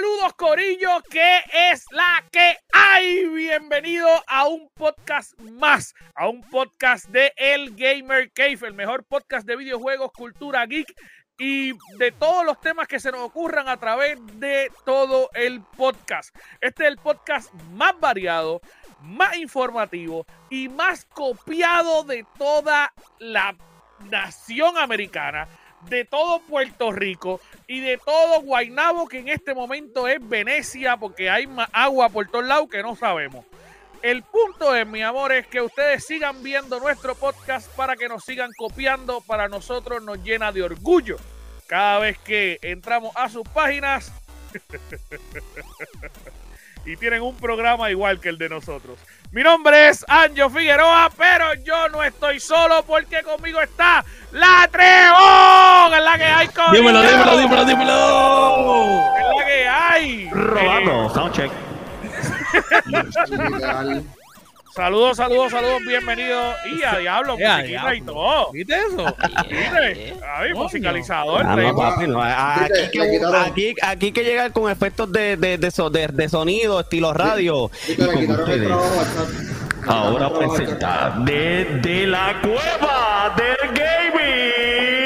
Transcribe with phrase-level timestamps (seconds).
[0.00, 1.40] Saludos Corillo, que
[1.70, 3.28] es la que hay?
[3.28, 9.46] Bienvenido a un podcast más, a un podcast de El Gamer Cave, el mejor podcast
[9.46, 10.90] de videojuegos, cultura geek
[11.36, 16.34] y de todos los temas que se nos ocurran a través de todo el podcast.
[16.62, 18.62] Este es el podcast más variado,
[19.02, 23.54] más informativo y más copiado de toda la
[24.10, 25.46] nación americana
[25.88, 31.30] de todo Puerto Rico y de todo Guaynabo, que en este momento es Venecia, porque
[31.30, 33.44] hay más agua por todos lados que no sabemos.
[34.02, 38.24] El punto es, mi amor, es que ustedes sigan viendo nuestro podcast para que nos
[38.24, 39.20] sigan copiando.
[39.20, 41.16] Para nosotros nos llena de orgullo
[41.66, 44.12] cada vez que entramos a sus páginas
[46.90, 48.98] y tienen un programa igual que el de nosotros.
[49.30, 55.94] Mi nombre es Anjo Figueroa, pero yo no estoy solo porque conmigo está la Treón,
[55.94, 56.72] es la que hay con.
[56.72, 59.14] Dímelo, dímelo, dímelo, dímelo.
[59.16, 60.30] Es la que hay.
[60.30, 61.52] Robando, Eh, soundcheck.
[64.74, 66.54] saludos, saludos, saludos, bienvenidos.
[66.66, 68.12] Y a diablo, Eh, a musiquita y diablo.
[68.12, 68.52] todo.
[68.52, 69.16] ¿Viste eso?
[69.48, 70.14] ¿Viste?
[70.36, 70.62] Ay, Coño.
[70.64, 71.42] musicalizador.
[71.46, 72.22] Ah, no, papi, no.
[72.22, 76.28] Aquí, Viste, que, aquí, aquí que llegar con efectos de, de, de, so- de- de
[76.28, 77.70] sonido, estilo radio.
[77.98, 79.06] Ahora Le quitaron el trabajo al
[80.38, 84.99] presenta desde la cueva del gaming.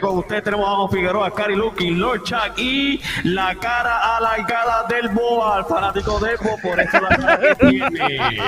[0.00, 5.08] Con ustedes tenemos a Juan Figueroa, Cari Lucky, Lord Chuck y la cara alargada del
[5.10, 8.18] Boa, el fanático del Boa, por eso la cara que tiene.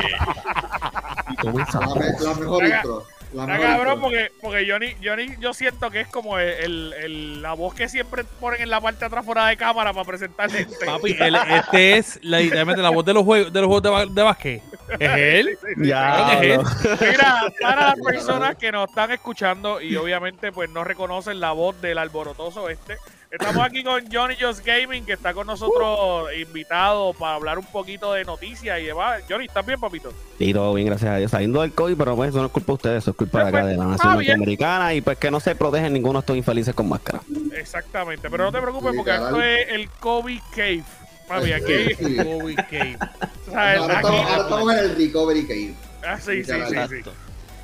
[1.30, 1.78] Y comienza.
[1.80, 1.88] chat.
[1.88, 3.06] La, me- la mejor intro.
[3.34, 4.00] La Está cabrón intro.
[4.00, 8.22] porque, porque Johnny, Johnny, yo siento que es como el, el- la voz que siempre
[8.40, 10.86] ponen en la parte de atrás fuera de cámara para presentar gente.
[10.86, 14.14] Papi, el- este es la, literalmente la voz de los juegos de los juegos de,
[14.14, 14.62] de básquet.
[15.00, 15.58] Es él.
[15.78, 16.96] Ya, ¿Quién es no.
[17.00, 21.80] Mira, para las personas que nos están escuchando y obviamente pues no reconocen la voz
[21.80, 22.98] del alborotoso este,
[23.34, 28.12] estamos aquí con Johnny Just Gaming que está con nosotros invitado para hablar un poquito
[28.12, 29.22] de noticias y demás.
[29.28, 30.12] Johnny, ¿estás bien, papito?
[30.38, 31.30] Sí, todo bien, gracias a Dios.
[31.30, 33.50] Saliendo del COVID, pero pues eso no es culpa de ustedes, eso es culpa de
[33.50, 36.20] Pues, acá, de la pues, nación norteamericana y pues que no se protegen ninguno de
[36.20, 37.20] estos infelices con máscara.
[37.54, 40.82] Exactamente, pero no te preocupes Sí, porque esto es el COVID Cave.
[41.28, 41.94] Papi, aquí...
[42.16, 42.98] Kobe Cave.
[43.46, 45.74] o sea, Ahora aquí- estamos, ahora estamos en el Recovery Cave.
[46.06, 47.10] Ah, sí, sí, sí, sí.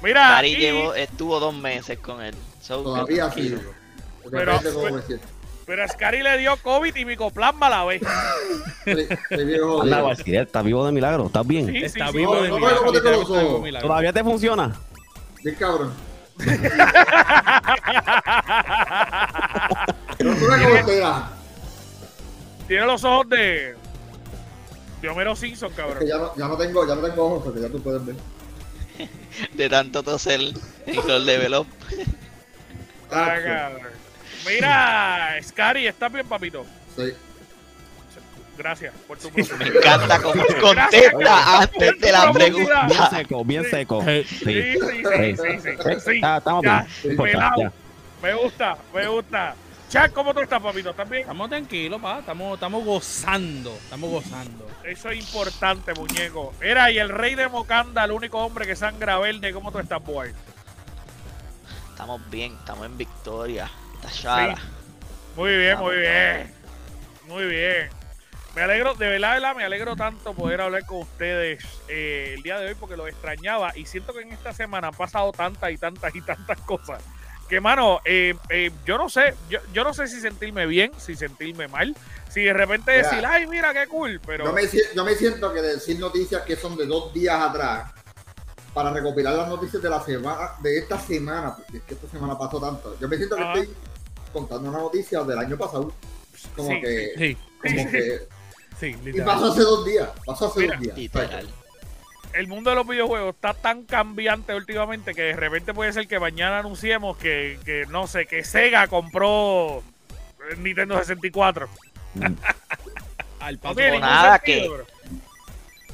[0.02, 2.34] Mira, Cari y- llevó, estuvo dos meses con él.
[2.62, 3.54] So, Todavía sí.
[4.31, 4.58] Pero-
[5.70, 8.03] Pero a Scary le dio COVID y micoplasma a la vez.
[9.81, 11.26] Anda, ¿estás vivo de milagro?
[11.26, 11.69] ¿Estás bien?
[11.69, 12.42] Sí, Está sí, vivo sí.
[12.42, 12.86] de no, milagro.
[12.86, 13.78] no, de.
[13.81, 14.75] ¿Todavía te funciona?
[15.44, 15.92] Bien cabrón.
[20.19, 20.47] Pero tú.
[22.66, 23.76] Tiene los ojos de.
[25.00, 26.04] De Homero Simpson, Que cabrón.
[26.04, 28.16] ya no, ya no tengo, ya no tengo ojos, porque ya tú puedes ver.
[29.54, 30.41] De tanto toser
[31.06, 31.69] los develop.
[33.12, 34.00] Ah, Ah, cabrón.
[34.47, 36.65] Mira, Scary, ¿estás bien, papito?
[36.97, 37.12] sí.
[38.59, 39.75] Gracias por tu Me profundidad.
[40.05, 43.09] encanta cómo contesta antes de la Bien pregunta.
[43.11, 44.05] seco, bien seco.
[44.05, 47.73] Sí, sí, sí, sí, sí, estamos bien.
[48.23, 49.55] Me gusta, me gusta.
[49.89, 50.91] Chuck, ¿cómo tú estás, papito?
[50.91, 51.23] ¿Estás bien?
[51.23, 52.19] Estamos tranquilos, pa.
[52.19, 53.73] Estamos, estamos gozando.
[53.83, 54.69] Estamos gozando.
[54.84, 56.53] Eso es importante, muñeco.
[56.61, 60.05] Era, y el rey de Mocanda, el único hombre que sangra verde, ¿cómo tú estás,
[60.05, 60.33] boy?
[61.93, 63.71] Estamos bien, estamos en victoria.
[64.03, 64.56] Tachada.
[65.37, 66.55] Muy bien, muy bien.
[67.27, 67.88] Muy bien.
[68.55, 72.43] Me alegro, de verdad, de verdad, me alegro tanto poder hablar con ustedes eh, el
[72.43, 75.71] día de hoy porque los extrañaba y siento que en esta semana han pasado tantas
[75.71, 77.00] y tantas y tantas cosas
[77.49, 81.17] que, mano, eh, eh, yo no sé, yo, yo no sé si sentirme bien, si
[81.17, 81.97] sentirme mal,
[82.29, 83.08] si de repente Mira.
[83.08, 84.44] decir, ay, mira qué cool, pero...
[84.44, 87.91] Yo me, si- yo me siento que decir noticias que son de dos días atrás
[88.73, 92.38] para recopilar las noticias de la semana, de esta semana, porque es que esta semana
[92.38, 92.97] pasó tanto.
[93.00, 93.58] Yo me siento que Ajá.
[93.58, 93.76] estoy
[94.32, 95.93] contando una noticia del año pasado.
[96.56, 98.19] Como Sí, que, Sí, como que,
[98.81, 100.97] sí, y pasó hace dos días, pasó hace Mira, dos días.
[100.97, 101.49] Literal.
[102.32, 106.19] el mundo de los videojuegos está tan cambiante últimamente que de repente puede ser que
[106.21, 109.82] mañana anunciemos que, que, no sé, que Sega compró
[110.50, 111.69] el Nintendo 64.
[113.41, 114.87] Al No paso nada, sentido, que- bro.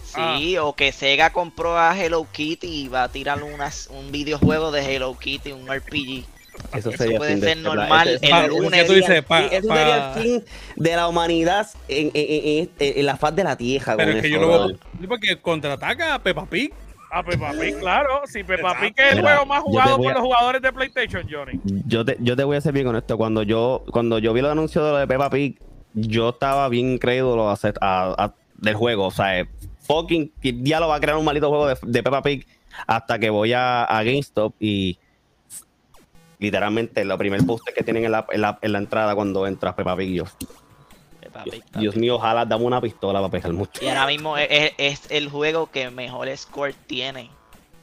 [0.05, 4.71] Sí, o que Sega compró a Hello Kitty y va a tirar unas, un videojuego
[4.71, 6.25] de Hello Kitty, un RPG.
[6.75, 8.87] Eso, Eso sería puede fin ser normal Ese- el lunes.
[8.87, 10.44] tú dices, pa- sí, eso pa- sería el fin
[10.76, 13.97] de la humanidad en, en- en- en- en la faz de la tierra.
[13.97, 14.79] Pero con es que eso, yo lo veo.
[15.08, 16.73] Porque contraataca a Peppa Pig.
[17.11, 18.23] A Peppa Pig, claro.
[18.26, 18.76] Si Peppa.
[18.81, 21.61] Pig es el Mira, juego más jugado por a- los jugadores de PlayStation, Johnny.
[21.87, 23.17] Yo te, yo te voy a ser bien honesto.
[23.17, 25.58] Cuando yo, cuando yo vi el anuncio de lo de Peppa Pig,
[25.94, 29.06] yo estaba bien incrédulo a hacer- a- a- del juego.
[29.06, 29.47] O sea,
[29.87, 32.44] fucking que ya lo va a crear un maldito juego de, de Peppa Pig
[32.87, 34.99] hasta que voy a, a GameStop y
[36.38, 39.75] literalmente lo primer poster que tienen en la, en la, en la entrada cuando entras
[39.75, 40.15] Peppa Pig.
[40.15, 40.25] Yo,
[41.21, 41.65] Peppa Dios, Pig.
[41.79, 43.85] Dios mío, ojalá dame una pistola para pegar mucho.
[43.85, 47.31] Y ahora mismo es, es- el juego que mejor score tiene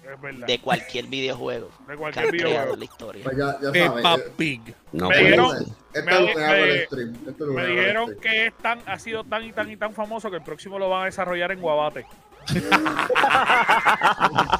[0.03, 0.47] Es verdad.
[0.47, 2.73] de cualquier videojuego De que cualquier han creado videojuego.
[2.73, 3.23] en la historia.
[3.23, 4.25] Pues ya, ya Peppa sabes.
[4.27, 4.75] eh, Pig.
[4.91, 5.57] No Me dijeron-.
[5.93, 7.13] Este me- es lo que hago me- el stream.
[7.27, 10.29] Este que Me el dijeron es tan, ha sido tan y tan y tan famoso
[10.31, 12.05] que el próximo lo van a desarrollar en Guabate.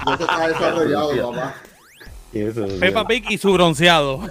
[0.05, 1.55] Ya se está desarrollado, papá.
[2.33, 4.21] Eso, Peppa Pig y su bronceado.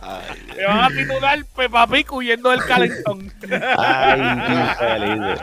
[0.00, 3.32] Ay, Le van a titular Peppa Pig huyendo del calentón.
[3.78, 5.40] Ay, qué infeliz.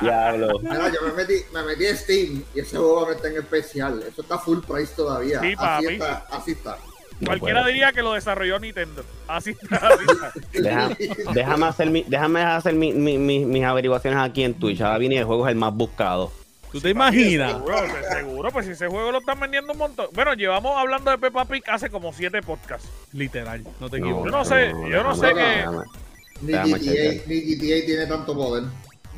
[0.00, 0.58] Diablo.
[0.62, 4.02] Mira, yo me metí, me metí en Steam y ese juego no está en especial.
[4.06, 5.40] Eso está full price todavía.
[5.40, 6.76] Sí, así está, así está.
[7.24, 9.04] Cualquiera diría que lo desarrolló Nintendo.
[9.28, 9.76] Así está.
[9.88, 10.32] así está.
[10.58, 10.88] Deja-
[11.34, 14.80] déjame hacer, mi, déjame hacer mi- mi- mi- mis averiguaciones aquí en Twitch.
[14.80, 16.32] Ahora viene el juego es el más buscado.
[16.72, 17.52] ¿Tú te imaginas?
[17.52, 20.06] Seguro, pues, seguro, pues si ese juego lo están vendiendo un montón.
[20.12, 22.88] Bueno, llevamos hablando de Peppa Pig hace como siete podcasts.
[23.12, 24.32] Literal, no te No, equivoques.
[24.32, 25.66] Yo no sé, yo no sé que-
[26.42, 27.14] Ni GTA, chequear.
[27.26, 28.64] ni GTA tiene tanto poder.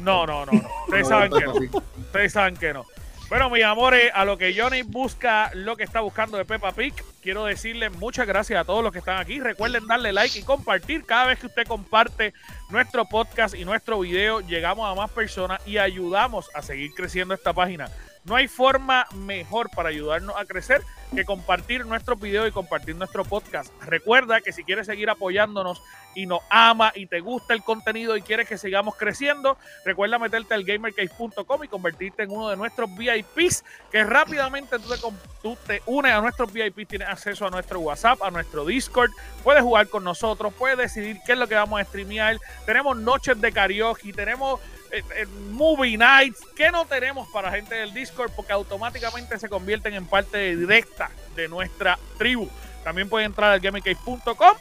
[0.00, 0.68] No, no, no, no.
[0.86, 1.52] Ustedes No, saben que no.
[2.00, 2.84] Ustedes saben que no.
[3.28, 6.94] Bueno, mis amores, a lo que Johnny busca lo que está buscando de Peppa Pig,
[7.22, 9.40] quiero decirles muchas gracias a todos los que están aquí.
[9.40, 11.04] Recuerden darle like y compartir.
[11.06, 12.34] Cada vez que usted comparte
[12.68, 17.54] nuestro podcast y nuestro video, llegamos a más personas y ayudamos a seguir creciendo esta
[17.54, 17.88] página.
[18.24, 20.82] No hay forma mejor para ayudarnos a crecer
[21.14, 23.72] que compartir nuestros videos y compartir nuestro podcast.
[23.82, 25.82] Recuerda que si quieres seguir apoyándonos
[26.14, 30.54] y nos ama y te gusta el contenido y quieres que sigamos creciendo, recuerda meterte
[30.54, 34.98] al gamercase.com y convertirte en uno de nuestros VIPs, que rápidamente tú te,
[35.42, 39.10] tú te unes a nuestros VIPs, tienes acceso a nuestro WhatsApp, a nuestro Discord,
[39.42, 43.40] puedes jugar con nosotros, puedes decidir qué es lo que vamos a streamear, tenemos noches
[43.40, 44.60] de karaoke, tenemos
[44.92, 49.94] eh, eh, movie nights, que no tenemos para gente del Discord porque automáticamente se convierten
[49.94, 51.01] en parte directa
[51.34, 52.48] de nuestra tribu.
[52.84, 54.56] También pueden entrar al gamercase.com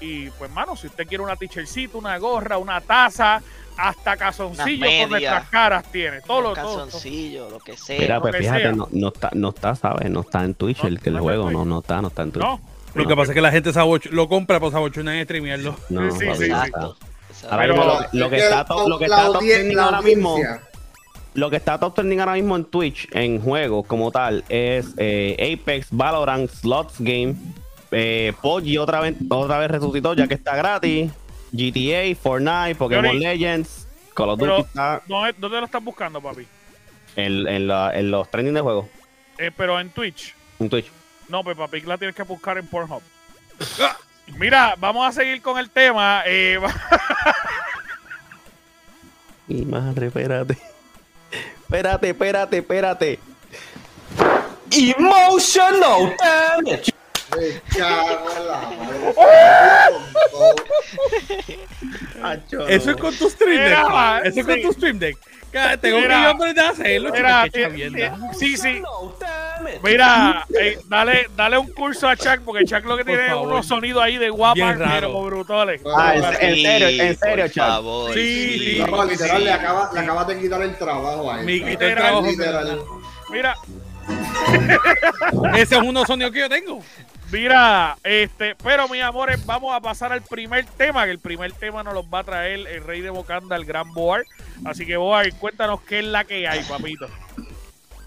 [0.00, 3.42] y pues mano, si usted quiere una t-shirtcita, una gorra, una taza,
[3.78, 6.20] hasta calzoncillo Unas con nuestras caras tiene.
[6.22, 6.78] Todo lo todo, todo.
[6.84, 7.98] calzoncillo, lo que sea.
[8.00, 8.72] Mira, lo pues que fíjate, sea.
[8.72, 10.10] no, no está, no está, ¿sabes?
[10.10, 11.56] No está en Twitch No, el, que el juego, Twitch.
[11.56, 12.44] no, no está, no está en Twitch.
[12.44, 12.60] No,
[12.94, 13.70] Lo que pasa es que la gente
[14.10, 15.76] lo compra por sabochunar en streamearlo.
[15.90, 17.46] No, Sí, sí, sí, no sí.
[17.50, 17.74] Ahora lo,
[18.10, 19.42] que- lo que Es está lo que la está top
[19.78, 20.38] ahora mismo.
[21.36, 25.58] Lo que está top trending ahora mismo en Twitch, en juegos como tal, es eh,
[25.60, 27.34] Apex, Valorant, Slots Game,
[27.92, 31.10] eh, Poggi otra vez, otra vez resucitó ya que está gratis,
[31.52, 33.18] GTA, Fortnite, Pokémon.
[33.18, 36.46] Legends, Call of Duty está ¿Dónde, dónde lo estás buscando, papi?
[37.16, 38.86] en, en la- en los trending de juegos,
[39.38, 40.34] Eh, pero en Twitch.
[40.58, 40.90] en Twitch.
[41.28, 43.02] No, Peppa Pig la tienes que buscar en Pornhub.
[44.38, 46.22] Mira, vamos a seguir con el tema.
[46.26, 46.58] Eh,
[49.48, 50.58] Y madre, espérate.
[51.66, 53.18] Espérate, espérate, espérate.
[54.70, 56.92] Emotional damage.
[57.36, 58.60] Me cago en la
[62.22, 62.74] madre.
[62.76, 63.78] Eso es con tu stream deck.
[64.24, 65.16] Eso es con tu stream deck.
[65.80, 67.46] Tengo Mira, aprender a hacerlo, Mira,
[68.38, 68.82] sí, sí.
[69.82, 73.30] Mira, eh, dale, dale un curso a Chuck, porque Chuck lo que Por tiene es
[73.30, 73.48] favor.
[73.48, 74.78] unos sonidos ahí de raro.
[75.08, 75.80] pero brutales.
[75.96, 77.62] Ah, en, serio, en Sí, serio, por Chuck.
[77.64, 78.14] favor.
[78.14, 78.84] Sí, sí.
[78.90, 79.44] No, literal, sí.
[79.44, 81.46] le acaba- le acabas de quitar el trabajo a él.
[81.46, 82.26] Me quité el trabajo.
[82.26, 82.80] literal.
[83.30, 83.54] Mira,
[85.56, 86.80] Ese es uno sonido que yo tengo.
[87.30, 91.82] Mira, este, pero mis amores, vamos a pasar al primer tema, que el primer tema
[91.82, 94.24] nos los va a traer el rey de Bocanda, el gran Boar.
[94.64, 97.08] Así que Boar, cuéntanos qué es la que hay, papito.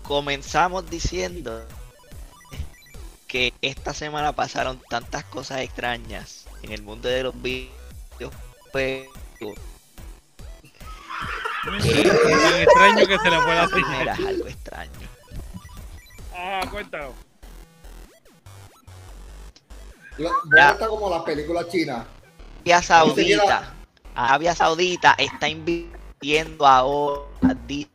[0.04, 1.66] Comenzamos diciendo
[3.28, 8.34] que esta semana pasaron tantas cosas extrañas en el mundo de los videojuegos.
[11.64, 14.10] Tan extraño que se le fue la señal.
[14.10, 14.92] algo extraño.
[16.34, 17.14] Ah, cuéntanos.
[20.56, 20.72] Ya.
[20.72, 22.06] Está como las películas chinas.
[22.66, 23.74] Arabia Saudita,
[24.16, 27.90] Arabia Saudita está invirtiendo ahora a disque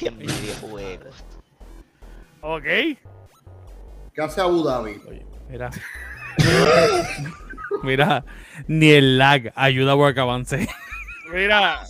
[0.00, 1.14] en videojuegos.
[2.40, 2.62] Ok.
[2.64, 5.00] ¿Qué hace Abu Dhabi?
[5.48, 5.70] Mira.
[7.82, 8.24] Mira,
[8.66, 10.68] ni el lag ayuda a que avance.
[11.32, 11.84] Mira,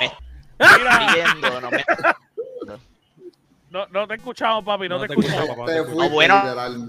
[0.00, 0.12] Me
[0.78, 1.84] mira, viendo, no me-
[3.70, 5.48] No, no te escuchamos, papi, no, No te, te escuchamos.
[5.48, 5.66] escuchamos.
[5.70, 6.42] Te fuiste, bueno.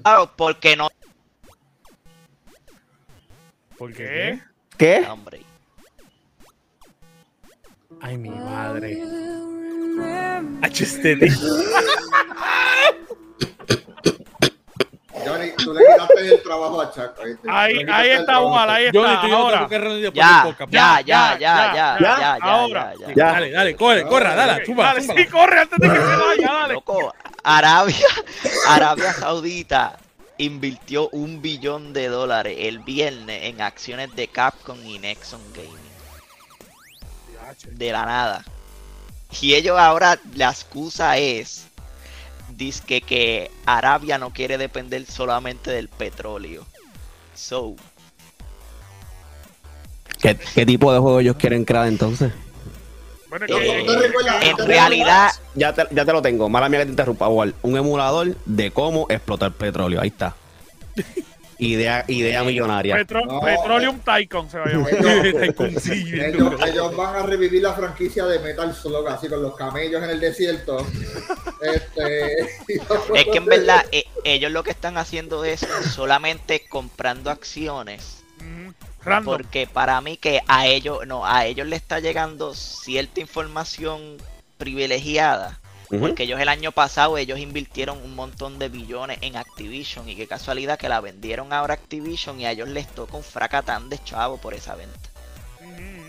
[0.03, 0.87] Claro, porque no,
[3.77, 4.39] ¿Por qué?
[4.77, 5.05] ¿Qué?
[5.07, 5.15] Ah,
[8.01, 9.01] Ay, mi madre.
[10.63, 11.31] Este HSTD.
[15.25, 17.21] Johnny, tú le quitaste el trabajo a Chaco.
[17.49, 18.99] Ahí, ahí está mal, ahí está.
[18.99, 19.67] Johnny, tú ahora.
[19.69, 22.93] Ya, ya, ya, ya, ya, ya, ahora.
[23.15, 24.83] Dale, dale, corre, corra, dale, chupa.
[24.83, 26.73] Dale, sí, corre antes de que se vaya, dale.
[26.75, 28.07] Loco, Arabia,
[28.67, 29.97] Arabia Saudita
[30.37, 35.87] invirtió un billón de dólares el viernes en acciones de Capcom y Nexon Gaming.
[37.77, 38.45] De la nada.
[39.41, 41.65] Y ellos ahora la excusa es
[42.55, 46.65] dizque que Arabia no quiere depender solamente del petróleo.
[47.35, 47.75] So,
[50.21, 52.31] ¿Qué, qué tipo de juego ellos quieren crear entonces?
[53.39, 56.49] Bueno, No, que- no en realidad, Ya te, ya te lo tengo.
[56.49, 57.53] Mala mía que te interrumpa, Wal.
[57.61, 60.01] Un emulador de cómo explotar petróleo.
[60.01, 60.35] Ahí está.
[61.59, 62.95] Idea, idea millonaria.
[62.97, 64.93] Petro- No, Petroleum Tycoon se va a llamar.
[64.93, 70.03] Ellos, ellos, ellos van a revivir la franquicia de Metal Slug así con los camellos
[70.03, 70.85] en el desierto.
[71.61, 72.41] Este,
[73.15, 75.65] es que en verdad eh, ellos lo que están haciendo es
[75.95, 78.16] solamente comprando acciones.
[79.03, 79.33] Random.
[79.33, 84.17] Porque para mí que a ellos, no, a ellos le está llegando cierta información
[84.57, 85.59] privilegiada.
[85.89, 90.09] Porque ellos el año pasado, ellos invirtieron un montón de billones en Activision.
[90.09, 93.23] Y qué casualidad que la vendieron ahora a Activision y a ellos les toca un
[93.23, 95.09] fracatán de chavo por esa venta.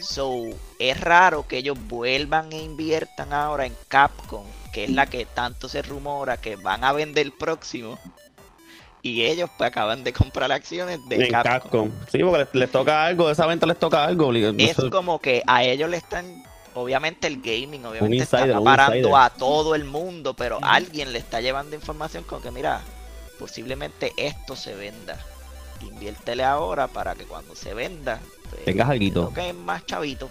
[0.01, 0.47] So,
[0.79, 5.69] es raro que ellos vuelvan e inviertan ahora en Capcom, que es la que tanto
[5.69, 7.99] se rumora que van a vender próximo.
[9.03, 11.53] Y ellos pues acaban de comprar acciones de En Capcom.
[11.53, 11.91] Capcom.
[12.11, 13.27] Sí, porque les, les toca algo.
[13.27, 14.33] De esa venta les toca algo.
[14.33, 16.43] Es como que a ellos le están
[16.75, 19.17] obviamente el gaming obviamente está insider, acaparando insider.
[19.17, 22.83] a todo el mundo pero alguien le está llevando información con que mira
[23.39, 25.19] posiblemente esto se venda
[25.81, 29.33] inviértele ahora para que cuando se venda pues, Tengas alguito.
[29.33, 30.31] que es más chavito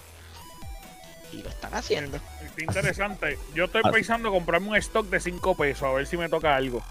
[1.34, 3.38] y lo están haciendo Está interesante.
[3.54, 6.82] Yo estoy pensando comprarme un stock de 5 pesos a ver si me toca algo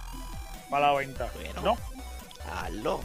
[0.70, 1.28] para la venta.
[1.34, 1.62] Bueno.
[1.62, 1.78] ¿No?
[2.52, 3.00] hazlo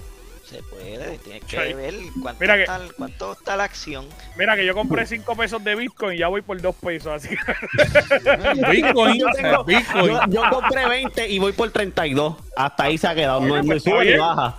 [0.47, 1.55] se puede tienes Sí.
[1.55, 5.33] que ver cuánto, Mira que- está, cuánto está la acción Mira que yo compré 5
[5.37, 7.13] pesos de Bitcoin y ya voy por 2 pesos.
[7.13, 7.37] Así que
[8.71, 10.07] Bitcoin, Yo tengo- Bitcoin.
[10.07, 12.35] Yo, yo compré 20 y voy por 32.
[12.57, 13.39] Hasta ahí se ha quedado.
[13.39, 14.57] No, no pues, sube ni baja.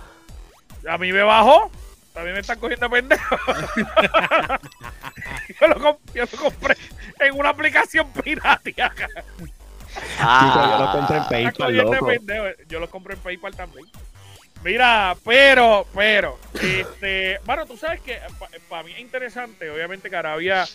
[0.89, 1.69] a mí me bajó.
[2.13, 3.35] También me están cogiendo pendejo.
[5.61, 6.77] yo, lo yo lo compré
[7.19, 8.91] en una aplicación piratia.
[9.93, 12.07] Chico, yo lo compré en Están PayPal, loco.
[12.07, 12.45] pendejo.
[12.67, 13.85] Yo lo compré en PayPal también.
[14.63, 18.17] Mira, pero, pero, este, bueno, tú sabes que
[18.69, 20.65] para mí es interesante, obviamente que Arabia,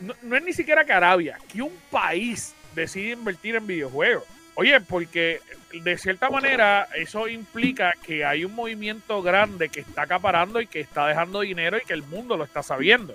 [0.00, 4.24] no, no es ni siquiera que Arabia, que un país decide invertir en videojuegos.
[4.56, 5.40] Oye, porque
[5.72, 10.80] de cierta manera eso implica que hay un movimiento grande que está acaparando y que
[10.80, 13.14] está dejando dinero y que el mundo lo está sabiendo.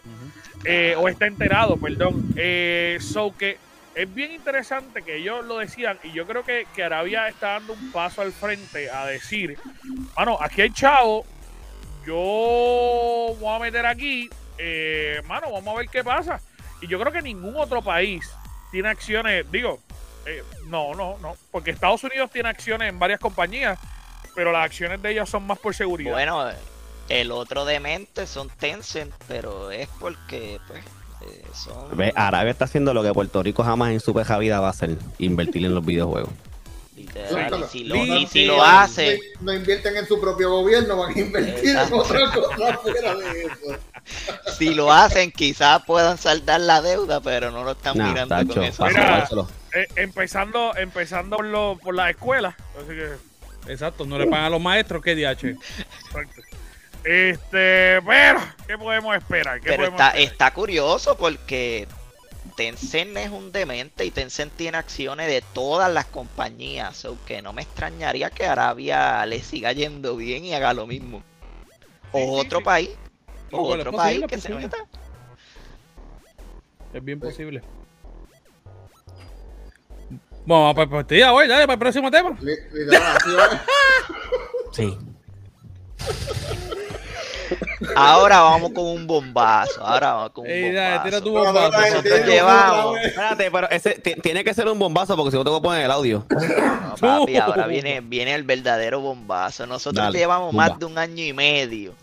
[0.63, 2.34] Eh, o está enterado, perdón.
[2.38, 3.58] Eh, so que
[3.96, 7.74] es bien interesante que ellos lo decían y yo creo que, que Arabia está dando
[7.74, 9.58] un paso al frente a decir,
[10.16, 11.26] mano, aquí hay chavo,
[12.06, 16.42] yo voy a meter aquí, eh, mano, vamos a ver qué pasa.
[16.82, 18.30] Y yo creo que ningún otro país
[18.72, 19.80] tiene acciones, digo,
[20.26, 23.80] eh, no, no, no, porque Estados Unidos tiene acciones en varias compañías,
[24.36, 26.14] pero las acciones de ellos son más por seguridad.
[26.14, 26.50] Bueno,
[27.10, 30.84] el otro demente son Tencent, pero es porque, pues,
[31.94, 34.72] Ve, Arabia está haciendo lo que Puerto Rico jamás en su peja vida va a
[34.72, 36.32] hacer: invertir en los videojuegos.
[36.96, 38.62] literal, y si lo, y si sí, lo sí.
[38.63, 43.44] hace, No invierten en su propio gobierno, van a invertir en otra cosa fuera de
[43.44, 43.80] eso.
[44.58, 48.63] si lo hacen, quizás puedan saldar la deuda, pero no lo están mirando tacho, con
[48.63, 48.86] eso.
[48.86, 49.27] Mira.
[49.75, 53.34] Eh, empezando empezando por, lo, por la escuela, así que
[53.72, 55.48] Exacto, no le pagan a los maestros, ¿qué DH?
[55.48, 56.42] Exacto.
[57.03, 59.60] Este, pero, ¿qué podemos esperar?
[59.60, 60.31] ¿Qué Pero podemos está, esperar?
[60.31, 61.88] está curioso porque
[62.55, 67.62] Tencent es un demente y Tencent tiene acciones de todas las compañías, aunque no me
[67.63, 71.24] extrañaría que Arabia le siga yendo bien y haga lo mismo.
[72.13, 72.63] O Sí, sí, otro sí.
[72.65, 72.89] país,
[73.51, 74.77] No, o otro país posible, que se meta.
[76.93, 77.62] Es bien posible.
[80.45, 82.38] Bueno, para partida, voy, dale, para el próximo tema.
[82.41, 83.63] Li- Literal, así va.
[84.74, 84.98] Sí.
[87.95, 91.62] Ahora vamos con un bombazo, ahora vamos con un Ey, dale, tira tu bombazo.
[91.72, 91.95] bombazo.
[91.95, 95.50] Nosotros llevamos, Espérate, pero ese ti- tiene que ser un bombazo porque si no te
[95.50, 96.25] voy a poner el audio.
[96.29, 99.65] no, papi, ahora viene, viene el verdadero bombazo.
[99.67, 101.93] Nosotros Dale, llevamos más de un año y medio.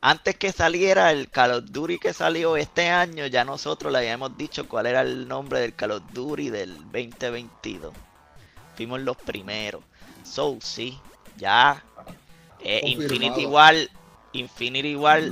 [0.00, 4.36] Antes que saliera el Call of Duty que salió este año, ya nosotros le habíamos
[4.36, 7.92] dicho cuál era el nombre del Call of Duty del 2022.
[8.76, 9.82] fuimos los primeros.
[10.22, 10.96] So, sí,
[11.36, 11.82] ya.
[12.62, 12.80] eh.
[12.84, 13.74] Infinity War,
[14.38, 15.22] Infinity War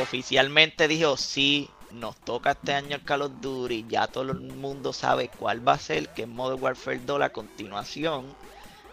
[0.00, 4.92] oficialmente dijo, sí, nos toca este año el Call of Duty, ya todo el mundo
[4.92, 8.34] sabe cuál va a ser, que es Modern Warfare 2, la continuación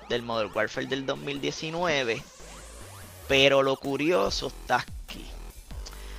[0.10, 2.22] del Modern Warfare del 2019.
[3.28, 5.26] Pero lo curioso está aquí.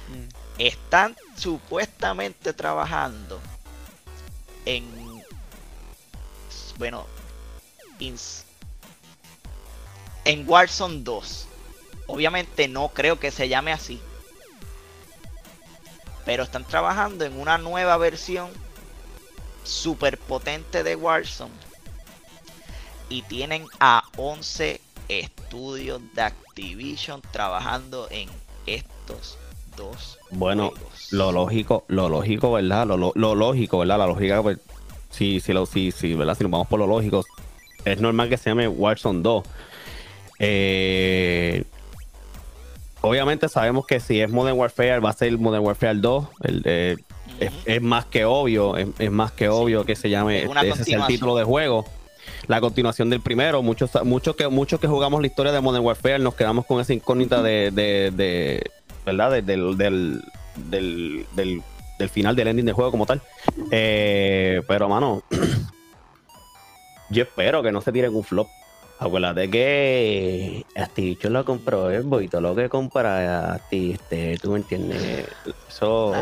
[0.09, 0.28] Mm.
[0.59, 3.40] Están supuestamente trabajando
[4.64, 4.85] en.
[6.78, 7.06] Bueno.
[10.25, 11.50] en Warzone 2.
[12.12, 14.00] Obviamente no creo que se llame así.
[16.25, 18.50] Pero están trabajando en una nueva versión
[19.64, 21.52] super potente de Warzone.
[23.09, 28.29] Y tienen a 11 estudios de Activision trabajando en
[28.67, 29.37] estos
[29.76, 31.09] dos Bueno, juegos.
[31.12, 32.87] lo lógico, lo lógico, ¿verdad?
[32.87, 33.99] Lo, lo- lo lógico, ¿verdad?
[33.99, 34.59] La lógica, pues,
[35.11, 36.37] si, si, lo, si, si, ¿verdad?
[36.37, 37.25] si nos vamos por lo lógico,
[37.85, 39.45] es normal que se llame Warzone 2.
[40.38, 41.64] Eh,
[43.02, 46.26] obviamente sabemos que si es Modern Warfare, va a ser Modern Warfare 2.
[46.42, 46.97] El, eh,
[47.66, 50.83] es, más que obvio, es, es más que obvio que se llame, Es una ese
[50.83, 51.85] es el título de juego.
[52.47, 56.19] La continuación del primero, muchos, muchos que muchos que jugamos la historia de Modern Warfare
[56.19, 58.71] nos quedamos con esa incógnita de, de, de-
[59.07, 59.30] ¿verdad?
[59.30, 60.23] De- del, del,
[60.57, 61.62] del, del,
[61.99, 63.23] del final del ending del juego como tal.
[63.71, 65.23] Eh, pero mano,
[67.11, 68.49] yo espero que no se tiren un flop.
[69.02, 74.59] Acuérdate que Activision lo compró Xbox y todo lo que compra Acti- este, tú me
[74.59, 75.26] entiendes.
[75.69, 76.12] Eso,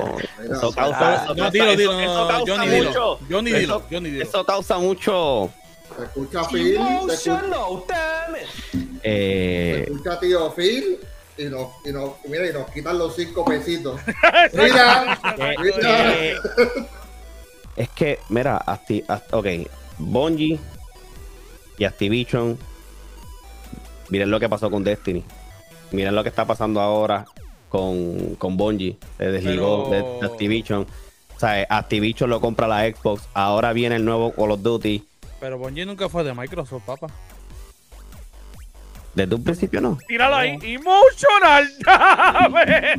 [0.41, 2.87] eso causa, eso No, causa- dilo, eso- dilo, eso no, causa Johnny, dilo.
[2.89, 3.19] mucho.
[3.19, 4.23] Eso- dilo, Johnny, dilo.
[4.23, 5.51] Eso causa mucho.
[5.97, 6.77] Se escucha Phil,
[7.09, 8.27] se escucha,
[8.71, 10.99] se Eh, escucha tío Phil
[11.37, 14.01] y nos, y nos, mira, y nos quitan los cinco pesitos.
[14.53, 16.15] Mira, mira.
[16.15, 16.37] eh,
[17.75, 19.69] es que, mira, Acti, Act- ok,
[19.99, 20.61] Bungie
[21.79, 22.59] y Activision,
[24.11, 25.25] miren lo que pasó con Destiny.
[25.93, 27.25] Miren lo que está pasando ahora
[27.69, 28.97] con, con Bungie.
[29.17, 30.87] Se desligó Pero- de, Activision.
[31.37, 33.23] O sea, Activision lo compra la Xbox.
[33.35, 35.05] Ahora viene el nuevo Call of Duty.
[35.41, 37.07] Pero Bungie nunca fue de Microsoft, papá.
[39.15, 39.99] Desde un principio no.
[40.07, 40.59] Tíralo ahí.
[40.63, 41.69] Emotional.
[41.85, 42.97] Dame.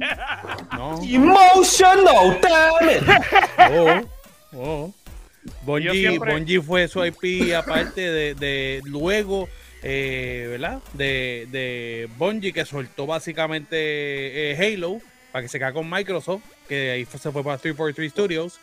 [0.76, 1.00] No.
[1.04, 4.06] Emotional, damn it.
[4.54, 4.94] Oh, oh.
[5.64, 9.48] Bungie, Yo siempre- Bungie fue su IP aparte de, de luego,
[9.84, 10.80] eh, ¿verdad?
[10.94, 15.00] De, de Bungie que soltó básicamente eh, Halo
[15.32, 18.60] para que se caiga con Microsoft, que ahí fue- se fue para 343 Studios.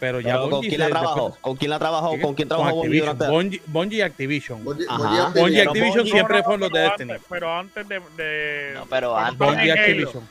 [0.00, 1.20] Pero ya Pero, ¿Con Bungie quién se- la trabajó?
[1.24, 2.20] después- ¿Con quién la trabajó?
[2.20, 3.18] ¿Con quién trabajó Bungie Activision.
[3.18, 4.64] durante- Bungie, Bungie y Activision.
[4.64, 5.32] Bungie- Ajá.
[5.34, 6.06] Bungie Activision.
[6.06, 7.10] Siempre No, fueron los de Destiny.
[7.12, 8.00] antes- Pero antes de.
[8.16, 9.80] de No, pero antes- Bungie Halo.
[9.80, 10.28] Activision.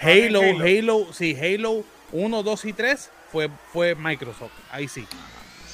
[0.00, 4.50] En Halo, Halo, sí, Halo 1, 2 y 3 fue, fue Microsoft.
[4.72, 5.06] Ahí sí.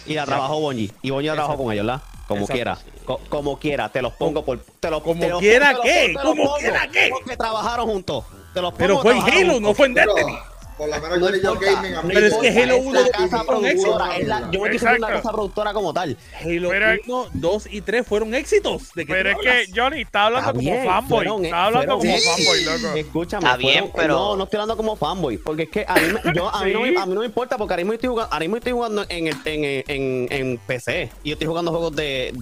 [0.07, 0.91] Y la trabajó Bungie.
[1.03, 2.03] Y Bungie la trabajó con ellos, ¿verdad?
[2.27, 2.55] Como Exacto.
[2.55, 2.79] quiera.
[3.05, 3.89] Co- como quiera.
[3.89, 4.59] Te los pongo por.
[4.81, 7.09] Te los, Como te los- quiera te los- qué, te los como pongo, quiera qué.
[7.11, 8.25] Porque trabajaron juntos.
[8.53, 9.77] Te los Pero pongo, fue en Halo, no juntos.
[9.77, 10.39] fue en Pero, Destiny.
[10.77, 12.63] Por lo menos No yo y yo importa, gaming a mí Pero es me que.
[12.63, 13.83] Halo es la 1 casa fue un éxito.
[13.97, 14.17] productora.
[14.19, 16.17] es la- Yo me quise una casa productora como tal.
[16.41, 18.93] Halo Pero- 1, 2 y 3 fueron éxitos.
[18.95, 19.67] ¿De qué Pero es que?
[19.75, 21.09] Johnny está hablando Está como bien, fanboy.
[21.19, 22.97] fueron- está hablando fueron- como fanboy, loco.
[22.97, 25.39] Escúchame, Está bien, fueron- pero- No, no estoy hablando como fanboy.
[25.39, 26.01] Porque es que a mí,
[26.35, 26.91] yo, a mí, no, Sí.
[26.93, 29.05] me, a mí no me importa porque ahora mismo estoy jugando, ahora mismo estoy jugando
[29.09, 31.11] en, el, en, en, en PC.
[31.23, 32.35] Y yo estoy jugando juegos de.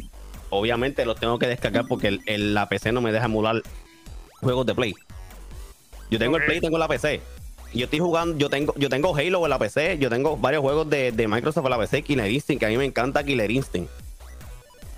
[0.50, 3.60] Obviamente los tengo que descargar porque el- el- la PC no me deja emular
[4.40, 4.94] juegos de Play.
[6.10, 6.42] Yo tengo Ok.
[6.42, 7.20] el Play y tengo la PC.
[7.74, 10.88] Yo estoy jugando, yo tengo, yo tengo Halo en la PC, yo tengo varios juegos
[10.88, 13.90] de, de Microsoft en la PC, Killer Instinct, que a mí me encanta Killer Instinct.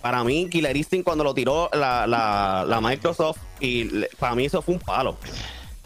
[0.02, 4.44] Para mí, Killer Instinct cuando lo tiró la, la, la Microsoft, y le- para mí
[4.44, 5.16] eso fue un palo.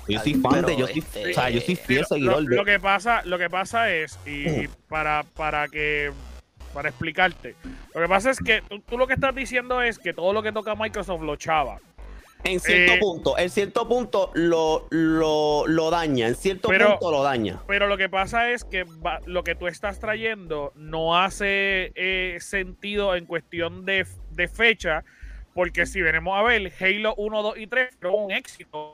[0.09, 2.64] Yo soy fan de, yo soy, este- o sea, yo soy fiel lo, seguidor lo
[2.64, 2.72] de.
[2.72, 6.11] que pasa, lo que pasa es, y para, para que
[6.74, 7.55] para explicarte,
[7.94, 10.42] lo que pasa es que tú, tú lo que estás diciendo es que todo lo
[10.42, 11.79] que toca Microsoft lo chava.
[12.42, 17.11] En cierto eh, punto, en cierto punto lo, lo, lo daña, en cierto Pero- punto
[17.11, 17.61] lo daña.
[17.66, 22.38] Pero lo que pasa es que va- lo que tú estás trayendo no hace eh,
[22.40, 25.05] sentido en cuestión de, de fecha,
[25.55, 28.92] porque si venimos a ver, Halo 1, 2 y 3 fueron un éxito.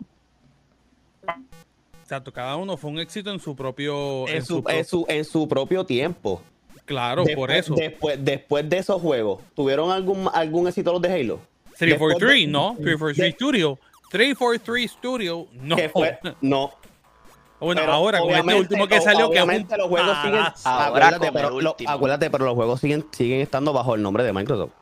[2.02, 4.28] Exacto, cada uno fue un éxito en su propio.
[4.28, 6.42] En su, en, su, en su propio tiempo.
[6.84, 7.74] Claro, por eso.
[7.74, 11.40] Después, después de esos juegos, ¿tuvieron algún, algún éxito los de Halo?
[11.78, 11.88] 343,
[12.20, 12.74] después de- no.
[12.76, 13.78] 343 de- Studio.
[14.10, 15.76] 343 Studio, no.
[15.92, 16.72] Fue, no.
[17.58, 20.44] Bueno, Pero ahora con este último que salió, que obviamente los juegos siguen.
[20.64, 21.90] Ahora acuérdate, pero, lo- último.
[21.90, 24.72] acuérdate, pero los juegos siguen, siguen estando bajo el nombre de Microsoft.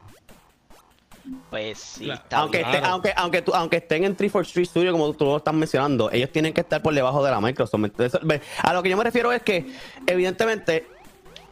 [1.50, 2.20] Pues sí, Claro.
[2.22, 2.70] está Aunque, bien.
[2.70, 6.30] esté- aunque, aunque, tú- aunque estén en 343 Studio, como tú lo estás mencionando, ellos
[6.30, 7.82] tienen que estar por debajo de la Microsoft.
[7.84, 8.20] Entonces,
[8.62, 9.64] a lo que yo me refiero es que,
[10.06, 10.86] evidentemente,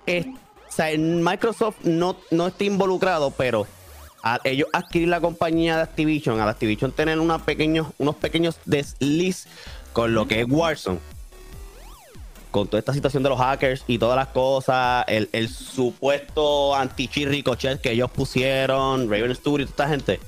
[0.05, 3.67] es- o sea, en Microsoft no, no está involucrado, pero
[4.23, 9.47] a ellos adquirir la compañía de Activision, a Activision tener una pequeños, unos pequeños desliz
[9.93, 11.01] con lo que es Warzone,
[12.51, 17.29] con toda esta situación de los hackers y todas las cosas, el, el supuesto anti-cheat
[17.29, 20.21] ricochet que ellos pusieron, Raven Studio y toda esta gente.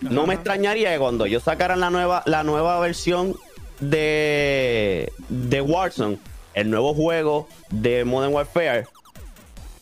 [0.00, 3.36] No me extrañaría que cuando ellos sacaran la nueva, la nueva versión
[3.80, 6.18] de, de Warzone,
[6.54, 8.86] el nuevo juego de Modern Warfare,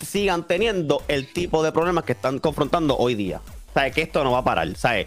[0.09, 3.41] sigan teniendo el tipo de problemas que están confrontando hoy día.
[3.75, 3.95] ¿Sabes?
[3.95, 4.75] Que esto no va a parar.
[4.77, 5.07] ¿Sabes?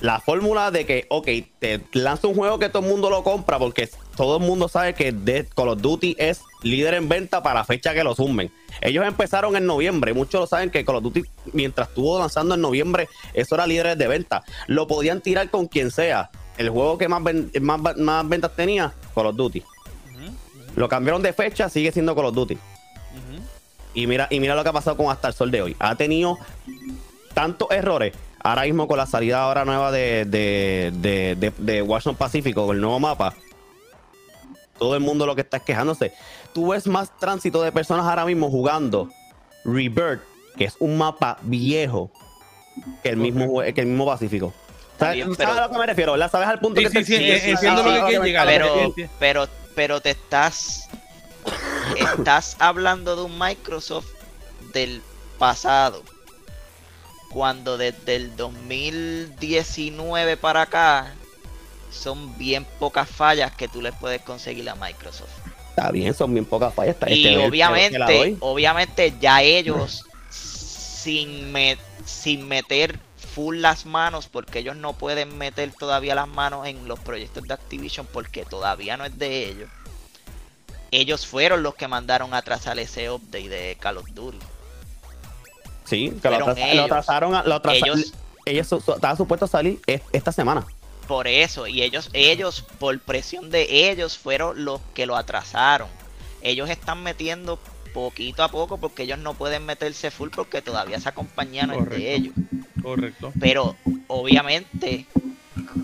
[0.00, 1.28] La fórmula de que, ok,
[1.60, 4.94] te lanza un juego que todo el mundo lo compra porque todo el mundo sabe
[4.94, 8.50] que Dead Call of Duty es líder en venta para la fecha que lo sumen.
[8.80, 11.22] Ellos empezaron en noviembre, muchos lo saben que Call of Duty,
[11.52, 14.42] mientras estuvo lanzando en noviembre, eso era líder de venta.
[14.66, 16.30] Lo podían tirar con quien sea.
[16.58, 19.62] El juego que más, ven- más, más ventas tenía, Call of Duty.
[20.74, 22.58] Lo cambiaron de fecha, sigue siendo Call of Duty.
[23.94, 25.76] Y mira, y mira lo que ha pasado con hasta el sol de hoy.
[25.78, 26.38] Ha tenido
[27.34, 28.14] tantos errores.
[28.44, 32.74] Ahora mismo con la salida ahora nueva de, de, de, de, de Warzone Pacífico, con
[32.76, 33.34] el nuevo mapa.
[34.78, 36.12] Todo el mundo lo que está es quejándose.
[36.52, 39.08] Tú ves más tránsito de personas ahora mismo jugando
[39.64, 40.22] Rebirth,
[40.56, 42.10] que es un mapa viejo,
[43.02, 44.52] que el mismo, que el mismo Pacífico.
[44.98, 46.28] ¿Sabes, Bien, sabes pero- a lo que me refiero?
[46.28, 48.06] ¿Sabes al punto Sí, que sí, te- sí, sí, sí, entiendo sí, lo que sí,
[48.06, 48.46] quieren llegar.
[48.46, 50.88] pero, que- pero, pero te estás
[51.96, 54.06] estás hablando de un Microsoft
[54.72, 55.02] del
[55.38, 56.02] pasado
[57.30, 61.14] cuando desde el 2019 para acá
[61.90, 65.30] son bien pocas fallas que tú le puedes conseguir a Microsoft
[65.70, 66.94] Está bien, son bien pocas fallas.
[66.96, 68.36] Está- y este, obviamente doy.
[68.40, 72.98] obviamente ya ellos sin me- sin meter
[73.34, 77.54] full las manos porque ellos no pueden meter todavía las manos en los proyectos de
[77.54, 79.70] Activision porque todavía no es de ellos
[80.92, 84.38] ellos fueron los que mandaron a atrasar ese update de Call of Duty
[85.84, 86.48] Sí, que lo,
[86.84, 87.32] atrasaron.
[87.44, 88.12] Lo Ellos-
[88.46, 90.64] ellos su- su- estaba supuesto a salir es- esta semana.
[91.08, 95.88] por eso y ellos ellos por presión de ellos fueron los que lo atrasaron
[96.42, 97.58] ellos están metiendo
[97.92, 101.78] poquito a poco porque ellos no pueden meterse full porque todavía esa compañía no es
[101.80, 101.96] Correcto.
[102.00, 102.34] de ellos
[102.82, 103.32] Correcto.
[103.38, 103.76] Pero
[104.08, 105.06] obviamente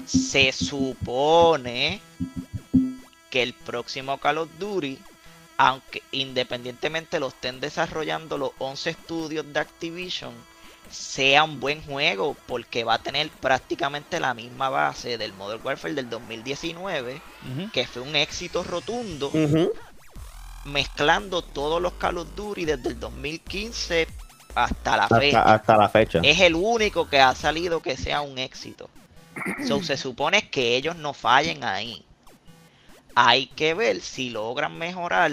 [0.07, 2.01] se supone
[3.31, 4.99] que el próximo Call of Duty,
[5.57, 10.33] aunque independientemente lo estén desarrollando los 11 estudios de Activision,
[10.91, 15.95] sea un buen juego porque va a tener prácticamente la misma base del Modern Warfare
[15.95, 17.15] del 2019,
[17.53, 17.71] Ujú.
[17.73, 19.31] que fue un éxito rotundo,
[20.65, 24.09] mezclando todos los Call of Duty desde el 2015
[24.55, 25.39] hasta la fecha.
[25.41, 26.21] hasta, hasta la fecha.
[26.23, 28.89] Es el único que ha salido que sea un éxito.
[29.67, 32.05] So, se supone que ellos no fallen ahí.
[33.21, 35.33] Hay que ver si logran mejorar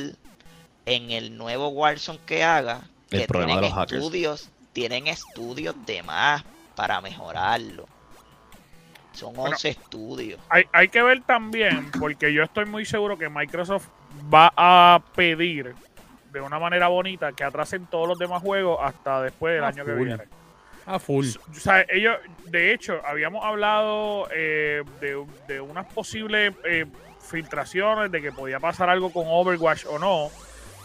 [0.88, 2.82] en el nuevo Warzone que haga.
[3.12, 4.02] El Que problema de los hackers.
[4.02, 6.44] estudios, tienen estudios de más
[6.76, 7.86] para mejorarlo.
[9.14, 10.40] Son 11 estudios.
[10.50, 13.88] Hay, hay que ver también, porque yo estoy muy seguro que Microsoft
[14.34, 15.76] va a pedir
[16.32, 19.94] de una manera bonita que atrasen todos los demás juegos hasta después del año que
[19.94, 20.24] viene.
[20.88, 21.28] A full.
[21.52, 26.86] O sea, ellos, de hecho, habíamos hablado eh, de, de unas posibles eh,
[27.26, 30.30] filtraciones de que podía pasar algo con Overwatch o no.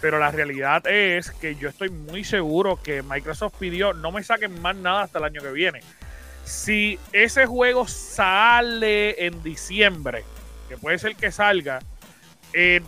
[0.01, 4.61] Pero la realidad es que yo estoy muy seguro que Microsoft pidió no me saquen
[4.63, 5.81] más nada hasta el año que viene.
[6.45, 10.25] Si ese juego sale en diciembre,
[10.69, 11.81] que puede ser que salga,
[12.55, 12.81] eh,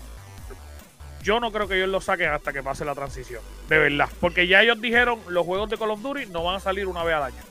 [1.23, 3.43] yo no creo que ellos lo saquen hasta que pase la transición.
[3.69, 4.09] De verdad.
[4.21, 7.05] Porque ya ellos dijeron los juegos de Call of Duty no van a salir una
[7.05, 7.43] vez al año.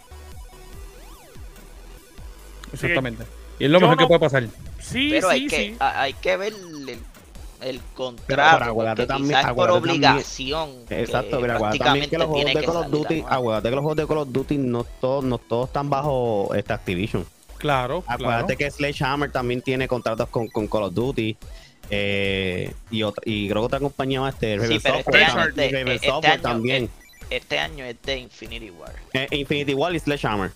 [2.74, 3.26] Exactamente.
[3.60, 4.44] Y es lo mejor que puede pasar.
[4.92, 5.76] Sí, Pero sí, hay, que, sí.
[5.80, 8.64] a- hay que ver el, el Pero contrato.
[8.66, 10.70] acuérdate porque también- quizás por acuérdate también- obligación.
[10.90, 13.98] Exacto, mira, acuérdate también que los juegos de Call of Duty, acuérdate que los juegos
[13.98, 17.26] de Call of Duty no todos, no todos están bajo esta Activision.
[17.58, 18.58] Claro, Acuérdate claro.
[18.58, 21.38] que Sledgehammer también tiene contratos con, con Call of Duty.
[21.94, 25.24] eh, y, otra, y creo que otra compañía más, este, Raven Sí, pero este Software,
[25.24, 26.90] año, también, este- Raven este Software año, también.
[27.30, 28.94] Este año es de Infinity War.
[29.14, 30.52] Eh, Infinity Wall y Sledgehammer.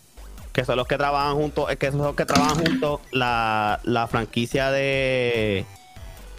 [0.56, 4.08] Que son los que trabajan juntos, eh, que son los que trabajan juntos la, la
[4.08, 5.66] franquicia de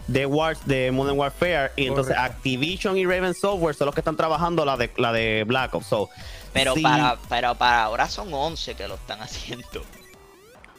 [0.07, 2.35] de Wars de Modern Warfare y entonces Correcto.
[2.37, 5.85] Activision y Raven Software son los que están trabajando la de la de Black Ops.
[5.85, 6.09] So,
[6.53, 9.83] Pero, sí, para, pero para ahora son 11 que lo están haciendo.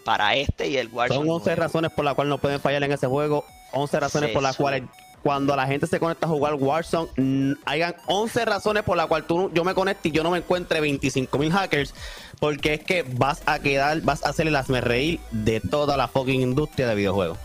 [0.05, 1.21] Para este y el Warzone.
[1.21, 1.63] son 11 nuevo.
[1.63, 4.57] razones por las cuales no pueden fallar en ese juego, 11 razones Sí, por las
[4.57, 4.83] cuales
[5.23, 9.27] cuando la gente se conecta a jugar Warzone, mm, hayan 11 razones por las cuales
[9.27, 11.95] tú, yo me conecte y yo no me encuentre 25 mil hackers,
[12.41, 16.41] porque es que vas a quedar, vas a hacerle las reír de toda la fucking
[16.41, 17.39] industria de videojuegos.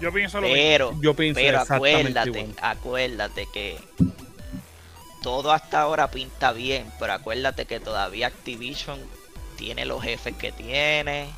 [0.00, 0.62] Yo pienso lo mismo.
[0.62, 2.54] Pero, Yo pienso pero acuérdate, igual.
[2.60, 3.78] acuérdate que
[5.22, 9.00] todo hasta ahora pinta bien, pero acuérdate que todavía Activision
[9.56, 11.28] tiene los jefes que tiene.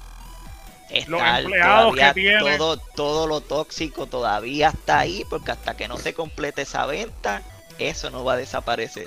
[0.91, 2.59] Está empleados que todavía tiene.
[2.59, 7.43] Todo, todo lo tóxico todavía está ahí, porque hasta que no se complete esa venta,
[7.79, 9.07] eso no va a desaparecer.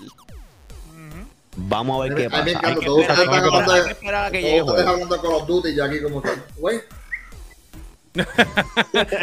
[1.55, 2.43] Vamos a ver qué pasa.
[2.63, 4.89] Hay que esperar, a que llegue juego.
[4.89, 6.81] hablando de Call of Duty y aquí como que, güey,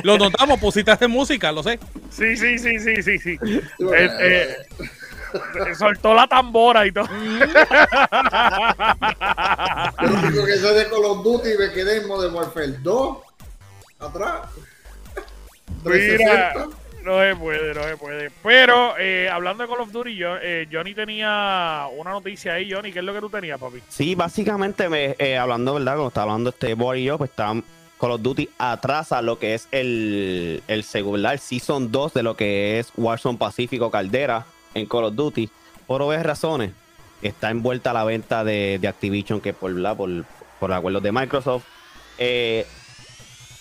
[0.02, 1.78] Lo notamos, pusiste música, lo sé.
[2.10, 3.38] Sí, sí, sí, sí, sí, sí.
[3.42, 4.84] Eh, eh, eh,
[5.78, 7.06] soltó la tambora y todo.
[7.06, 7.14] Yo
[10.06, 13.18] lo único que sé de Call of Duty me quedé en Modern Warfare 2
[14.00, 14.48] atrás.
[15.84, 16.76] Mira, 360.
[17.04, 18.30] no se puede, no se puede.
[18.42, 22.92] Pero eh, hablando de Call of Duty, yo, eh, Johnny tenía una noticia ahí, Johnny.
[22.92, 23.80] ¿Qué es lo que tú tenías, papi?
[23.88, 25.92] Sí, básicamente, me, eh, hablando, ¿verdad?
[25.92, 27.54] Cuando está hablando este boy y yo, pues está
[28.00, 32.36] Call of Duty atrasa lo que es el, el segundo, el Season 2 de lo
[32.36, 34.46] que es Warzone Pacífico Caldera
[34.78, 35.50] en Call of Duty.
[35.86, 36.72] Por obvias razones,
[37.22, 39.96] está envuelta la venta de, de Activision, que por, ¿verdad?
[39.96, 40.10] por,
[40.60, 41.64] por acuerdos de Microsoft.
[42.18, 42.66] Eh,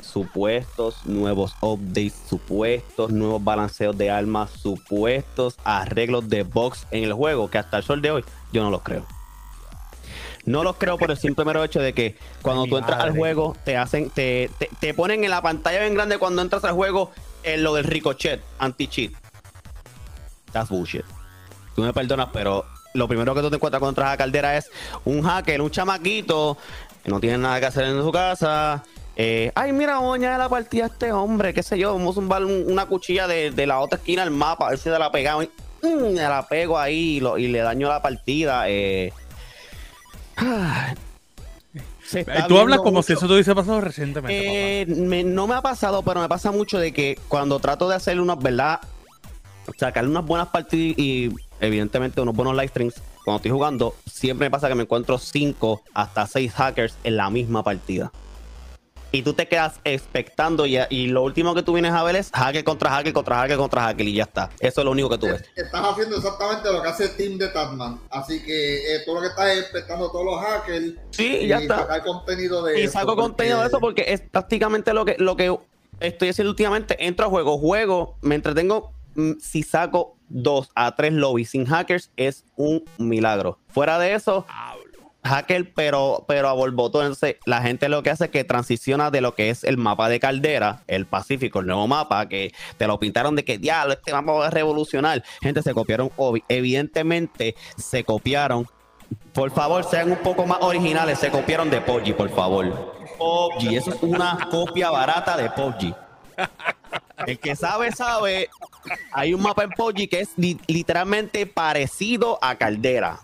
[0.01, 7.49] supuestos nuevos updates, supuestos nuevos balanceos de armas, supuestos arreglos de box en el juego,
[7.49, 9.06] que hasta el sol de hoy yo no los creo.
[10.45, 13.15] No los creo por el simple mero hecho de que cuando Ay, tú entras al
[13.15, 16.73] juego, te hacen, te, te, te ponen en la pantalla bien grande cuando entras al
[16.73, 17.12] juego
[17.43, 19.12] en lo del ricochet, anti-cheat.
[20.58, 21.04] That's bullshit.
[21.76, 24.70] Tú me perdonas, pero lo primero que tú te encuentras cuando entras a Caldera es
[25.06, 26.58] un hacker, un chamaquito,
[27.04, 28.84] que no tiene nada que hacer en su casa.
[29.15, 32.12] eh, Ay, mira, vamos a añadir la partida a este hombre, qué sé yo, vamos
[32.12, 34.86] a zumbar un- una cuchilla de, de la otra esquina del mapa, a ver si
[34.86, 35.46] se la pegamos.
[35.46, 38.63] Y, mm, me la pego ahí y, lo- y le daño la partida.
[38.67, 39.12] eh.
[40.39, 40.93] Ah,
[42.48, 46.02] Tú hablas como si eso te hubiese pasado recientemente, Eh, me- no me ha pasado,
[46.04, 48.80] pero me pasa mucho de que cuando trato de hacer unas, ¿verdad?
[49.77, 54.51] Sacarle unas buenas partidas y evidentemente unos buenos live streams, cuando estoy jugando, siempre me
[54.51, 58.12] pasa que me encuentro 5 hasta 6 hackers en la misma partida.
[59.10, 62.30] Y tú te quedas expectando y, y lo último que tú vienes a ver es
[62.34, 64.49] hacker contra hacker contra hacker contra hacker y ya está.
[64.60, 65.43] Eso es lo único que tú ves.
[65.56, 68.01] Estás haciendo exactamente lo que hace el team de Tatman.
[68.10, 71.60] Así que eh, tú lo que estás es expectando todos los hackers Sí, y ya
[71.60, 71.77] está.
[71.80, 75.15] sacar contenido de Y eso, saco porque- contenido de eso porque es prácticamente lo que,
[75.19, 75.58] lo que
[76.01, 77.08] estoy haciendo últimamente.
[77.08, 78.91] Entro a juego, juego, me entretengo.
[79.17, 83.60] Mm, Si saco dos a tres lobbies sin hackers, es un milagro.
[83.67, 84.45] Fuera de eso,
[85.27, 87.03] hacker, pero, pero a borbotón.
[87.03, 90.10] Entonces, la gente lo que hace es que transiciona de lo que es el mapa
[90.10, 94.13] de Caldera, el Pacífico, el nuevo mapa, que te lo pintaron de que diablo, este
[94.13, 95.23] mapa va a revolucionar.
[95.41, 96.10] Gente, se copiaron,
[96.47, 98.67] evidentemente se copiaron.
[99.34, 101.19] Por favor, sean un poco más originales.
[101.19, 102.95] Se copiaron de PUBG, por favor.
[103.17, 105.95] PUBG, eso es una copia barata de PUBG.
[107.25, 108.49] El que sabe, sabe.
[109.12, 113.19] Hay un mapa en PUBG que es li- literalmente parecido a Caldera.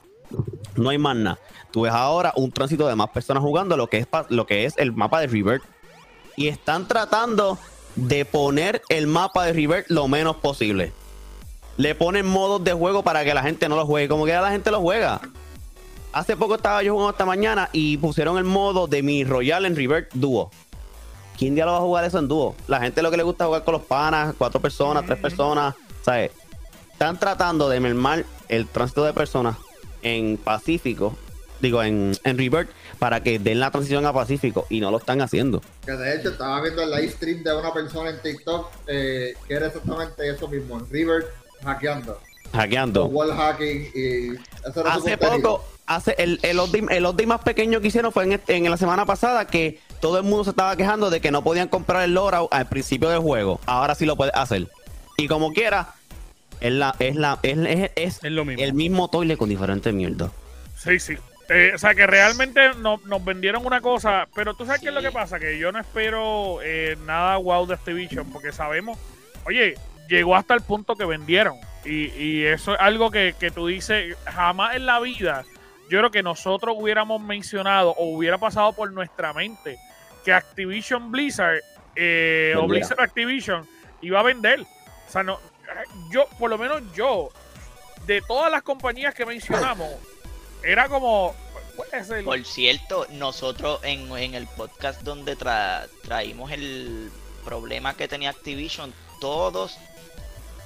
[0.75, 1.39] No hay más nada.
[1.71, 4.73] Tú ves ahora un tránsito de más personas jugando lo que es, lo que es
[4.77, 5.61] el mapa de River.
[6.35, 7.57] Y están tratando
[7.95, 10.91] de poner el mapa de River lo menos posible.
[11.77, 14.07] Le ponen modos de juego para que la gente no lo juegue.
[14.07, 15.21] Como que ya la gente lo juega.
[16.11, 19.75] Hace poco estaba yo jugando esta mañana y pusieron el modo de mi Royal en
[19.75, 20.51] River Duo.
[21.37, 22.55] ¿Quién ya lo va a jugar eso en dúo?
[22.67, 25.75] La gente lo que le gusta es jugar con los panas, cuatro personas, tres personas,
[26.03, 26.31] ¿sabes?
[26.91, 29.57] Están tratando de mermar el tránsito de personas
[30.03, 31.15] en Pacífico,
[31.59, 32.69] digo, en, en Revert,
[32.99, 35.61] para que den la transición a Pacífico y no lo están haciendo.
[35.85, 39.53] Que de hecho estaba viendo el live stream de una persona en TikTok eh, que
[39.53, 41.25] era exactamente eso mismo, en River
[41.63, 42.19] hackeando,
[42.53, 43.05] Hackeando.
[43.05, 47.41] wall hacking y eso era su Hace poco, hace el, el, update, el update más
[47.41, 50.49] pequeño que hicieron fue en, este- en la semana pasada que todo el mundo se
[50.49, 53.61] estaba quejando de que no podían comprar el loadout al principio del juego.
[53.65, 54.67] Ahora sí lo puedes hacer.
[55.15, 55.93] Y como quiera,
[56.59, 58.61] es la, es la, es, es- es Es lo mismo.
[58.61, 60.29] el mismo toile con diferente mierda.
[60.77, 61.15] Sí, sí.
[61.47, 64.93] Eh, o sea, que realmente no- nos vendieron una cosa, pero tú sabes qué es
[64.93, 68.99] lo que pasa, que yo no espero eh, nada wow de Activision, porque sabemos,
[69.45, 69.75] oye,
[70.09, 71.55] llegó hasta el punto que vendieron.
[71.85, 75.45] Y, y eso es algo que, que tú dices, jamás en la vida,
[75.89, 79.77] yo creo que nosotros hubiéramos mencionado o hubiera pasado por nuestra mente
[80.23, 81.61] que Activision Blizzard
[81.95, 82.67] eh, o.
[82.67, 83.67] Blizzard Activision
[84.01, 84.61] iba a vender.
[84.61, 85.39] O sea, no,
[86.11, 87.29] yo, por lo menos yo,
[88.05, 89.89] de todas las compañías que mencionamos,
[90.63, 91.35] era como.
[91.75, 92.23] Puede ser.
[92.23, 97.11] Por cierto, nosotros en, en el podcast donde tra- traímos el
[97.43, 99.77] problema que tenía Activision, todos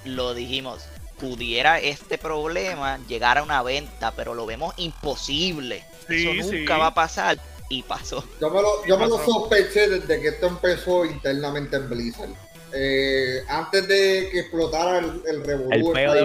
[0.05, 0.85] lo dijimos.
[1.17, 5.83] Pudiera este problema llegar a una venta, pero lo vemos imposible.
[6.07, 6.59] Sí, Eso sí.
[6.59, 7.39] nunca va a pasar.
[7.69, 8.23] Y pasó.
[8.39, 12.29] Yo me lo, yo me lo sospeché desde que esto empezó internamente en Blizzard.
[12.73, 15.71] eh, antes de que explotara el, el revolú
[16.13, 16.21] de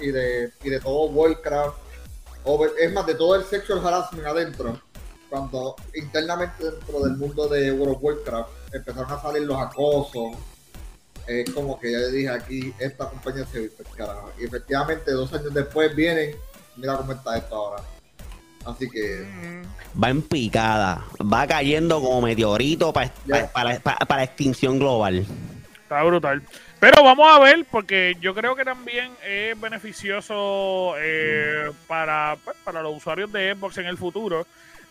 [0.00, 1.76] y, y de, y de todo Warcraft,
[2.44, 4.80] over- es más, de todo el sexual harassment adentro,
[5.30, 10.36] cuando internamente dentro del mundo de World of Warcraft empezaron a salir los acosos,
[11.26, 14.30] es como que ya le dije aquí, esta compañía se viste carajo.
[14.38, 16.36] Y efectivamente, dos años después vienen,
[16.76, 17.82] mira cómo está esto ahora.
[18.66, 19.62] Así que,
[20.02, 23.46] Va en picada, va cayendo como meteorito pa- Ya.
[23.46, 25.24] pa- para, pa- para extinción global.
[25.82, 26.42] Está brutal.
[26.80, 32.82] Pero vamos a ver, porque yo creo que también es beneficioso eh, para, pues, para
[32.82, 34.46] los usuarios de Xbox en el futuro.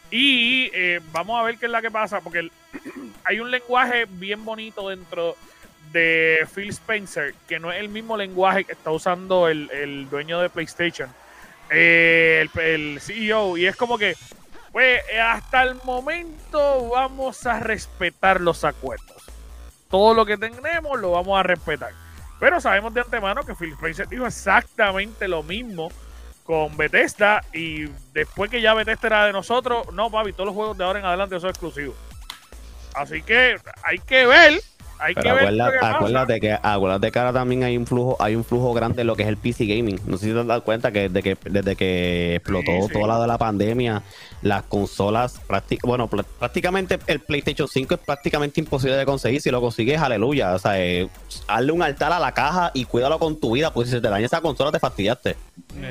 [0.10, 2.52] Y eh, vamos a ver qué es la que pasa, porque el-
[3.26, 5.36] hay un lenguaje bien bonito dentro
[5.92, 10.40] de Phil Spencer, que no es el mismo lenguaje que está usando el, el dueño
[10.40, 11.10] de PlayStation,
[11.74, 14.16] eh, el, CEO, y es como que,
[14.72, 19.14] pues, hasta el momento vamos a respetar los acuerdos
[19.94, 21.92] todo lo que tenemos lo vamos a respetar.
[22.40, 25.92] Pero sabemos de antemano que Phil Spencer dijo exactamente lo mismo
[26.44, 30.80] con Bethesda y después que ya Bethesda era de nosotros, no, papi, todos los juegos
[30.80, 31.96] de ahora en adelante son exclusivos.
[32.96, 34.64] Así que hay que ver,
[35.04, 35.96] hay Pero que ver acuérdate, pasa.
[35.96, 39.16] acuérdate que acuérdate que ahora también hay un flujo, hay un flujo grande en lo
[39.16, 40.00] que es el PC gaming.
[40.06, 42.94] No sé si te has dado cuenta que desde que, desde que explotó Sí, sí.
[42.94, 44.02] todo lado de la pandemia,
[44.42, 45.42] las consolas,
[45.84, 49.42] bueno, prácticamente el PlayStation 5 es prácticamente imposible de conseguir.
[49.42, 50.54] Si lo consigues, aleluya.
[50.56, 51.10] O sea, eh,
[51.48, 54.10] hazle un altar a la caja y cuídalo con tu vida, porque si se te
[54.10, 55.36] daña esa consola te fastidiaste.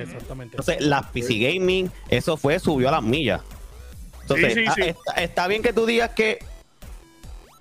[0.00, 0.56] Exactamente.
[0.56, 3.40] Entonces, las PC gaming, eso fue, subió a las millas.
[4.22, 6.38] Entonces, Sí, está- está bien que tú digas que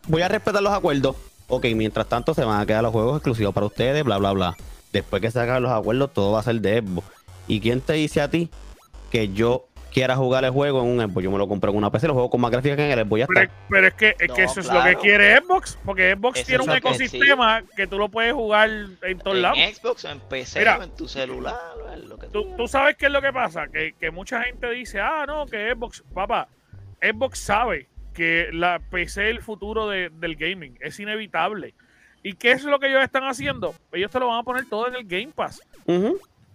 [0.08, 1.16] voy a respetar los acuerdos.
[1.54, 4.58] Ok, mientras tanto se van a quedar los juegos exclusivos para ustedes, bla, bla, bla.
[4.94, 7.06] Después que se hagan los acuerdos, todo va a ser de Xbox.
[7.48, 8.50] ¿Y quién te dice a ti
[9.12, 11.24] que yo quiera jugar el juego en un Xbox?
[11.26, 13.06] Yo me lo compré en una PC, lo juego con más gráficas que en el
[13.06, 13.54] Xbox, ya Pero, está.
[13.70, 16.48] pero es que, es No, que eso es lo que quiere Xbox, porque Xbox Eso
[16.48, 16.88] tiene un lo que sí.
[17.04, 18.70] ecosistema que tú lo puedes jugar
[19.02, 19.58] en todos lados.
[19.60, 20.78] En Xbox, en PC, Mira.
[20.78, 21.56] o en tu celular,
[22.08, 25.02] lo que tú, tú sabes qué es lo que pasa, que, que mucha gente dice,
[25.02, 26.48] ah, no, que Xbox, papá,
[27.02, 31.74] Xbox sabe que la PC es el futuro de- del gaming, es inevitable.
[32.24, 33.74] ¿Y qué es lo que ellos están haciendo?
[33.92, 35.62] Ellos te lo van a poner todo en el Game Pass.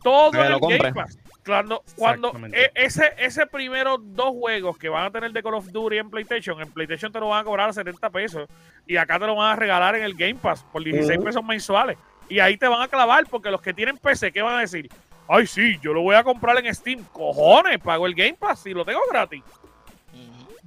[0.03, 0.93] Todo Que en lo el Game.
[0.93, 1.19] Pass.
[1.45, 5.67] Cuando, cuando e- ese, ese primero dos juegos que van a tener de Call of
[5.71, 8.49] Duty en PlayStation, en PlayStation te lo van a cobrar a 70 pesos
[8.87, 11.25] y acá te lo van a regalar en el Game Pass por 16 Ujú.
[11.27, 11.97] pesos mensuales.
[12.29, 14.89] Y ahí te van a clavar porque los que tienen PC, ¿qué van a decir?
[15.29, 17.05] Ay, sí, yo lo voy a comprar en Steam.
[17.13, 19.43] Cojones, pago el Game Pass y lo tengo gratis.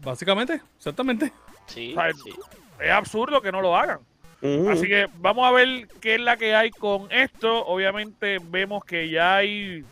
[0.10, 1.32] Básicamente, exactamente.
[1.68, 2.32] Sí, O sea, sí.
[2.80, 4.00] Es absurdo que no lo hagan.
[4.72, 7.64] Así que vamos a ver qué es la que hay con esto.
[7.68, 9.84] Obviamente vemos que ya hay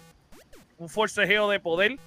[0.80, 1.98] un forcejeo de poder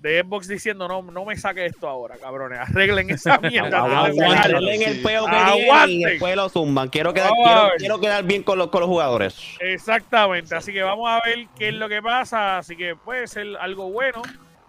[0.00, 2.58] de Xbox diciendo no, no me saque esto ahora, cabrones.
[2.58, 3.70] Arreglen esa mierda.
[3.70, 3.96] sacarlo".
[3.96, 6.88] Aguanten el peo que tienen y después lo zumban.
[6.90, 7.30] Quiero quedar,
[7.78, 9.38] quiero quedar bien con los, con los jugadores.
[9.60, 10.54] Exactamente.
[10.54, 12.58] Así que vamos a ver qué es lo que pasa.
[12.58, 14.20] Así que puede ser algo bueno.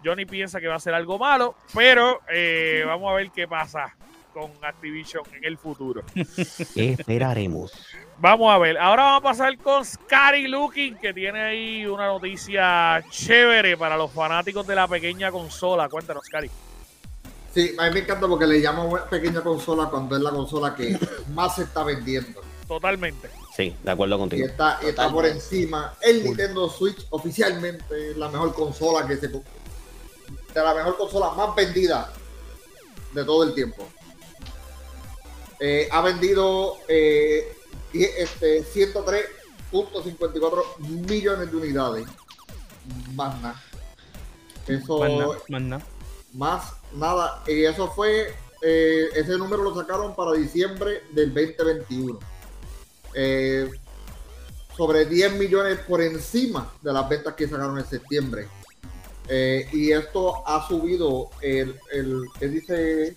[0.06, 3.96] Johnny piensa que va a ser algo malo, pero eh, vamos a ver qué pasa
[4.32, 6.02] con Activision en el futuro.
[6.76, 7.72] Esperaremos.
[8.18, 8.78] Vamos a ver.
[8.78, 14.12] Ahora vamos a pasar con Scary Looking, que tiene ahí una noticia chévere para los
[14.12, 15.88] fanáticos de la pequeña consola.
[15.88, 16.50] Cuéntanos, Scary.
[17.52, 20.98] sí, a mí me encanta porque le llamo pequeña consola cuando es la consola que
[21.34, 22.42] más se está vendiendo.
[22.68, 23.30] Totalmente.
[23.56, 24.46] Sí, de acuerdo contigo.
[24.46, 25.94] está, y está por encima.
[26.02, 29.30] El Nintendo Switch oficialmente es la mejor consola que se
[30.60, 32.10] de la mejor consola más vendida
[33.12, 33.86] de todo el tiempo.
[35.60, 37.54] Eh, ha vendido eh,
[37.92, 42.06] este, 103.54 millones de unidades.
[43.14, 43.62] Más nada.
[44.66, 45.86] Eso Más nada, más nada.
[46.32, 47.42] más nada.
[47.46, 52.18] Y eso fue, eh, ese número lo sacaron para diciembre del 2021.
[53.14, 53.70] Eh,
[54.76, 58.48] sobre 10 millones por encima de las ventas que sacaron en septiembre.
[59.28, 63.16] Eh, y esto ha subido, el, el, que dice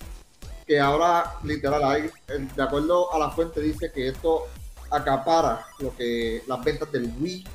[0.65, 4.43] que ahora, literal, hay, el- de acuerdo a la fuente, dice que esto
[4.91, 7.45] acapara lo que las ventas del Wii,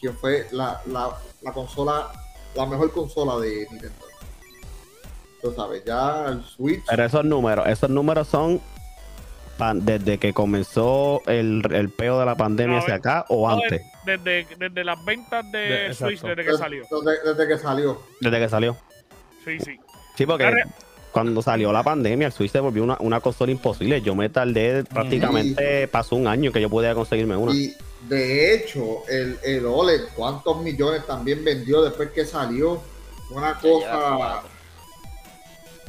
[0.00, 1.10] que fue la, la,
[1.42, 2.08] la consola,
[2.54, 3.94] la mejor consola de Nintendo.
[5.40, 6.84] Tú sabes, ya el Switch.
[6.88, 8.60] Pero esos números, esos números son
[9.74, 13.82] desde que comenzó el, el peo de la pandemia No, hacia acá o No, antes,
[14.16, 16.84] Desde, desde las ventas de De- Switch, desde que salió.
[16.90, 18.02] Desde, desde que salió.
[18.20, 18.76] desde que salió.
[19.44, 19.78] Sí, sí.
[20.16, 20.50] Sí, porque
[21.12, 24.00] cuando salió la pandemia, el Switch se volvió una, una consola imposible.
[24.02, 27.52] Yo me tardé prácticamente, pasó un año que yo podía conseguirme una.
[27.54, 27.74] Y
[28.08, 32.80] de hecho, el, el OLED, ¿cuántos millones también vendió después que salió?
[33.30, 34.42] Una cosa.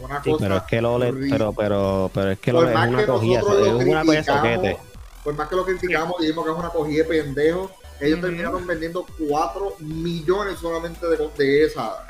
[0.01, 0.43] Una Sí, cosa.
[0.45, 3.05] pero es que el OLED, pero, pero, pero es que el OLED es una que
[3.05, 3.45] cogida, es
[3.85, 4.77] una cosa soquete.
[5.23, 7.71] por más que lo criticamos, dijimos que es una cogida de pendejos,
[8.01, 12.05] ellos terminaron vendiendo 4 millones solamente de, de esa.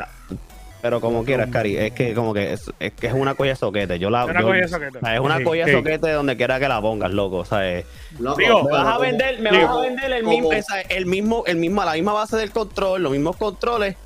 [0.81, 3.99] Pero como quieras, Cari, es que como que es, es que es una colla soquete.
[3.99, 4.97] Yo la, Una yo- colla soquete.
[4.97, 5.71] o sea, es una Sí, colla sí.
[5.73, 7.37] soquete donde quiera que la pongas, loco.
[7.37, 7.85] O sea, es-
[8.17, 11.05] Loco, Digo, me vas a vender, me digo, vas a vender el mismo, esa- el
[11.05, 13.97] mismo, el mismo, la misma base del control, los mismos controles,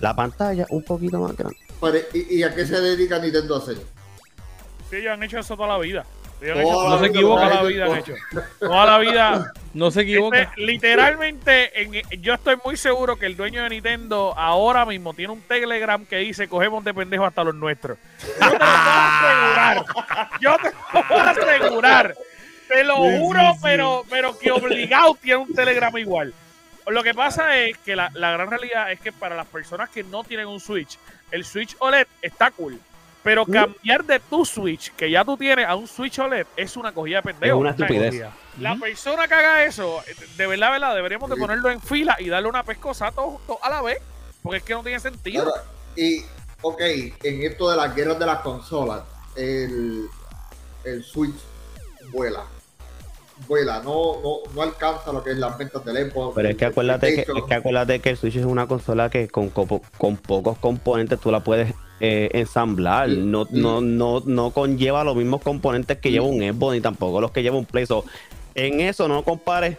[0.00, 1.56] la pantalla un poquito más grande.
[1.80, 3.76] pero, ¿y, y a qué se dedica Nintendo a hacer?
[4.90, 6.04] Sí, ellos han hecho eso toda la vida.
[6.42, 7.98] Han Toda hecho la vida, toda toda la vida han vida.
[8.00, 8.14] hecho.
[8.60, 9.52] Toda la vida.
[9.74, 10.42] No se equivoca.
[10.42, 15.32] Este, literalmente, en- yo estoy muy seguro que el dueño de Nintendo ahora mismo tiene
[15.32, 17.98] un Telegram que dice cogemos de pendejo hasta los nuestros.
[18.40, 18.82] Yo te lo puedo
[19.22, 19.84] asegurar.
[20.40, 22.14] Yo te lo puedo asegurar.
[22.68, 26.34] Te lo juro, pero, pero que obligado tiene un Telegram igual.
[26.88, 30.02] Lo que pasa es que la, la gran realidad es que para las personas que
[30.04, 30.98] no tienen un Switch,
[31.30, 32.78] el Switch OLED está cool.
[33.26, 36.92] Pero cambiar de tu Switch, que ya tú tienes, a un Switch OLED es una
[36.92, 37.56] cogida de pendejo.
[37.56, 38.24] Es una estupidez.
[38.60, 40.00] la persona que haga eso,
[40.36, 43.68] de verdad, verdad, deberíamos de ponerlo en fila y darle una pescosa a todos a
[43.68, 43.98] la vez,
[44.44, 45.42] porque es que no tiene sentido.
[45.42, 45.64] Ahora,
[45.96, 46.20] y,
[46.62, 46.80] ok,
[47.24, 49.02] en esto de las guerras de las consolas,
[49.34, 50.06] el,
[50.84, 51.34] el Switch
[52.12, 52.44] vuela.
[53.48, 56.36] Vuela, no, no, no alcanza lo que es las ventas del Xbox.
[56.36, 59.26] Pero es que acuérdate que, es que acuérdate que el Switch es una consola que
[59.26, 63.08] con, con pocos componentes tú la puedes eh, ensamblar.
[63.08, 67.30] No, no, no, no conlleva los mismos componentes que lleva un Xbox ni tampoco los
[67.30, 67.86] que lleva un Play.
[67.86, 68.04] So,
[68.54, 69.78] en eso no compares,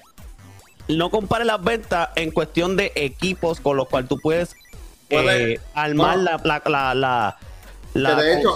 [0.88, 4.56] no compares las ventas en cuestión de equipos con los cuales tú puedes
[5.10, 6.24] Puede- eh, armar no.
[6.24, 7.38] la, la, la, la,
[7.94, 8.56] la Que de hecho.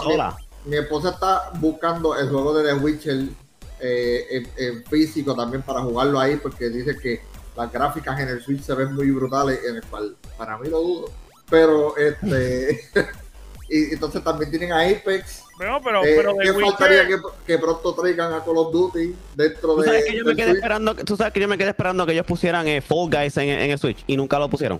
[0.66, 3.24] Mi esposa está buscando el juego de The Witcher
[3.80, 7.20] eh, en, en físico también para jugarlo ahí porque dice que
[7.57, 10.82] las gráficas en el Switch se ven muy brutales, en el cual para mí lo
[10.82, 11.12] dudo.
[11.49, 12.80] Pero este
[13.72, 15.43] y entonces también tienen a Apex.
[15.59, 17.15] No, pero, Eh, pero ¿Qué faltaría que,
[17.45, 20.45] que pronto traigan a Call of Duty dentro Tú de sabes que yo me quedé
[20.47, 20.57] Switch?
[20.57, 23.49] esperando, tú sabes que yo me quedé esperando que ellos pusieran eh, Fall Guys en,
[23.49, 24.80] en el Switch y nunca lo pusieron.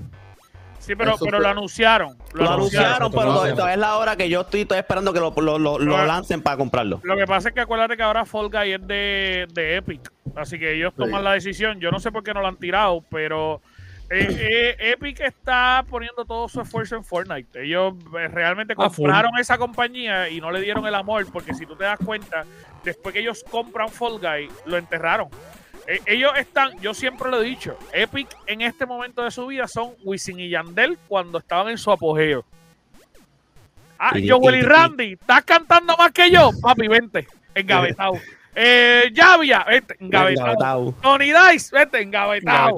[0.80, 2.18] sí, pero, pero lo anunciaron.
[2.34, 2.88] Lo, Lo anunciaron.
[3.04, 5.78] anunciaron, pero todavía es la hora que yo estoy, estoy esperando que lo, lo, lo,
[5.80, 7.00] lo Pero- lancen para comprarlo.
[7.04, 10.12] Lo que pasa es que acuérdate que ahora Fall Guy es de, de Epic.
[10.36, 11.04] Así que ellos Sí.
[11.04, 11.80] toman la decisión.
[11.80, 13.62] Yo no sé por qué no lo han tirado, pero
[14.12, 17.64] eh, eh, Epic está poniendo todo su esfuerzo en Fortnite.
[17.64, 21.66] Ellos eh, realmente Ah, compraron esa compañía y no le dieron el amor, porque si
[21.66, 22.43] tú te das cuenta,
[22.84, 25.30] después que ellos compran Fall Guy, lo enterraron.
[25.88, 29.68] Eh, ellos están, yo siempre lo he dicho, Epic en este momento de su vida
[29.68, 32.45] son Wisin y Yandel cuando estaban en su apogeo.
[33.97, 36.51] Ah, Y- Joel y y- Randy, ¿estás cantando más que yo?
[36.62, 38.14] Papi, vente, engavetado.
[38.55, 40.93] Eh, Javia, vente, engavetado.
[41.01, 42.01] Tony Dice, vete.
[42.01, 42.76] Engavetado.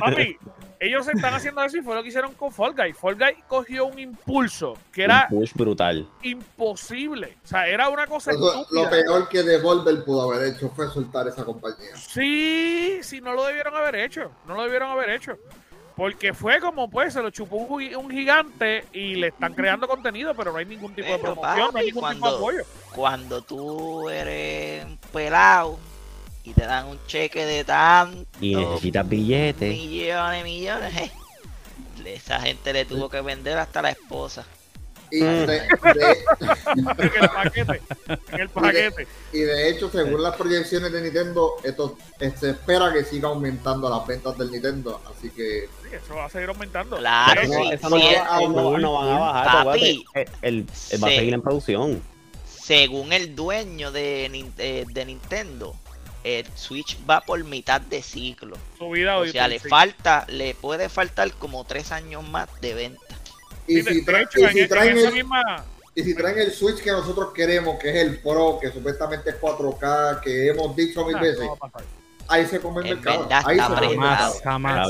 [0.00, 0.36] Papi,
[0.84, 2.92] ellos están haciendo eso y fue lo que hicieron con Fall Guy.
[2.92, 6.08] Fall Guy cogió un impulso que era Un push brutal.
[6.22, 7.36] imposible.
[7.44, 11.28] O sea, era una cosa Eso, lo peor que Devolver pudo haber hecho fue soltar
[11.28, 11.96] esa compañía.
[11.96, 14.30] Sí, sí, no lo debieron haber hecho.
[14.46, 15.36] No lo debieron haber hecho.
[15.94, 19.86] Porque fue como, pues, se lo chupó un, gi- un gigante y le están creando
[19.86, 22.62] contenido, pero no hay ningún tipo de promoción, no hay ningún tipo de apoyo.
[22.94, 25.78] Cuando tú eres pelado
[26.44, 29.70] y te dan un cheque de tanto Y necesitas billetes.
[29.76, 31.12] millones, millones, eh,
[32.06, 34.44] esa gente le tuvo que vender hasta la esposa.
[35.10, 35.60] Y de, de-
[36.72, 36.88] En
[37.22, 37.82] el paquete.
[38.32, 39.06] En el paquete.
[39.32, 41.98] y de hecho, según las proyecciones de Nintendo, esto
[42.40, 45.02] se espera que siga aumentando las ventas del Nintendo.
[45.14, 46.96] Así que Sí, eso va a seguir aumentando.
[46.96, 49.64] Claro, No, sí, eso no, sí, va- es- no- no van a bajar.
[49.66, 50.04] Papi.
[50.14, 52.02] El, el- el va a seguir en producción.
[52.46, 54.24] Según el dueño de,
[54.58, 55.74] eh, de Nintendo,
[56.24, 58.56] el Switch va por mitad de ciclo.
[58.78, 59.68] O sea, le sí.
[59.68, 63.02] falta, le puede faltar como tres años más de venta.
[63.66, 64.28] y si, y traen
[64.96, 65.42] esa el, misma,
[65.94, 69.40] y si traen el Switch que nosotros queremos, que es el Pro, que supuestamente es
[69.40, 71.58] 4K, que hemos dicho mil Ah, veces, no
[72.28, 73.28] ahí se come el En mercado.
[73.44, 74.34] Ahí está se come el mercado.
[74.42, 74.88] Jamás,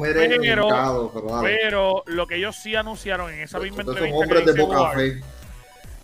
[0.00, 1.58] Pero- mercado, pero dale.
[1.60, 4.80] Pero lo que ellos sí anunciaron en esa misma Estos son entrevista hombres de poca
[4.82, 5.20] War, fe.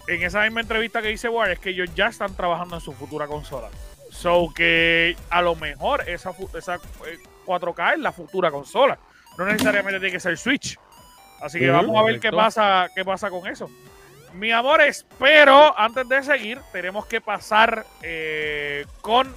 [0.07, 2.93] En esa misma entrevista que dice War es que ellos ya están trabajando en su
[2.93, 3.69] futura consola.
[4.11, 8.99] So que a lo mejor esa, esa eh, 4K es la futura consola.
[9.37, 10.79] No necesariamente tiene que ser Switch.
[11.41, 13.69] Así que vamos a ver qué pasa, qué pasa con eso.
[14.35, 19.35] Mi amores, pero antes de seguir, tenemos que pasar eh, con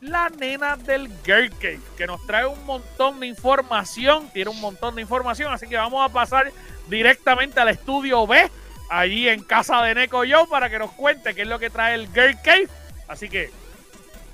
[0.00, 4.94] la nena del Girl Cake, que nos trae un montón de información, tiene un montón
[4.94, 6.52] de información, así que vamos a pasar
[6.88, 8.50] directamente al estudio B,
[8.98, 11.94] allí en casa de Neko Joe, para que nos cuente qué es lo que trae
[11.94, 12.68] el Girl Cave.
[13.08, 13.50] Así que,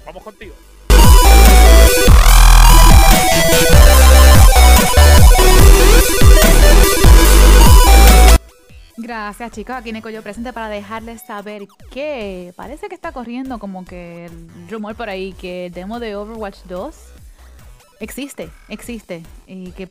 [0.04, 0.54] vamos contigo.
[8.96, 9.74] Gracias, chicos.
[9.76, 14.68] Aquí Nico yo presente para dejarles saber que parece que está corriendo como que el
[14.68, 16.94] rumor por ahí que el demo de Overwatch 2
[18.00, 19.88] existe, existe y que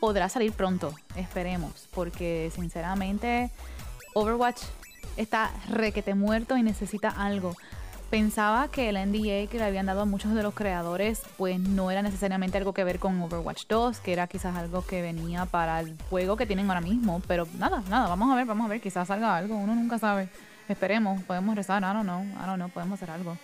[0.00, 3.50] podrá salir pronto, esperemos, porque sinceramente
[4.18, 4.62] Overwatch
[5.16, 7.54] está requete muerto y necesita algo.
[8.10, 11.92] Pensaba que el NDA que le habían dado a muchos de los creadores, pues no
[11.92, 15.78] era necesariamente algo que ver con Overwatch 2, que era quizás algo que venía para
[15.78, 17.22] el juego que tienen ahora mismo.
[17.28, 20.28] Pero nada, nada, vamos a ver, vamos a ver, quizás salga algo, uno nunca sabe.
[20.68, 23.36] Esperemos, podemos rezar, I don't know, I don't know, podemos hacer algo.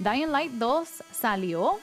[0.00, 1.78] Dying Light 2 salió,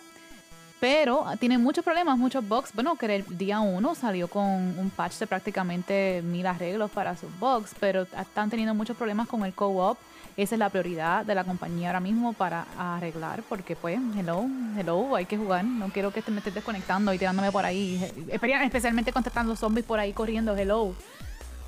[0.80, 2.72] pero tiene muchos problemas, muchos bugs.
[2.74, 7.30] Bueno, que el día 1 salió con un patch de prácticamente mil arreglos para sus
[7.40, 9.98] bugs, pero están teniendo muchos problemas con el co-op.
[10.38, 14.46] Esa es la prioridad de la compañía ahora mismo para arreglar, porque pues, hello,
[14.78, 15.64] hello, hay que jugar.
[15.64, 17.98] No quiero que te me estés desconectando y tirándome por ahí.
[18.28, 20.94] Espe- Especialmente contestando zombies por ahí corriendo, hello.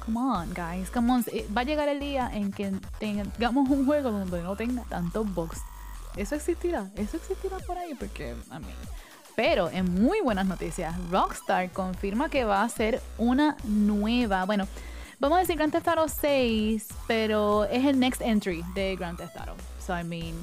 [0.06, 1.24] Come on, guys, come on.
[1.32, 5.34] Eh, Va a llegar el día en que tengamos un juego donde no tenga tantos
[5.34, 5.62] bugs.
[6.18, 8.68] Eso existirá, eso existirá por ahí, porque, a mí.
[9.36, 14.68] Pero en muy buenas noticias, Rockstar confirma que va a ser una nueva, bueno,
[15.20, 19.38] vamos a decir Grand Theft Auto 6, pero es el next entry de Grand Theft
[19.38, 19.56] Auto.
[19.86, 20.34] So, I mean,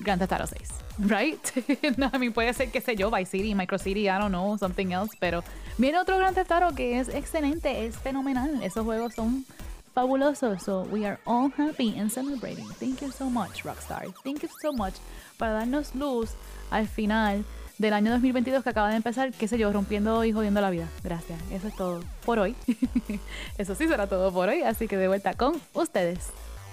[0.00, 1.38] Grand Theft Auto 6, right?
[1.96, 4.58] no, I mean, puede ser, qué sé yo, Vice City, Micro City, I don't know,
[4.58, 5.42] something else, pero
[5.78, 8.62] viene otro Grand Theft Auto que es excelente, es fenomenal.
[8.62, 9.46] Esos juegos son
[9.94, 10.62] fabulosos.
[10.62, 12.66] So, we are all happy and celebrating.
[12.78, 14.12] Thank you so much, Rockstar.
[14.24, 14.94] Thank you so much
[15.36, 16.30] para darnos luz
[16.70, 17.44] al final
[17.78, 20.86] del año 2022 que acaba de empezar, qué sé yo, rompiendo y jodiendo la vida.
[21.02, 21.40] Gracias.
[21.50, 22.54] Eso es todo por hoy.
[23.58, 24.62] Eso sí será todo por hoy.
[24.62, 26.30] Así que de vuelta con ustedes.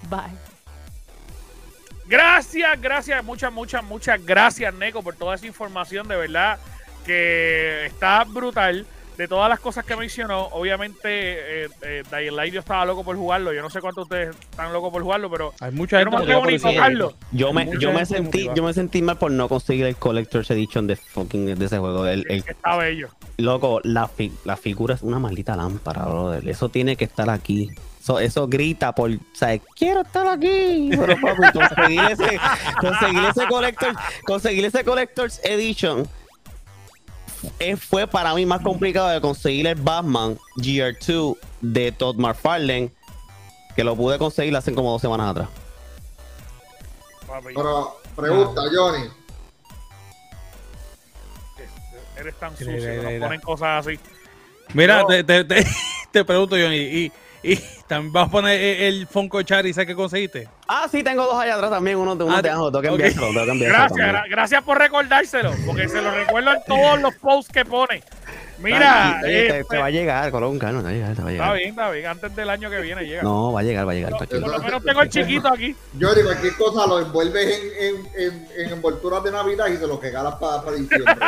[0.09, 0.37] Bye.
[2.07, 6.07] Gracias, gracias, muchas, muchas, muchas gracias, Neko, por toda esa información.
[6.07, 6.57] De verdad
[7.05, 8.85] que está brutal.
[9.17, 10.99] De todas las cosas que mencionó, obviamente,
[11.65, 13.51] eh, eh, Dying Light yo estaba loco por jugarlo.
[13.51, 16.11] Yo no sé cuántos de ustedes están locos por jugarlo, pero Hay mucha yo no
[16.19, 17.13] gente me ni por ese tocarlo.
[17.31, 18.55] Yo me, yo me sentí, motivada.
[18.55, 22.05] yo me sentí mal por no conseguir el Collector's Edition de fucking de ese juego.
[22.05, 23.09] El, el- Está bello.
[23.37, 26.47] loco, la, fi- la figura es una maldita lámpara, brother.
[26.47, 27.71] Eso tiene que estar aquí.
[27.99, 30.91] Eso, eso grita por, o sea, quiero estar aquí.
[30.91, 32.39] Pero papi, conseguir ese,
[32.79, 33.93] conseguir ese collector,
[34.25, 36.07] conseguir ese Collector's Edition
[37.77, 42.91] fue para mí más complicado de conseguir el Batman GR2 de Todd McFarlane,
[43.75, 45.49] que lo pude conseguir hace como dos semanas atrás.
[47.43, 49.05] Pero, pregunta, Johnny.
[52.17, 53.99] Eres tan sucio que nos ponen cosas así.
[54.73, 55.07] Mira, No.
[55.07, 55.65] te, te, te,
[56.11, 57.11] te pregunto, Johnny, y,
[57.43, 57.55] y
[57.87, 60.47] también vas a poner el, Funko Charizard que conseguiste.
[60.67, 62.85] Ah, sí, tengo dos allá atrás también, uno de uno Ah, tengo que ok.
[62.93, 66.99] enviárselo, tengo que enviárselo Gracias, gra- gracias por recordárselo, porque se lo recuerdo en todos
[67.01, 68.03] los posts que pone.
[68.59, 71.21] Mira, Tranqui, te, te- este, te va a llegar, Colón, te va a llegar, te
[71.21, 71.55] va a está llegar.
[71.57, 73.21] bien, está bien, antes del año que viene llega.
[73.21, 75.75] No, va a llegar, va a llegar, No, por lo menos tengo el chiquito aquí.
[75.99, 79.99] Johnny, cualquier cosa lo envuelves en, en, en, en envolturas de Navidad y se lo
[79.99, 81.15] regalas para diciembre.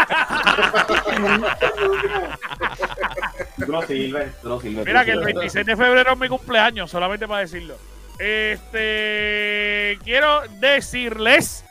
[3.68, 4.84] No sirve, no sirve.
[4.86, 7.76] Mira que el 26 de febrero es mi cumpleaños, solamente para decirlo.
[8.18, 11.64] Este, quiero decirles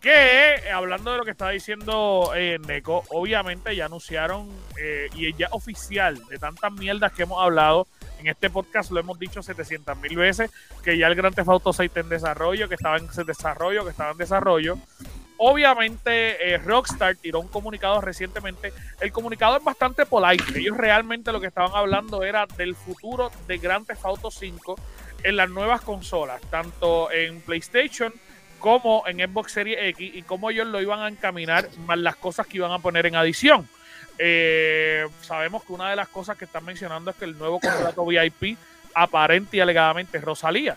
[0.00, 4.48] que, hablando de lo que está diciendo eh, Neko, obviamente ya anunciaron
[4.80, 7.86] eh, y es ya oficial de tantas mierdas que hemos hablado.
[8.18, 10.50] En este podcast lo hemos dicho 700 mil veces,
[10.82, 13.90] que ya el Grand Theft Auto 6 está en desarrollo, que estaba en desarrollo, que
[13.90, 14.78] estaba en desarrollo.
[15.38, 18.72] Obviamente, eh, Rockstar tiró un comunicado recientemente.
[19.00, 20.58] El comunicado es bastante polite.
[20.58, 24.76] Ellos realmente lo que estaban hablando era del futuro de Grand Theft Auto 5
[25.24, 28.12] en las nuevas consolas, tanto en PlayStation
[28.66, 32.48] como en Xbox Series X, y cómo ellos lo iban a encaminar, más las cosas
[32.48, 33.68] que iban a poner en adición.
[34.18, 38.04] Eh, sabemos que una de las cosas que están mencionando es que el nuevo contrato
[38.06, 38.58] VIP
[38.92, 40.76] aparente y alegadamente es Rosalía.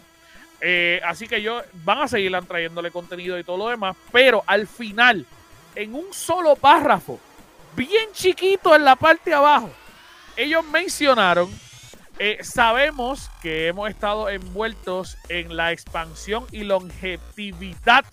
[0.62, 4.68] Eh, así que ellos van a seguir trayéndole contenido y todo lo demás, pero al
[4.68, 5.26] final,
[5.74, 7.20] en un solo párrafo,
[7.76, 9.72] bien chiquito en la parte de abajo,
[10.38, 11.50] ellos mencionaron,
[12.20, 18.06] eh, sabemos que hemos estado envueltos en la expansión y longevidad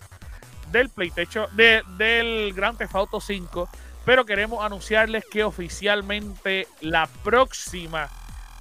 [0.71, 3.69] del PlayStation, de- del Grand Theft Auto 5,
[4.05, 8.09] pero queremos anunciarles que oficialmente la próxima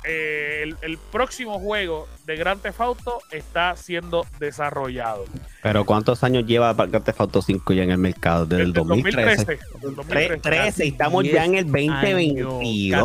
[0.07, 5.25] eh, el, el próximo juego de Grand Theft Auto está siendo desarrollado.
[5.61, 8.45] Pero ¿cuántos años lleva Grand Theft Auto 5 ya en el mercado?
[8.45, 9.45] Desde el Desde 2013.
[9.45, 10.37] del Tre- 2013.
[10.41, 12.59] 13, y estamos Diez ya en el 2022,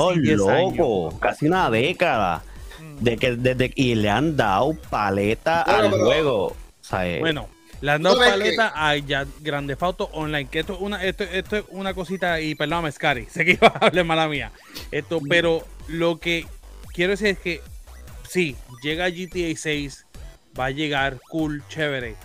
[0.08, 1.08] casi diez loco.
[1.08, 1.20] años.
[1.20, 2.42] Casi una década.
[2.80, 3.04] Mm.
[3.04, 6.46] De que, desde, y le han dado paleta Bueno, al pero- juego.
[6.46, 7.48] O sea, eh, Bueno,
[7.82, 11.24] le han dado ¿Sabes paleta a ya Grande Auto Online, que esto es una, esto,
[11.24, 14.50] esto es una cosita, y perdóname, Scary, sé que iba a hablar mala mía.
[14.90, 16.46] Esto, pero lo que
[16.92, 17.60] quiero decir es que
[18.28, 20.06] sí, llega GTA 6,
[20.58, 22.16] va a llegar, cool, chévere.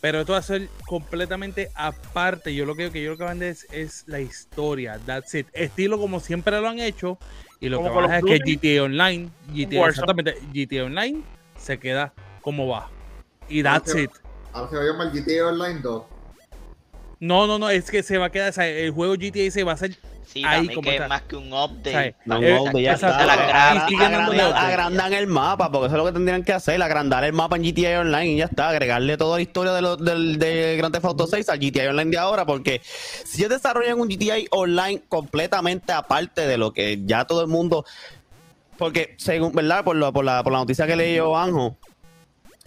[0.00, 2.54] Pero esto va a ser completamente aparte.
[2.54, 5.00] Yo lo que, que yo lo que van a es, es la historia.
[5.06, 5.46] That's it.
[5.54, 7.18] Estilo como siempre lo han hecho.
[7.58, 8.38] Y lo Como que van a es que.
[8.38, 11.22] GTA Online, GTA, exactamente, GTA Online
[11.56, 12.12] se queda
[12.42, 12.90] como va.
[13.48, 14.10] Y that's it.
[14.52, 16.02] Ahora se va a llamar GTA Online 2.
[17.20, 19.66] No, no, no, es que se va a quedar, o sea, el juego GTA 6
[19.66, 19.96] va a ser
[20.26, 21.08] Sí, Ahí como que es está.
[21.08, 21.90] más que un update.
[21.90, 23.86] O sea, No, Eh, no, ya está.
[23.90, 27.56] Y Agrandan- el mapa, porque eso es lo que tendrían que hacer, agrandar el mapa
[27.56, 30.92] en GTA Online y ya está, agregarle toda la historia de, lo- del, de Grand
[30.92, 35.02] Theft Auto 6 al GTA Online de ahora, porque si ellos desarrollan un GTA Online
[35.08, 37.84] completamente aparte de lo que ya todo el mundo,
[38.78, 39.84] porque según, ¿verdad?
[39.84, 41.76] Por, lo- por, la, por la noticia que leyó Anjo,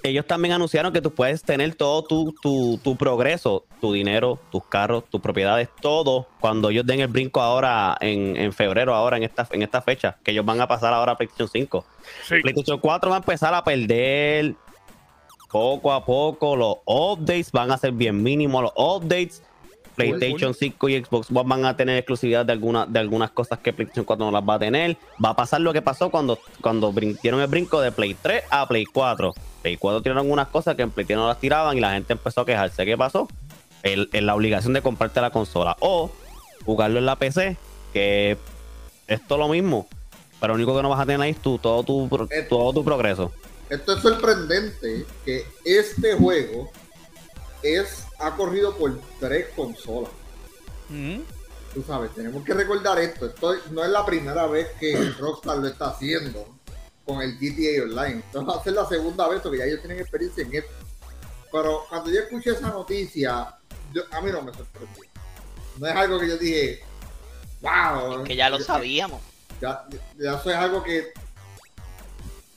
[0.04, 4.64] ellos también anunciaron que tú puedes tener todo tu, tu, tu progreso, tu dinero, tus
[4.66, 9.24] carros, tus propiedades, todo cuando ellos den el brinco ahora en, en febrero, ahora en
[9.24, 11.86] esta, en esta fecha, que ellos van a pasar ahora a PlayStation 5.
[12.28, 12.42] Sí.
[12.42, 14.56] PlayStation 4 va a empezar a perder
[15.52, 19.44] poco a poco, los updates van a ser bien mínimos, los updates.
[19.96, 23.74] PlayStation 5 y Xbox One van a tener exclusividad de, alguna, de algunas cosas que
[23.74, 24.96] PlayStation 4 no las va a tener.
[25.24, 28.68] Va a pasar lo que pasó cuando, cuando dieron el brinco de Play 3 a
[28.68, 29.34] Play 4.
[29.68, 32.14] Play 4 tiraron unas cosas que en Play 3 no las tiraban y la gente
[32.14, 32.86] empezó a quejarse.
[32.86, 33.28] ¿Qué pasó?
[33.84, 36.10] El, el- la obligación de comprarte la consola o
[36.66, 37.58] jugarlo en la PC,
[37.92, 38.38] que
[39.08, 39.88] es todo lo mismo.
[40.40, 42.44] Pero lo único que no vas a tener ahí es tu, todo, tu, Eh.
[42.50, 43.34] todo tu progreso.
[43.70, 46.72] Esto es sorprendente que este juego
[47.62, 50.12] es ha corrido por tres consolas.
[50.90, 51.18] mm,
[51.74, 53.26] Tú sabes, tenemos que recordar esto.
[53.26, 56.46] Esto no es la primera vez que Rockstar lo está haciendo
[57.08, 58.20] con el GTA Online.
[58.20, 60.72] Esto va a ser la segunda vez porque ya ellos tienen experiencia en esto.
[61.52, 63.56] Pero cuando yo escuché esa noticia,
[63.94, 65.04] yo- a mí no me sorprendió.
[65.80, 66.84] No es algo que yo dije,
[67.62, 68.24] wow.
[68.26, 69.22] Que ya lo sabíamos.
[69.62, 69.86] Ya,
[70.18, 71.14] ya eso es algo que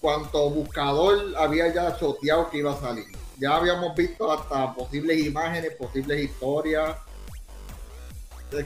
[0.01, 3.05] cuanto buscador había ya choteado que iba a salir.
[3.39, 6.97] Ya habíamos visto hasta posibles imágenes, posibles historias.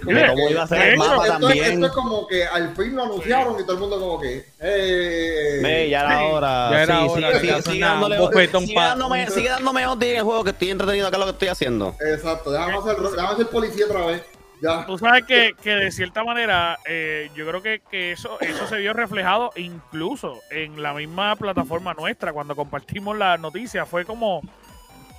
[0.02, 1.72] Cómo iba a ser el esto- mapa esto, es- también.
[1.74, 5.60] esto es como que al fin lo anunciaron y todo el mundo como que eh,
[5.62, 6.68] Ve, ya era sí, hora.
[6.70, 10.44] ya era Sí, hora sigue- de sigue- sigue dándole- dándome- sigue dándome en el juego
[10.44, 11.94] que estoy entretenido acá lo que estoy haciendo.
[12.00, 14.22] Exacto, déjame hacer, déjame hacer policía otra vez.
[14.62, 14.86] Ya.
[14.86, 18.76] Tú sabes que, que de cierta manera, eh, yo creo que, que eso, eso se
[18.78, 23.84] vio reflejado incluso en la misma plataforma nuestra cuando compartimos la noticia.
[23.84, 24.40] Fue como,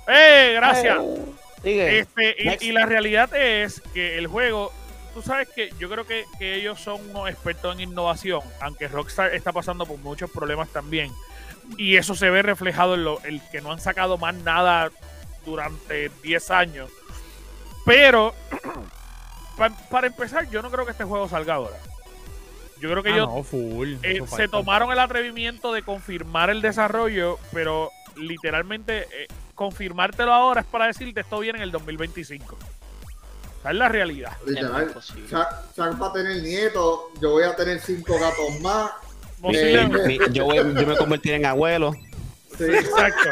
[0.08, 0.52] ¡eh!
[0.56, 0.98] Gracias.
[1.66, 1.98] Sigue.
[1.98, 4.72] Este, y, y la realidad es que el juego,
[5.14, 9.34] tú sabes que yo creo que, que ellos son unos expertos en innovación, aunque Rockstar
[9.34, 11.10] está pasando por muchos problemas también.
[11.76, 14.92] Y eso se ve reflejado en lo el que no han sacado más nada
[15.44, 16.88] durante 10 años.
[17.84, 18.32] Pero,
[19.58, 21.78] pa- para empezar, yo no creo que este juego salga ahora.
[22.80, 23.94] Yo creo que ah, ellos no, full.
[24.04, 29.26] eh, se tomaron el atrevimiento de confirmar el desarrollo, pero literalmente eh,
[29.56, 32.56] confirmártelo ahora es para decirte esto viene en el 2025.
[33.60, 34.32] Esa es la realidad.
[34.46, 34.94] Literal.
[34.94, 38.92] Chuck, va a tener nietos, yo voy a tener cinco gatos más.
[39.40, 41.92] Mi- yo, voy- yo me convertiré en abuelo.
[42.56, 42.64] Sí.
[42.64, 43.28] Exacto.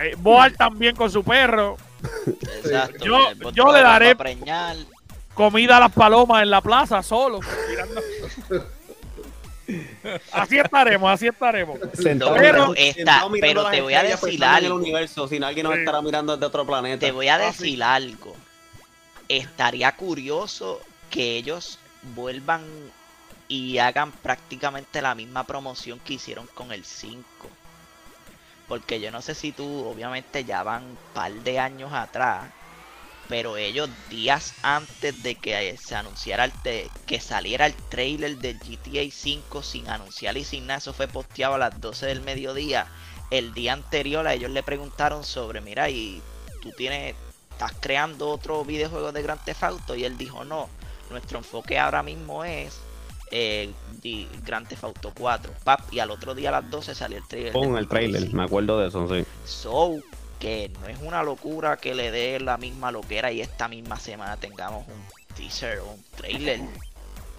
[0.00, 1.76] Eh, Boal también con su perro.
[2.26, 3.04] Exacto.
[3.04, 4.76] Yo- yo le daré- preñar.
[5.34, 7.40] Comida a las palomas en la plaza solo.
[7.70, 8.00] mirando.
[10.32, 11.78] Así estaremos, así estaremos.
[11.94, 14.76] Sentado Pero- mirando pero te voy a estrellas decir en el algo.
[14.76, 15.80] universo, si alguien nos Sí.
[15.80, 17.00] estará mirando desde otro planeta.
[17.06, 17.64] Te voy a Ah, sí.
[17.64, 18.36] decir algo.
[19.28, 21.78] Estaría curioso que ellos
[22.14, 22.62] vuelvan
[23.48, 27.24] y hagan prácticamente la misma promoción que hicieron con el 5.
[28.68, 32.44] Porque yo no sé si tú, obviamente ya van un par de años atrás,
[33.28, 38.58] pero ellos días antes de que se anunciara el te- que saliera el trailer del
[38.60, 42.86] GTA 5 sin anunciar y sin nada, eso fue posteado a las 12 del mediodía.
[43.30, 46.22] El día anterior a ellos le preguntaron sobre, mira, y
[46.60, 47.14] tú tienes,
[47.52, 50.68] estás creando otro videojuego de Grand Theft Auto y él dijo, no,
[51.10, 52.76] nuestro enfoque ahora mismo es
[53.30, 53.70] eh,
[54.44, 55.52] Grand Theft Auto 4.
[55.64, 57.52] Pap, y al otro día a las 12 salió el trailer.
[57.52, 58.36] Del el trailer, 5.
[58.36, 59.24] me acuerdo de eso, sí.
[59.46, 60.00] So,
[60.38, 64.36] que no es una locura que le dé la misma loquera y esta misma semana
[64.36, 66.60] tengamos un teaser o un trailer.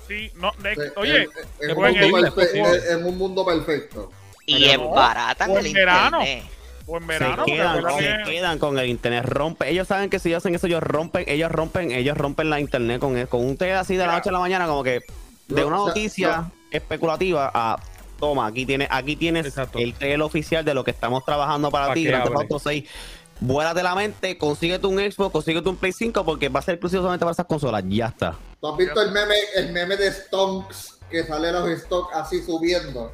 [0.07, 1.27] Sí, no, de- oye,
[1.61, 4.11] en, en un mundo en un perfecto.
[4.45, 6.19] Y Pero no, embaratan o el en verano.
[6.21, 6.51] internet.
[6.87, 7.35] o en Se verano.
[7.37, 9.69] porque quedan, se que- quedan con el internet, rompe.
[9.69, 12.99] Ellos saben que si ellos hacen eso, ellos rompen, ellos rompen, ellos rompen la internet
[12.99, 15.01] con, con un té así de la noche a la mañana, como que
[15.47, 17.77] de una noticia especulativa a
[18.19, 19.79] toma, aquí tienes, aquí tienes Exacto.
[19.79, 22.35] el trailer oficial de lo que estamos trabajando para Pa' ti, Grand Theft.
[22.37, 22.89] Auto 6.
[23.41, 27.01] Vuélate la mente, consíguete un Xbox, consíguete un Play 5 porque va a ser exclusivo
[27.01, 27.83] solamente para esas consolas.
[27.87, 28.35] Ya está.
[28.61, 33.11] ¿Tú has visto el meme, el meme de Stonks que sale los stocks así subiendo?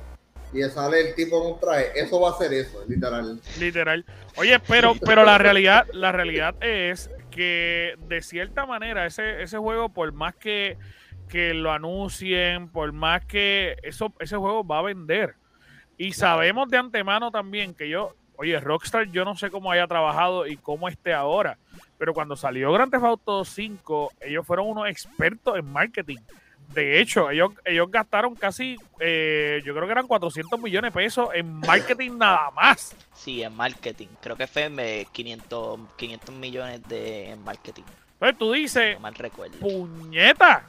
[0.54, 1.92] y sale el tipo con un traje.
[1.96, 3.40] Eso va a ser eso, literal.
[3.60, 4.06] Literal.
[4.36, 9.90] Oye, pero, pero la realidad, la realidad es que de cierta manera ese, ese juego,
[9.90, 10.78] por más que,
[11.32, 15.36] que lo anuncien, por más que eso, ese juego va a vender.
[15.98, 20.46] Y sabemos de antemano también que yo, oye, Rockstar, yo no sé cómo haya trabajado
[20.48, 21.58] y cómo esté ahora,
[21.98, 26.18] pero cuando salió Grand Theft Auto 5, ellos fueron unos expertos en marketing.
[26.74, 31.30] De hecho, ellos, ellos gastaron casi, eh, yo creo que eran 400 millones de pesos
[31.34, 32.96] en marketing nada más.
[33.14, 34.08] Sí, en marketing.
[34.22, 37.84] Creo que fue eh, 500, 500 millones de en marketing.
[38.14, 39.58] Entonces tú dices, No mal recuerdo.
[39.60, 40.64] puñeta,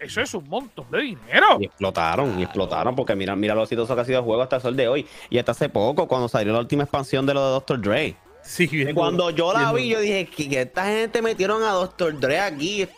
[0.00, 1.58] eso es un montón de dinero.
[1.60, 4.56] Y explotaron, y explotaron, porque mira, mira lo exitoso que ha sido el juego hasta
[4.56, 5.06] el sol de hoy.
[5.28, 7.80] Y hasta hace poco, cuando salió la última expansión de lo de Dr.
[7.80, 8.16] Dre.
[8.42, 12.18] Sí, bien Cuando yo la bien vi, yo dije que, esta gente metieron a Dr.
[12.18, 12.88] Dre aquí.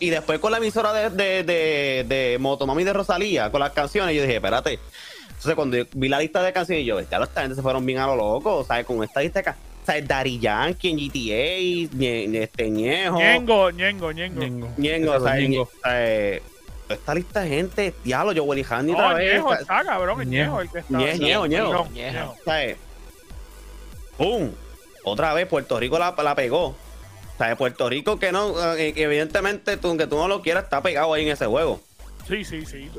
[0.00, 4.16] Y después con la emisora de, de, de, de Motomami de Rosalía, con las canciones,
[4.16, 4.80] yo dije, espérate.
[5.28, 7.98] Entonces cuando yo vi la lista de canciones, yo, ya esta gente se fueron bien
[7.98, 8.86] a lo loco, ¿sabes?
[8.86, 9.44] Con esta lista de
[9.88, 10.06] ¿sabes?
[10.06, 13.18] Daddy Yankee en GTA, Ñe- este Ñejo.
[13.18, 14.40] Ñengo, Ñengo, Ñengo.
[14.40, 14.68] Ñengo.
[14.76, 15.48] Ñengo, Eso, ¿sabes?
[15.48, 15.70] Ñengo.
[15.82, 16.42] ¿sabes?
[16.88, 19.34] Esta lista de gente, diablo, yo Willy Handy otra vez.
[19.34, 19.60] Ñejo ¿sabes?
[19.62, 20.30] está, cabrón, Ñejo.
[20.30, 20.98] Ñejo el que está.
[20.98, 21.86] Ñe- Ñejo, Ñejo.
[24.16, 24.50] ¡Pum!
[25.04, 26.76] Otra vez Puerto Rico la, la pegó.
[27.38, 27.56] ¿Sabes?
[27.56, 31.14] Puerto Rico que no, eh, que evidentemente tú, aunque tú no lo quieras, está pegado
[31.14, 31.80] ahí en ese juego.
[32.26, 32.90] Sí, sí, sí.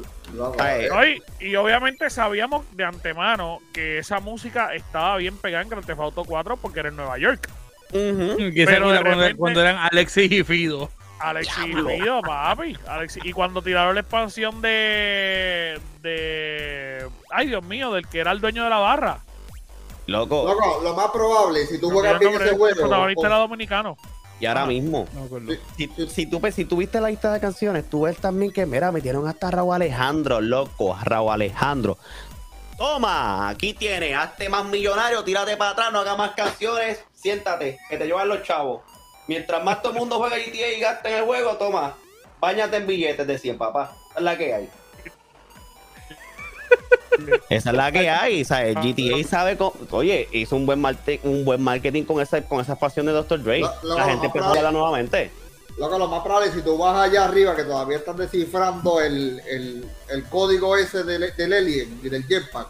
[0.64, 5.70] Eh, No, y, y obviamente sabíamos de antemano que esa música estaba bien pegada en
[5.70, 7.50] Grand Theft Auto 4 porque era en Nueva York.
[7.92, 10.90] Pero de cuando, repente- cuando eran Alexis y Fido.
[11.20, 12.78] Alexis Fido, papi.
[12.88, 17.08] Alexis- Y cuando tiraron la expansión de, de.
[17.32, 19.20] Ay, Dios mío, del que era el dueño de la barra.
[20.06, 23.26] Loco, Loco, lo más probable, si tú No juegas bien ese el juego, protagonista con-
[23.32, 23.98] era dominicano.
[24.40, 24.70] Y ahora Ajá.
[24.70, 25.28] mismo, No
[25.76, 28.66] si, si, tú, pues, si tú viste la lista de canciones, tú ves también que,
[28.66, 31.98] mira, metieron hasta Raúl Alejandro, loco, Raúl Alejandro.
[32.78, 37.98] Toma, aquí tienes, hazte más millonario, tírate para atrás, no hagas más canciones, siéntate, que
[37.98, 38.82] te llevan los chavos.
[39.28, 41.96] Mientras más todo el mundo juega GTA y gasta en el juego, toma,
[42.40, 43.96] bañate en billetes de 100, papá.
[44.16, 44.70] Es la que hay.
[47.50, 48.76] Esa es la que hay, ¿sabes?
[48.76, 50.84] GTA sabe, con- oye, hizo un buen,
[51.24, 53.42] un buen marketing con esa, con esa pasión de Dr.
[53.44, 53.60] Dre.
[53.60, 55.32] Lo- lo- la gente empezó a lo- hablar nuevamente.
[55.78, 59.86] Loco, lo más probable, si tú vas allá arriba, que todavía están descifrando el, el,
[60.10, 62.68] el código ese del, del Alien y del Jetpack,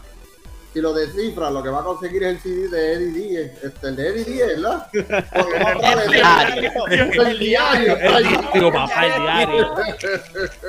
[0.72, 3.88] si lo descifras, lo que va a conseguir es el CD de Eddie D, este,
[3.88, 4.88] el de Eddie D, ¿verdad?
[4.92, 6.86] Es diario.
[6.86, 7.96] el, el diario.
[7.96, 9.74] El diario, papá, el diario.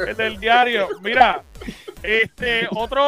[0.08, 0.90] El del diario.
[1.02, 1.44] Mira,
[2.04, 3.04] este, otro,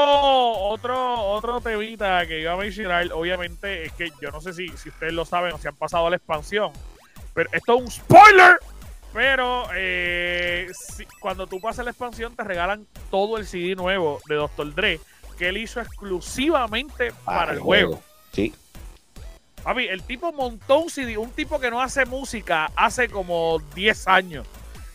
[0.51, 4.89] otro, otro temita que iba a mencionar, obviamente, es que yo no sé si, si
[4.89, 6.71] ustedes lo saben o si han pasado a la expansión,
[7.33, 8.57] pero esto es un spoiler.
[9.13, 14.35] Pero eh, si- cuando tú pasas la expansión, te regalan todo el CD nuevo de
[14.35, 14.73] Dr.
[14.73, 14.99] Dre
[15.33, 18.01] que él hizo exclusivamente para el juego.
[18.31, 18.53] Sí.
[19.63, 24.07] Papi, el tipo montó un CD, un tipo que no hace música hace como 10
[24.07, 24.45] años.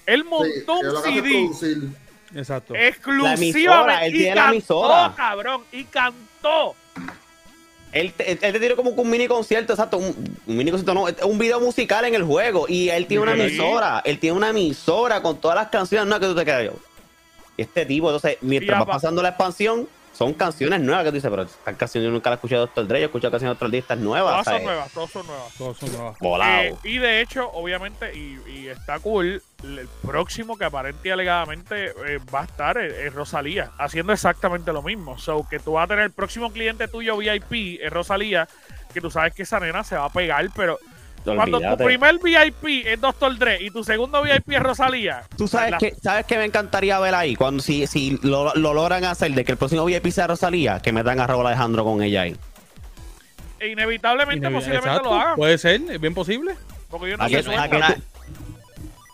[0.07, 1.91] Él Sí, montó lo un CD.
[2.35, 2.75] Exacto.
[2.75, 6.75] exclusivamente emisora, él y tiene la cantó, cabrón, y cantó.
[7.91, 9.97] Él, te- él te tiró como que un mini concierto, exacto.
[9.97, 12.67] Un, un mini concierto, no, un video musical en el juego.
[12.69, 13.41] Y él tiene una Sí.
[13.41, 14.03] emisora.
[14.05, 16.73] Él tiene una emisora con todas las canciones nuevas que tú te quedas yo.
[17.57, 19.89] Este tipo, entonces, mientras va pasando la expansión,
[20.19, 22.73] son canciones nuevas que tú dices, pero estas canciones yo nunca las he escuchado de
[22.75, 22.89] Dr.
[22.89, 24.33] Dre, yo he escuchado canciones de otros artistas nuevas.
[24.33, 25.55] Todas son nuevas, todas son nuevas.
[25.57, 26.19] Todos son nuevos.
[26.19, 26.63] Volado.
[26.63, 31.93] Eh, y de hecho, obviamente, y, y está cool, el próximo que aparente y alegadamente
[32.09, 35.17] eh, va a estar es, es Rosalía, haciendo exactamente lo mismo.
[35.19, 38.49] So, que tú vas a tener el próximo cliente tuyo VIP, es Rosalía,
[38.93, 40.81] que tú sabes que esa nena se va a pegar, pero
[41.25, 43.37] cuando tu primer VIP es Dr.
[43.39, 46.99] Dre y tu segundo VIP es Rosalía, Tú sabes la- que, sabes que me encantaría
[46.99, 50.27] ver ahí, cuando si, si lo, lo logran hacer de que el próximo VIP sea
[50.27, 52.37] Rosalía, que metan a Raúl Alejandro con ella ahí.
[53.61, 55.37] e inevitablemente Inevi- posiblemente Exacto, lo hagan.
[55.37, 56.55] Puede ser, es bien posible.
[56.91, 57.41] Porque yo no ¿A sé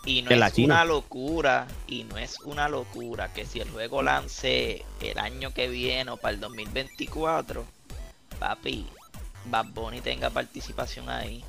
[0.06, 0.74] Y no la es China.
[0.74, 5.66] una locura, y no es una locura que si el juego lance el año que
[5.68, 7.64] viene o para el 2024,
[8.38, 8.86] papi,
[9.46, 11.44] Bad Bunny tenga participación ahí.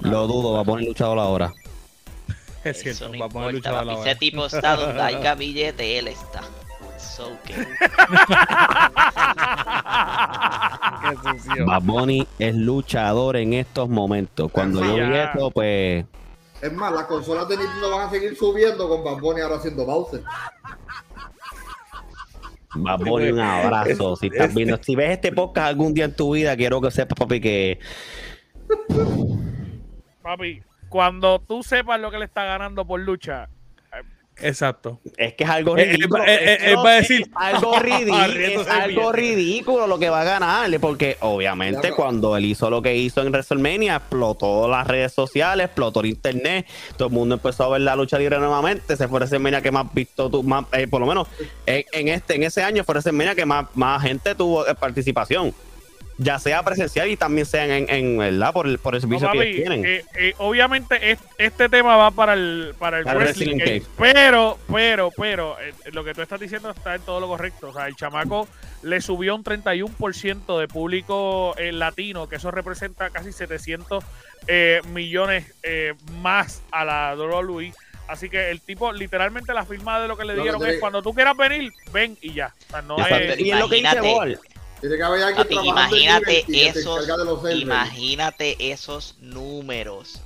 [0.00, 1.52] Una Lo dudo, a poner luchador ahora.
[2.64, 4.06] Es Eso cierto, no importa, luchador.
[4.06, 6.42] Ese tipo está donde haya billete, él está.
[6.98, 7.30] So
[11.22, 11.66] sucio.
[11.66, 14.50] Bad Bunny es luchador en estos momentos.
[14.52, 16.04] Cuando yo vi eso, pues.
[16.60, 19.86] Es más, las consolas de Nintendo van a seguir subiendo con Bad Bunny ahora haciendo
[19.86, 20.22] Bowser.
[22.74, 24.16] Bad Bunny, un abrazo.
[24.16, 27.18] Si estás viendo, si ves este podcast algún día en tu vida, quiero que sepas,
[27.18, 27.78] papi, que
[30.22, 33.48] Papi, cuando tú sepas lo que le está ganando por lucha,
[34.42, 35.00] Exacto.
[35.16, 36.24] Es que es algo ridículo.
[36.24, 39.12] es que él no- va a decir- es algo ridículo, es algo
[39.86, 43.96] lo que va a ganarle, porque obviamente cuando él hizo lo que hizo en WrestleMania,
[43.96, 46.66] explotó las redes sociales, explotó el internet,
[46.96, 49.92] todo el mundo empezó a ver la lucha libre nuevamente, se fue WrestleMania que más
[49.92, 51.28] visto, tu- más, eh, por lo menos
[51.66, 55.52] en, en este en ese año fue WrestleMania que más, más gente tuvo eh, participación,
[56.22, 58.52] ya sea presencial y también sea en, en ¿verdad?
[58.52, 59.86] Por el, por el No, servicio que papi, tienen.
[59.86, 64.58] eh, eh, obviamente es- este tema va para el para el wrestling Wrestling game, pero
[64.70, 67.86] pero pero eh, lo que tú estás diciendo está en todo lo correcto o sea
[67.86, 68.46] el chamaco
[68.82, 74.04] le subió un 31% de público eh, latino que eso representa casi 700
[74.46, 77.72] eh, millones eh, más a la WWE
[78.08, 81.14] Así que el tipo, literalmente la firma de lo que le te- es cuando tú
[81.14, 82.52] quieras venir, ven y ya.
[82.66, 84.00] O sea, no es- y es lo que dice.
[84.00, 84.36] Ball.
[84.80, 87.08] Tiene que haber alguien Papi, trabajando en imagínate esos,
[87.54, 90.20] imagínate esos números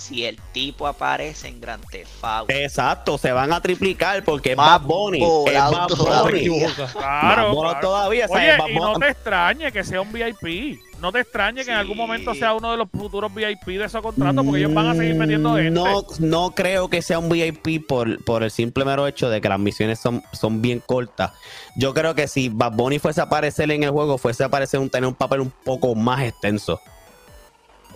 [0.00, 2.52] si el tipo aparece en Grand Theft Auto.
[2.52, 5.22] Exacto, se van a triplicar porque es Más Bad Bunny.
[5.22, 6.50] Es todavía.
[6.50, 6.74] Bunny.
[6.92, 7.80] Claro, Más claro.
[7.80, 8.26] todavía.
[8.28, 10.80] Oye, Bad y no te extrañe que sea un VIP.
[11.00, 14.02] No te extrañe que en algún momento sea uno de los futuros VIP de esos
[14.02, 15.70] contratos, porque ellos van a seguir metiendo gente.
[15.70, 19.48] No, no creo que sea un VIP por, por el simple mero hecho de que
[19.48, 21.32] las misiones son, son bien cortas.
[21.76, 24.78] Yo creo que si Bad Bunny fuese a aparecer en el juego, fuese a aparecer
[24.78, 26.80] un, tener un papel un poco más extenso.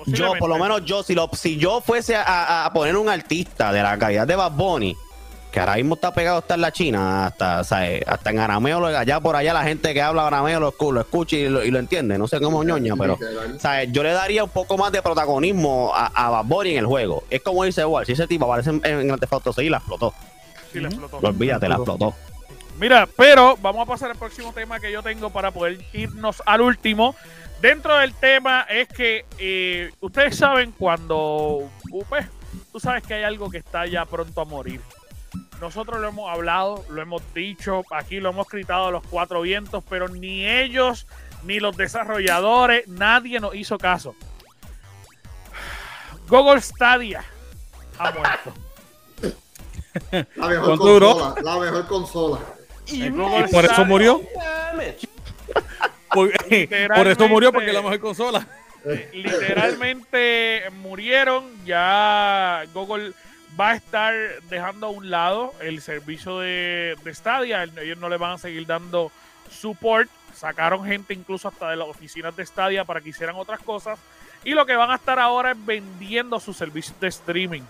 [0.06, 3.72] Yo, por lo menos yo, si, lo, si yo fuese a, a poner un artista
[3.72, 4.96] de la calidad de Bad Bunny,
[5.50, 8.02] que ahora mismo está pegado hasta en la China, hasta, ¿sabes?
[8.06, 11.36] hasta en arameo, lo- allá por allá la gente que habla arameo lo, lo escucha
[11.36, 12.18] y lo, y lo entiende.
[12.18, 13.16] No sé cómo ñoña, pero...
[13.60, 13.92] ¿sabes?
[13.92, 17.22] Yo le daría un poco más de protagonismo a, a Bad Bunny en el juego.
[17.30, 19.76] Es como dice Wall, si ese tipo aparece en, en Grand Theft Auto 6 la
[19.76, 20.12] explotó.
[20.72, 21.18] Sí, le explotó.
[21.18, 22.14] Olvídate, la explotó.
[22.80, 26.60] Mira, pero vamos a pasar al próximo tema que yo tengo para poder irnos al
[26.62, 27.14] último.
[27.64, 32.26] Dentro del tema es que eh, ustedes saben cuando, uh, pues,
[32.70, 34.82] tú sabes que hay algo que está ya pronto a morir.
[35.62, 39.82] Nosotros lo hemos hablado, lo hemos dicho, aquí lo hemos gritado a los cuatro vientos,
[39.88, 41.06] pero ni ellos,
[41.44, 44.14] ni los desarrolladores, nadie nos hizo caso.
[46.28, 47.24] Google Stadia
[47.98, 48.52] ha muerto.
[50.36, 51.34] La mejor consola.
[51.42, 52.40] La mejor consola.
[52.88, 54.20] Y por eso murió.
[56.14, 56.32] Por,
[56.94, 58.46] por eso murió porque la mejor consola.
[59.12, 61.44] literalmente murieron.
[61.64, 63.12] Ya Google
[63.58, 64.14] va a estar
[64.48, 67.64] dejando a un lado el servicio de, de Stadia.
[67.64, 69.10] Ellos no le van a seguir dando
[69.50, 70.08] support.
[70.34, 73.98] Sacaron gente incluso hasta de las oficinas de Stadia para que hicieran otras cosas.
[74.44, 77.62] Y lo que van a estar ahora es vendiendo sus servicios de streaming.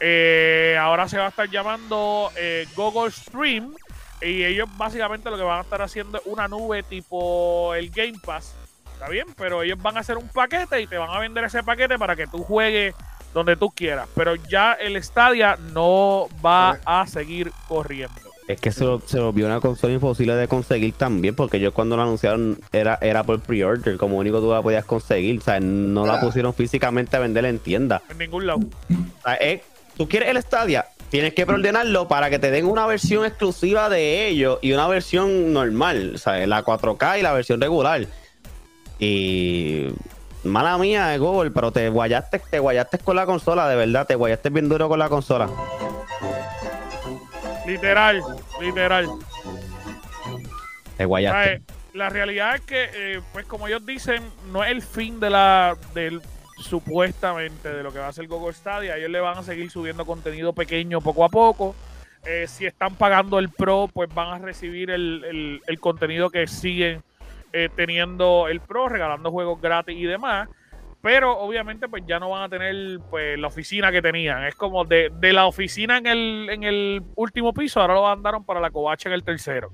[0.00, 3.74] Eh, ahora se va a estar llamando eh, Google Stream.
[4.22, 8.14] Y ellos básicamente lo que van a estar haciendo es una nube tipo el Game
[8.24, 8.54] Pass.
[8.94, 11.62] Está bien, pero ellos van a hacer un paquete y te van a vender ese
[11.62, 12.94] paquete para que tú juegues
[13.34, 14.08] donde tú quieras.
[14.14, 18.14] Pero ya el Stadia no va a seguir corriendo.
[18.48, 21.96] Es que se, lo- se volvió una consola imposible de conseguir también, porque ellos cuando
[21.96, 25.40] la anunciaron era, era por pre-order, como único tú la podías conseguir.
[25.40, 28.00] O sea, no la pusieron físicamente a vender en tienda.
[28.08, 28.60] En ningún lado.
[28.60, 29.62] O sea, es-
[29.96, 34.28] tú quieres el Stadia, tienes que preordenarlo para que te den una versión exclusiva de
[34.28, 38.06] ellos y una versión normal, o sea, la 4K y la versión regular.
[38.98, 39.88] Y
[40.44, 44.50] mala mía, Google, pero te guayaste, te guayaste con la consola, de verdad, te guayaste
[44.50, 45.48] bien duro con la consola.
[47.66, 48.22] Literal,
[48.60, 49.08] literal.
[50.96, 51.44] Te guayaste.
[51.44, 51.62] ¿Sabes?
[51.94, 55.76] La realidad es que, eh, pues como ellos dicen, no es el fin de la
[55.94, 56.20] del
[56.56, 58.96] supuestamente de lo que va a ser Google Stadia.
[58.96, 61.74] Ellos le van a seguir subiendo contenido pequeño poco a poco.
[62.24, 67.02] Eh, si están pagando el Pro, pues van a recibir el, el- contenido que siguen
[67.52, 70.48] eh, teniendo el Pro, regalando juegos gratis y demás.
[71.02, 74.44] Pero obviamente pues ya no van a tener pues la oficina que tenían.
[74.44, 78.44] Es como de, de la oficina en el, en el último piso, ahora lo mandaron
[78.44, 79.70] para la covacha en el tercero.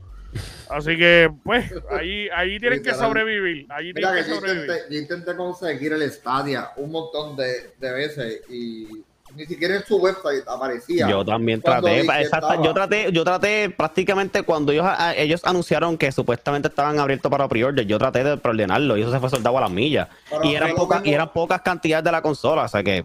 [0.70, 3.66] Así que, pues, ahí, ahí tienen que sobrevivir.
[3.70, 4.70] Allí tienen que que yo sobrevivir.
[4.70, 8.86] intenté, yo intenté conseguir el Stadia un montón de, de veces y
[9.34, 11.08] ni siquiera en su website aparecía.
[11.08, 16.12] Yo también traté, exacta- yo traté, yo traté prácticamente cuando ellos, a- ellos anunciaron que
[16.12, 19.62] supuestamente estaban abiertos para pre-order, yo traté de preordenarlo y eso se fue soldado a
[19.62, 20.08] las millas.
[20.30, 23.04] Pero Y eran pocas, y eran pocas cantidades de la consola, o sea que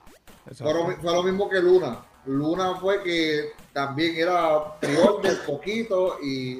[0.49, 1.99] mi- fue lo mismo que Luna.
[2.25, 6.59] Luna fue que también era pre-order poquito y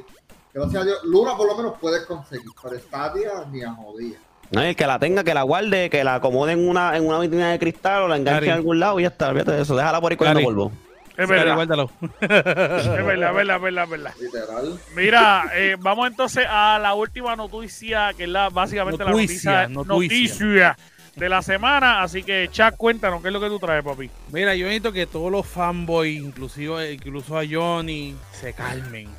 [0.61, 4.17] gracias a Dios, Luna por lo menos puedes conseguir, pero Stadia ni a jodía.
[4.51, 7.19] No, el que la tenga, que la guarde, que la acomode en una, en una
[7.19, 8.47] vitrina de cristal o la enganche Cari.
[8.49, 10.43] en algún lado y ya está, olvídate de eso, déjala por ahí Cari.
[10.43, 10.71] polvo.
[11.17, 11.89] Es verdad, guárdalo.
[12.21, 14.13] es verdad, es verdad, es verdad, es verdad.
[14.21, 14.79] Literal.
[14.95, 19.93] Mira, eh, vamos entonces a la última noticia, que es la, básicamente Noticia, la noticia,
[19.93, 20.67] noticia.
[20.69, 20.77] noticia
[21.17, 22.03] de la semana.
[22.03, 24.09] Así que, Chuck, cuéntanos qué es lo que tú traes, papi.
[24.31, 29.09] Mira, yo necesito que todos los fanboys, inclusive, incluso a Johnny, se calmen.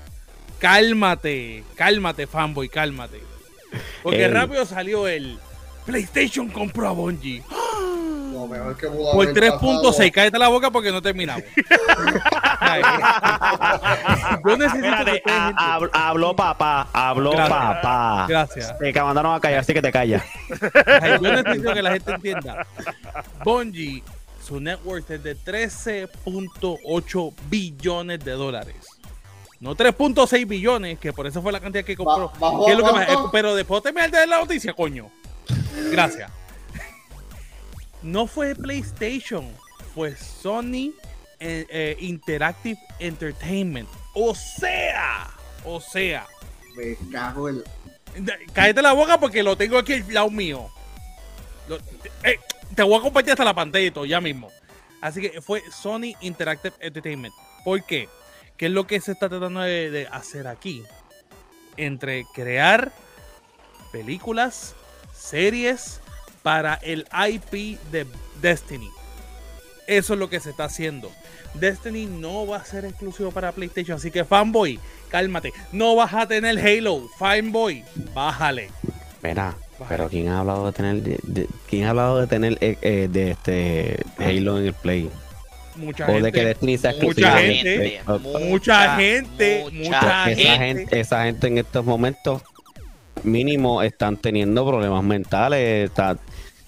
[0.58, 3.22] Cálmate, cálmate, fanboy, cálmate.
[4.02, 5.38] Porque rápido salió el
[5.86, 7.42] PlayStation compró a Bungie.
[8.32, 10.10] Lo mejor que pudo Por haber 3.6, pasado.
[10.12, 11.42] cállate la boca porque no terminamos.
[14.46, 17.58] Yo necesito que Espérate, hab- habló papá, habló Gracias.
[17.58, 18.26] papá.
[18.28, 18.78] Gracias.
[18.78, 20.22] Te mandaron a callar, así que te callas.
[21.20, 22.66] Yo necesito que la gente entienda.
[23.44, 24.02] Bungie,
[24.44, 28.76] su net worth es de 13.8 billones de dólares.
[29.60, 32.28] No 3.6 billones, que por eso fue la cantidad que compró.
[32.28, 33.30] Ba- ¿bajó ¿Qué es lo a que más- cuánto?
[33.32, 35.10] pero después terminar de la noticia, coño.
[35.90, 36.30] Gracias.
[38.02, 39.50] No fue PlayStation,
[39.94, 40.92] fue Sony
[41.40, 43.88] eh, eh, Interactive Entertainment.
[44.14, 45.30] O sea,
[45.64, 46.26] o sea,
[46.76, 47.62] Me cago en.
[48.16, 50.68] de- Cállate la boca porque lo tengo aquí al lado mío.
[51.68, 51.78] Lo-
[52.22, 52.38] eh,
[52.74, 54.50] te voy a compartir hasta la pantalla y todo, ya mismo.
[55.00, 57.34] Así que fue Sony Interactive Entertainment.
[57.64, 58.08] ¿Por qué?
[58.58, 60.82] ¿Qué es lo que se está tratando de, de hacer aquí?
[61.76, 62.92] Entre crear
[63.92, 64.74] películas,
[65.14, 66.00] series
[66.42, 68.06] para el IP de
[68.42, 68.90] Destiny.
[69.86, 71.10] Eso es lo que se está haciendo.
[71.54, 74.78] Destiny no va a ser exclusivo para PlayStation, así que fanboy,
[75.08, 75.52] cálmate.
[75.72, 78.70] No vas a tener Halo, fanboy, bájale.
[79.22, 79.54] Mira,
[79.88, 83.08] pero ¿quién ha hablado de tener, de- de- quién ha hablado de tener eh, eh,
[83.10, 85.10] de este Halo en el Play?
[85.78, 86.32] Mucha O de gente.
[86.32, 88.00] que Destiny sea mucha gente,
[88.48, 90.42] mucha gente, mucha esa gente.
[90.58, 92.42] gente, esa gente en estos momentos
[93.22, 95.88] mínimo están teniendo problemas mentales.
[95.90, 96.16] está-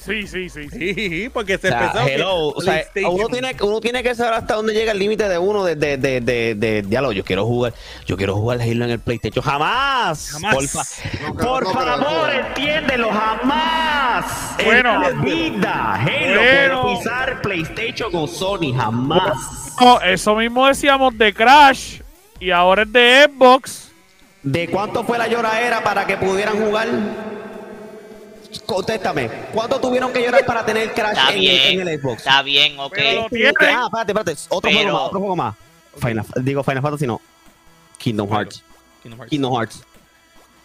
[0.05, 0.69] Sí, sí, sí.
[0.71, 0.95] sí.
[0.95, 4.15] Sí, porque o se sea, pensaba que hello, o sea, uno tiene, uno tiene que
[4.15, 7.13] saber hasta dónde llega el límite de uno de, de, de, de, de diálogo.
[7.13, 7.75] Yo quiero jugar,
[8.07, 9.45] yo quiero jugar Halo en el PlayStation.
[9.45, 10.31] Jamás.
[10.33, 11.03] Jamás.
[11.23, 14.55] No, pero- Por no, pero- favor, entiéndelo, jamás.
[14.65, 14.95] Bueno.
[14.95, 16.83] en la vida, Halo Bueno.
[16.83, 19.75] puede pisar PlayStation con Sony, jamás.
[19.81, 22.01] No, eso mismo decíamos de Crash
[22.39, 23.91] y ahora es de Xbox.
[24.43, 26.89] ¿De cuánto fue la lloradera para que pudieran jugar?
[28.67, 32.19] Contéstame, ¿cuánto tuvieron que llorar para tener Crash Está en, el- bien, en el Xbox?
[32.19, 32.93] está bien, ok.
[32.95, 33.55] Pero tienen.
[33.61, 35.55] Ah, espérate, espérate, otro Pero- juego más, otro juego más.
[35.99, 37.21] Final, digo Final Fantasy no.
[37.99, 38.63] Kingdom Hearts.
[39.03, 39.31] Kingdom Hearts.
[39.31, 39.83] Kingdom Hearts.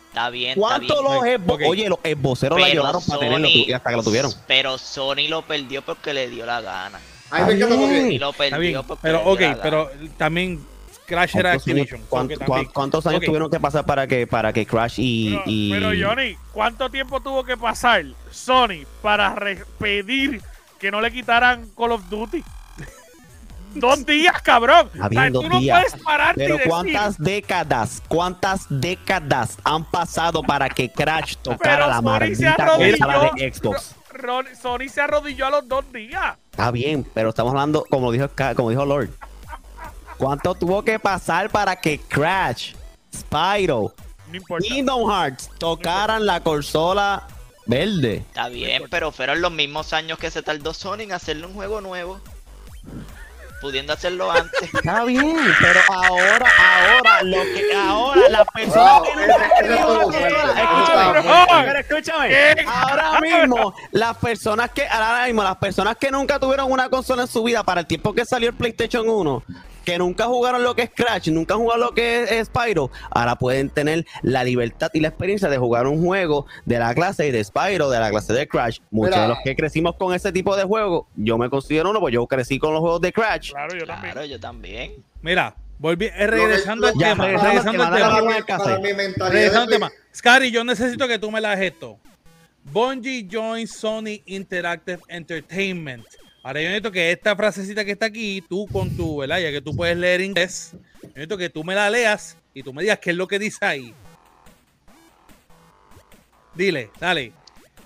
[0.09, 1.03] Está bien, está ¿Cuánto bien.
[1.03, 1.25] los Ok.
[1.45, 1.63] Xbox?
[1.67, 4.33] Oye, los Xboxeros la lloraron para tenerlo y hasta que lo tuvieron.
[4.47, 6.99] Pero Sony lo perdió porque le dio la gana.
[7.31, 7.97] Ahí me encanta porque.
[8.13, 9.61] Y lo Está perdió bien, porque pero le dio ok, la gana.
[9.61, 10.65] pero también
[11.05, 12.01] Crash era ¿Cuántos años, Activision.
[12.01, 14.95] so cuán- que cuán- también- cuántos años tuvieron que pasar para que, para que Crash
[14.97, 19.35] y, Pero, y- pero, Johnny, ¿cuánto tiempo tuvo que pasar Sony para
[19.79, 20.41] pedir
[20.79, 22.43] que no le quitaran Call of Duty?
[23.75, 24.89] Dos días, cabrón.
[24.93, 25.83] O sea, no días.
[25.83, 31.87] puedes pararte Pero y decir, cuántas décadas, cuántas décadas han pasado para que Crash tocara
[31.87, 32.01] la Sony
[32.35, 33.95] se maldita consola de Xbox?
[34.11, 36.37] Ron- Sony se arrodilló a los dos días.
[36.51, 39.09] Está bien, pero estamos hablando, como dijo, como dijo Lord.
[40.17, 42.73] ¿Cuánto tuvo que pasar para que Crash,
[43.13, 43.93] Spyro,
[44.31, 44.57] No.
[44.57, 47.27] Kingdom Hearts tocaran la consola
[47.65, 48.17] verde?
[48.27, 51.81] Está bien, pero fueron los mismos años que se tardó Sony en hacerle un juego
[51.81, 52.19] nuevo.
[53.61, 54.61] Pudiendo hacerlo antes.
[54.73, 62.29] Está bien, pero ahora, ahora, lo que, ahora la persona Wow, que Ese escúchame, escúchame,
[62.29, 62.65] ¿Qué?
[62.67, 67.27] ahora mismo las personas que, ahora mismo las personas que nunca tuvieron una consola en
[67.27, 69.43] su vida para el tiempo que salió el PlayStation 1,
[69.85, 72.91] que nunca jugaron lo que es Crash, nunca han jugado lo que es, es Spyro,
[73.11, 77.31] ahora pueden tener la libertad y la experiencia de jugar un juego de la clase
[77.31, 78.79] de Spyro, de la clase de Crash.
[78.91, 79.21] Muchos Mira.
[79.21, 82.25] de los que crecimos con ese tipo de juegos, yo me considero uno, pues yo
[82.27, 83.51] crecí con los juegos de Crash.
[83.51, 84.11] Claro, yo también.
[84.11, 84.91] Claro, yo también.
[85.21, 89.29] Mira, volví, eh, regresando al Ya, tema, regresando al regresando al tema.
[89.29, 89.91] Regresando al tema.
[90.13, 91.97] Scary, yo necesito que tú me la hagas esto.
[92.71, 96.05] Bungie joins Sony Interactive Entertainment.
[96.45, 99.39] Ahora yo necesito que esta frasecita que está aquí, tú con tu, ¿verdad?
[99.39, 102.71] Ya que tú puedes leer inglés, yo necesito que tú me la leas y tú
[102.71, 103.95] me digas qué es lo que dice ahí.
[106.53, 107.33] Dile, dale.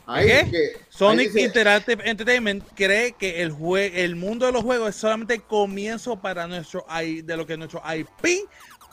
[0.05, 0.47] Ahí, ¿Qué?
[0.51, 4.89] que- Sonic ahí dice- Interactive Entertainment cree que el, jue- el mundo de los juegos
[4.89, 8.45] es solamente el comienzo para nuestro I- de lo que nuestro IP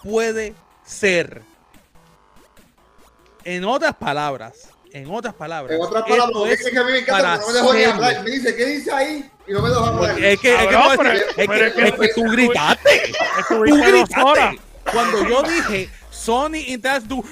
[0.04, 0.54] puede
[0.84, 1.42] ser.
[3.44, 7.38] En otras palabras, en otras palabras, En otras palabras, es que a mí me encanta,
[7.38, 8.04] no me dejó ni hacerlo.
[8.04, 8.24] hablar.
[8.24, 9.30] Me dice, ¿qué dice ahí?
[9.48, 10.10] Y no me hablar.
[10.24, 11.92] Es que, es que, Cabrón, no es pero- que- es pero que- es que- es
[11.94, 13.12] que tú gritaste.
[13.48, 14.60] Tú gritaste.
[14.92, 17.24] Cuando yo dije Sony Interactive, tú.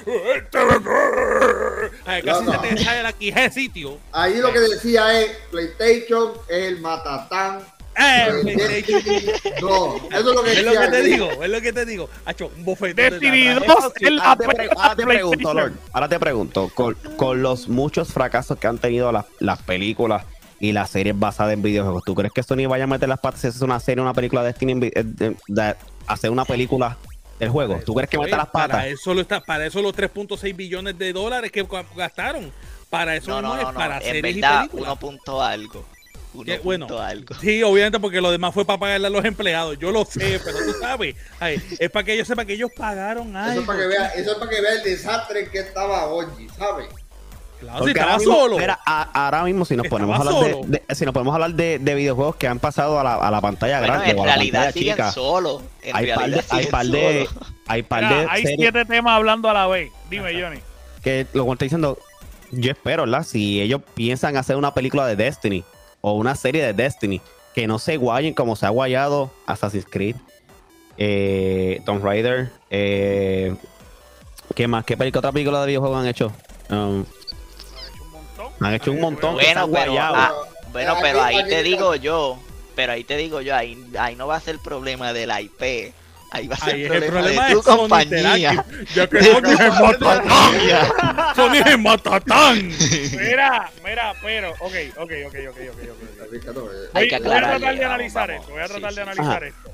[2.07, 3.99] Ay, casi No, se te sale aquí ese sitio.
[4.13, 7.61] Ahí lo que decía es, PlayStation es el matatán.
[7.97, 9.03] Eh, de PlayStation.
[9.05, 10.01] Destiny 2.
[10.11, 10.73] Eso es lo que Es decía.
[10.73, 12.11] lo que te digo, es lo que te digo.
[12.25, 13.67] Hacho, un bofetón de Destiny atrás.
[13.83, 15.55] 2 es la Ahora te, pre- ahora te pregunto.
[15.55, 15.73] Lord.
[15.93, 20.25] Ahora te pregunto, con, con los muchos fracasos que han tenido las, las películas
[20.65, 22.03] y la serie es basada en videojuegos.
[22.05, 24.43] ¿Tú crees que Sony vaya a meter las patas si hace una serie, una película
[24.43, 26.97] de Destiny, de- de- hacer una película
[27.39, 27.81] del juego?
[27.85, 28.87] ¿Tú crees que meta las Para patas?
[28.87, 32.51] eso, lo está, para eso los 3.6 billones de dólares que ga- gastaron.
[32.89, 33.79] Para eso No, no, no, es no, no.
[33.79, 34.87] para En series y verdad, películas.
[34.87, 35.85] uno punto algo.
[36.33, 37.35] Uno Que, punto bueno, algo.
[37.41, 39.79] Sí, obviamente porque lo demás fue para pagarle a los empleados.
[39.79, 41.15] Yo lo sé, pero tú sabes.
[41.41, 43.61] ay, es para que ellos sepan que ellos pagaron Eso algo.
[43.61, 46.87] es para que vea, eso es para que vea el desastre que estaba Bungie, ¿sabes?
[47.65, 48.59] Claro, si Porque estaba ahora mismo- solo.
[48.59, 50.67] mira, a- ahora mismo si nos Estaba ponemos a hablar solo.
[50.67, 53.31] de, de- si nos podemos hablar de, de videojuegos que han pasado a la, a
[53.31, 55.63] la pantalla Bueno, grande en o a la realidad pantalla siguen chica, solos.
[55.83, 57.29] En hay par de, hay par de,
[57.67, 59.91] hay par Mira, de hay series siete temas hablando a la vez.
[60.11, 60.61] Dime, Johnny.
[61.03, 61.99] que lo que estoy diciendo,
[62.53, 63.25] yo espero, ¿verdad?
[63.25, 65.65] Si ellos piensan hacer una película de Destiny
[66.01, 67.21] o una serie de Destiny,
[67.55, 70.17] que no se guayen como se ha guayado Assassin's Creed,
[70.99, 73.55] eh, Tomb Raider, eh,
[74.55, 74.85] ¿qué más?
[74.85, 76.33] ¿Qué película, otra película de videojuegos han hecho?
[76.71, 77.05] Um.
[78.61, 79.35] Han hecho un montón.
[79.35, 80.33] Bueno, pero, ah,
[80.73, 82.39] bueno, Aquí- pero ahí te digo yo,
[82.75, 85.41] pero ahí te digo yo, ahí, ahí no va a ser el problema de la
[85.41, 85.93] IP,
[86.31, 88.65] ahí va a ser Ahí el es el problema, problema de tu compañía.
[88.95, 91.35] Ya que Sony es matatán.
[91.37, 92.69] Sony es matatán.
[93.19, 95.91] Mira, mira, pero, ok, ok, ok, ok, ok, ok.
[95.91, 96.33] ok.
[96.33, 98.41] Ricardo, eh, Hay Voy- que voy a tratar de vamos, analizar vamos.
[98.43, 98.53] esto.
[98.53, 99.71] Voy a Sí, tratar de analizar esto.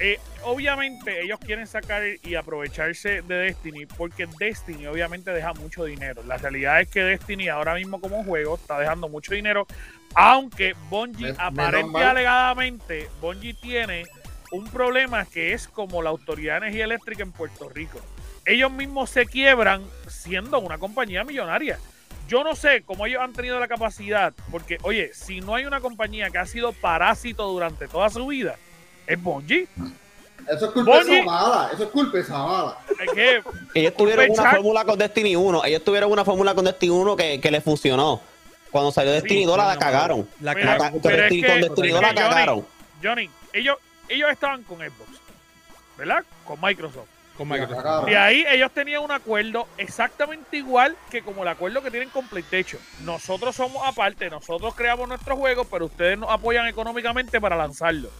[0.00, 6.22] Eh, obviamente ellos quieren sacar y aprovecharse de Destiny porque Destiny obviamente deja mucho dinero.
[6.24, 9.66] La realidad es que Destiny ahora mismo como juego está dejando mucho dinero,
[10.14, 12.02] aunque Bungie Men- aparente menos y mal.
[12.08, 14.04] alegadamente Bungie tiene
[14.50, 17.98] un problema que es como la Autoridad de Energía Eléctrica en Puerto Rico.
[18.44, 21.78] Ellos mismos se quiebran siendo una compañía millonaria.
[22.28, 25.80] Yo no sé cómo ellos han tenido la capacidad, porque, oye, si no hay una
[25.80, 28.56] compañía que ha sido parásito durante toda su vida,
[29.06, 29.66] es Bungie.
[30.48, 32.76] Eso es culpa de Zavala, eso es culpa de Zavala.
[33.74, 35.64] Ellos tuvieron una fórmula con Destiny 1.
[35.64, 38.20] Ellos tuvieron una fórmula con Destiny 1 que, que les funcionó.
[38.70, 40.28] Cuando salió Destiny 2 la, cagaron.
[40.40, 42.66] La Pero- La con es Destiny, que- con Destiny 2 pero la Johnny, cagaron.
[43.02, 43.76] Johnny, ellos,
[44.08, 45.10] ellos estaban con Xbox,
[45.98, 46.24] ¿verdad?
[46.46, 47.08] Con Microsoft.
[47.36, 48.06] Con Microsoft.
[48.06, 52.26] De ahí ellos tenían un acuerdo exactamente igual que como el acuerdo que tienen con
[52.28, 52.80] PlayStation.
[53.04, 58.10] Nosotros somos aparte, nosotros creamos nuestros juegos, pero ustedes nos apoyan económicamente para lanzarlo.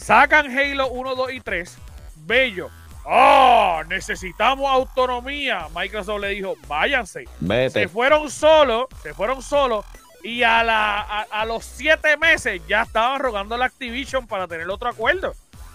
[0.00, 1.78] Sacan Halo 1, 2 y 3.
[2.16, 2.70] Bello.
[3.04, 3.82] ¡Oh!
[3.88, 5.66] Necesitamos autonomía.
[5.74, 7.24] Microsoft le dijo, váyanse.
[7.70, 9.84] Se fueron solos, se fueron solos.
[10.22, 14.46] Y a, la, a, a los siete meses ya estaban rogando a la Activision para
[14.46, 15.32] tener otro acuerdo.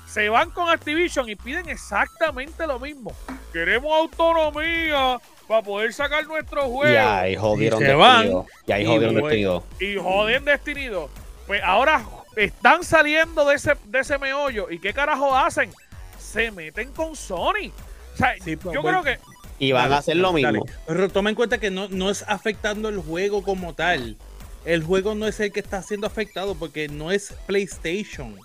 [0.07, 3.11] Se van con Activision y piden exactamente lo mismo.
[3.51, 6.99] Queremos autonomía para poder sacar nuestro Y juego.
[7.09, 8.32] ahí jodieron Y se Destiny van.
[8.32, 8.45] 2.
[8.67, 9.15] Y ahí Y jodieron.
[9.15, 9.63] Destiny 2.
[9.80, 11.11] Y joden Destiny 2.
[11.47, 12.03] Pues ahora
[12.36, 14.69] están saliendo de ese, de ese meollo.
[14.69, 15.71] ¿Y qué carajo hacen?
[16.19, 17.71] Se meten con Sony.
[18.13, 19.01] O sea, Sí, pues, yo bueno.
[19.01, 19.21] creo que
[19.59, 20.51] Y van Dale, a hacer lo dale.
[20.59, 20.65] mismo.
[20.88, 24.17] Pero toma en cuenta que no, no es afectando el juego como tal.
[24.65, 28.36] El juego no es el que está siendo afectado porque no es PlayStation.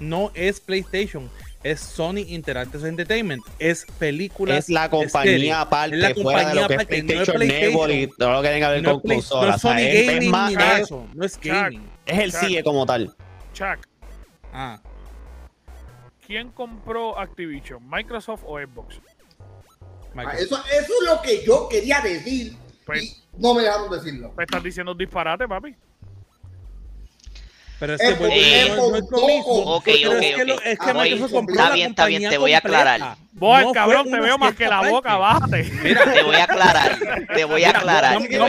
[0.00, 1.30] No es PlayStation.
[1.62, 3.42] Es Sony Interactive Entertainment.
[3.58, 4.58] Es películas.
[4.58, 7.30] Es la compañía aparte, Es la fuera de lo compañía que es aparte, no es
[7.30, 9.56] PlayStation, Network y todo lo que tenga que ver No con es, Play- no consolas.
[9.56, 11.06] es Sony O sea, es- es Gaming más- ni es- eso.
[11.14, 11.93] No es gaming.
[12.06, 12.40] Es el Chuck.
[12.40, 13.14] CIE como tal.
[13.52, 13.86] Chuck,
[14.52, 14.80] Ah,
[16.26, 17.82] ¿quién compró Activision?
[17.88, 19.00] ¿Microsoft o Xbox?
[19.00, 19.84] Ah,
[20.14, 20.40] Microsoft.
[20.42, 22.56] Eso, eso es lo que yo quería decir.
[22.86, 24.32] Pues- y no me dejaron decirlo.
[24.36, 25.74] Me estás diciendo disparate, papi.
[27.80, 29.52] Pero es que porque digo, no, no es lo mismo.
[29.74, 29.96] Ok, es
[30.36, 31.10] que, lo- es que Ah, voy.
[31.10, 33.16] Microsoft compró Está la bien, está bien, compañía te voy a aclarar.
[33.32, 35.64] Vos, No cabrón, te veo más que la boca, bájate.
[35.82, 36.98] Mira, Te voy a aclarar,
[37.34, 38.48] te voy a aclarar, No,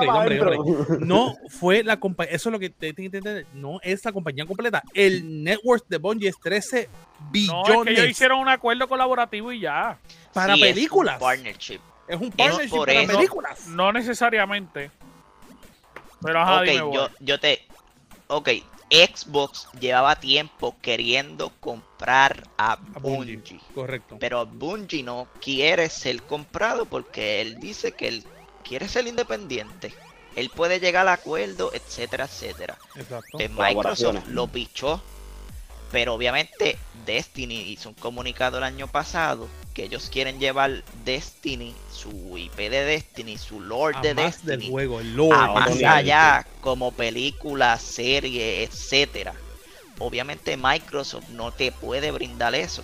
[0.00, 0.98] no.
[1.00, 4.82] No fue la compañía, eso es lo que te entender, no es la compañía completa.
[4.94, 9.52] El network de Bungie es 13 No, billones es que ellos hicieron un acuerdo colaborativo
[9.52, 9.98] y ya.
[10.32, 11.18] para Sí, es un películas.
[11.18, 11.80] partnership.
[12.08, 13.66] Es un partnership para eso- películas.
[13.68, 14.90] No necesariamente.
[16.22, 17.64] Pero ajá, dime, ok, yo, yo te.
[18.28, 18.50] Ok,
[18.90, 23.36] Xbox llevaba tiempo queriendo comprar a A Bungie.
[23.36, 23.60] Bungie.
[23.74, 24.16] Correcto.
[24.20, 28.24] Pero Bungie no quiere ser comprado porque él dice que él
[28.64, 29.94] quiere ser independiente.
[30.36, 32.78] Él puede llegar al acuerdo, etcétera, etcétera.
[32.96, 33.38] Exacto.
[33.38, 35.02] Pues Microsoft lo pichó.
[35.90, 39.48] Pero obviamente Destiny hizo un comunicado el año pasado
[39.78, 44.56] que ellos quieren llevar Destiny, su IP de Destiny, su lore A de más del
[44.58, 45.36] Destiny, juego, el lore.
[45.36, 49.34] a no, más allá como película, serie, etcétera.
[50.00, 52.82] Obviamente Microsoft no te puede brindar eso,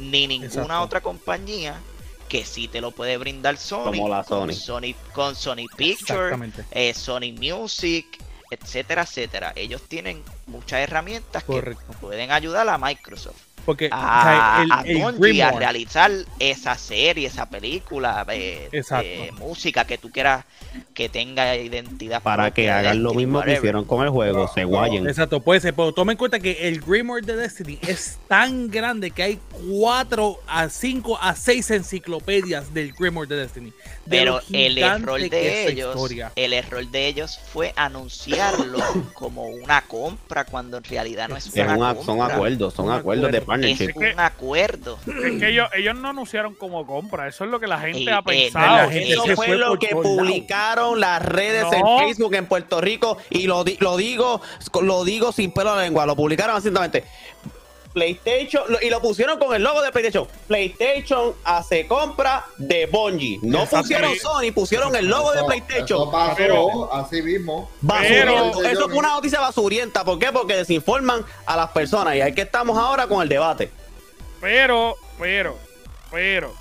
[0.00, 0.80] ni ninguna Exacto.
[0.82, 1.80] otra compañía
[2.28, 4.94] que sí te lo puede brindar Sony, Como la con Sony.
[5.14, 6.36] Con Sony Pictures,
[6.72, 8.18] eh, Sony Music,
[8.50, 9.52] etcétera, etcétera.
[9.54, 11.84] Ellos tienen muchas herramientas Correcto.
[11.92, 13.51] que pueden ayudar a Microsoft.
[13.64, 19.30] Porque o sea, a, el- a el a realizar esa serie, esa película, eh, eh,
[19.38, 20.44] música que tú quieras
[20.94, 25.06] que tenga identidad Para que hagan lo mismo que hicieron con el juego, se guayen.
[25.06, 29.10] Exacto, puede ser, pero toma en cuenta que el Grimoire de Destiny es tan grande
[29.10, 33.70] que hay 4 a 5 a 6 enciclopedias del Grimoire de Destiny.
[34.06, 36.32] De Pero el error de ellos, historia.
[36.36, 38.78] el error de ellos fue anunciarlo
[39.14, 42.04] como una compra cuando en realidad no es Es una un- compra.
[42.04, 44.98] son acuerdos, son acuerdos de Es un acuerdo.
[45.06, 47.28] Es que ellos, ellos no anunciaron como compra.
[47.28, 48.90] Eso es lo que la gente Y, ha eh, pensado.
[48.90, 52.00] gente Eso fue fue lo que publicaron las redes No.
[52.00, 54.40] en Facebook en Puerto Rico y lo, di- lo digo
[54.82, 57.04] lo digo sin pelo en la lengua, lo publicaron recientemente.
[57.92, 60.26] PlayStation lo- y lo pusieron con el logo de PlayStation.
[60.48, 63.38] PlayStation hace compra de Bungie.
[63.42, 66.00] No pusieron Sony, pusieron el logo de PlayStation.
[66.02, 67.70] Eso pasó Pero- así mismo.
[67.80, 68.58] Basuriento.
[68.60, 70.04] Pero- Eso fue una noticia basurienta.
[70.04, 70.32] ¿Por qué?
[70.32, 72.16] Porque desinforman a las personas.
[72.16, 73.70] Y ahí que estamos ahora con el debate.
[74.40, 75.56] Pero, pero,
[76.10, 76.52] pero,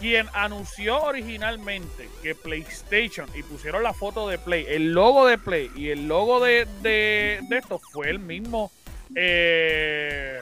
[0.00, 5.70] quien anunció originalmente que PlayStation y pusieron la foto de Play, el logo de Play
[5.76, 8.70] y el logo de, de, de esto fue el mismo.
[9.14, 10.38] Eh,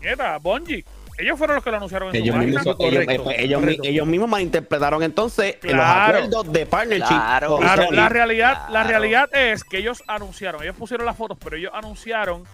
[0.00, 0.84] nieta, Bungie.
[1.18, 2.88] Ellos fueron los que lo anunciaron en Ellos su mismos, página.
[2.88, 3.82] ellos, correcto, eh, ellos correcto.
[3.86, 6.18] ellos mismos malinterpretaron entonces los Claro.
[6.18, 7.06] acuerdos de partnership.
[7.08, 7.56] Claro.
[7.56, 11.72] Claro, la realidad, la realidad es que ellos anunciaron, ellos pusieron las fotos, pero ellos
[11.74, 12.44] anunciaron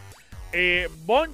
[0.53, 0.89] eh,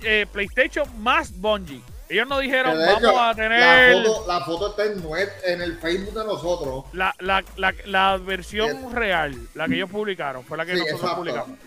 [0.05, 1.83] eh, PlayStation más Bungie.
[2.09, 5.61] Ellos no dijeron vamos hecho, a tener la, foto, la foto está en, web, en
[5.61, 6.85] el Facebook de nosotros.
[6.95, 11.01] la, la, la, la versión real, la que ellos publicaron, fue la que Sí, nosotros
[11.03, 11.17] exacto.
[11.21, 11.59] publicamos.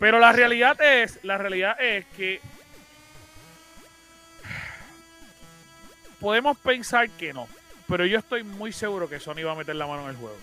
[0.00, 2.40] Pero la realidad es, la realidad es que
[6.18, 7.46] podemos pensar que no,
[7.86, 10.38] pero yo estoy muy seguro que Sony va a meter la mano en el juego.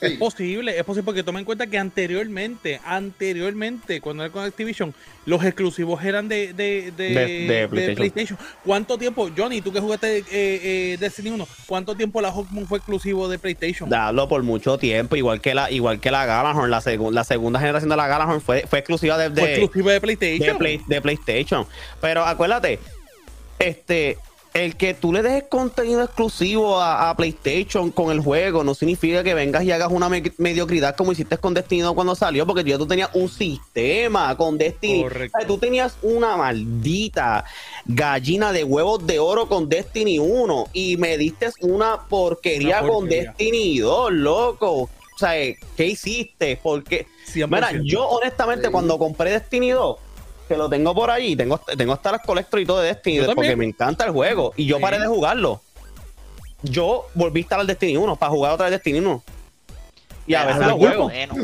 [0.00, 4.94] Es posible, es posible porque toma en cuenta que anteriormente, anteriormente, cuando era con Activision,
[5.26, 7.94] los exclusivos eran de, de, de, De- de de PlayStation.
[7.96, 8.38] PlayStation.
[8.64, 12.78] ¿Cuánto tiempo, Johnny, tú que jugaste eh, eh, Destiny 1, cuánto tiempo la Hawkmoon fue
[12.78, 13.90] exclusivo de PlayStation?
[13.90, 17.58] Darlo por mucho tiempo, igual que la, igual que la Galahorn, la, segun- la segunda
[17.58, 20.58] generación de la Galahorn fue, fue exclusiva de, de- fue exclusivo de de PlayStation.
[20.58, 21.66] Play- de PlayStation.
[22.00, 22.78] Pero acuérdate,
[23.58, 24.16] este,
[24.54, 29.22] el que tú le dejes contenido exclusivo a, a PlayStation con el juego no significa
[29.22, 32.64] que vengas y hagas una me- mediocridad como hiciste con Destiny 2 cuando salió, porque
[32.64, 35.02] ya tú tenías un sistema con Destiny.
[35.02, 35.38] Correcto.
[35.46, 37.44] Tú tenías una maldita
[37.86, 42.98] gallina de huevos de oro con Destiny 1 y me diste una porquería, Una con
[43.00, 43.22] porquería.
[43.36, 44.72] Destiny 2, loco.
[44.82, 45.32] O sea,
[45.76, 46.58] ¿qué hiciste?
[46.62, 47.48] Porque 100%.
[47.48, 48.72] Mira, yo honestamente Sí.
[48.72, 49.96] cuando compré Destiny 2,
[50.48, 53.34] que lo tengo por ahí, tengo, tengo hasta las collector y todo de Destiny, porque
[53.34, 53.58] también.
[53.58, 54.52] me encanta el juego.
[54.56, 54.82] Y yo Sí.
[54.82, 55.60] paré de jugarlo.
[56.62, 59.22] Yo volví a instalar Destiny 1 para jugar otra vez Destiny 1.
[60.26, 61.04] Y a veces lo juego.
[61.04, 61.34] bueno.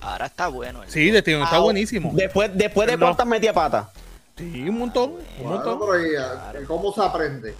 [0.00, 0.82] Ahora está bueno.
[0.82, 2.10] el Sí, Destiny está Ah, buenísimo.
[2.14, 3.06] Después, después de No.
[3.06, 3.90] cuántas metía pata.
[4.36, 5.78] Sí, un montón, un Bueno, montón.
[5.80, 7.54] pero ¿y, eh, ¿cómo se aprende?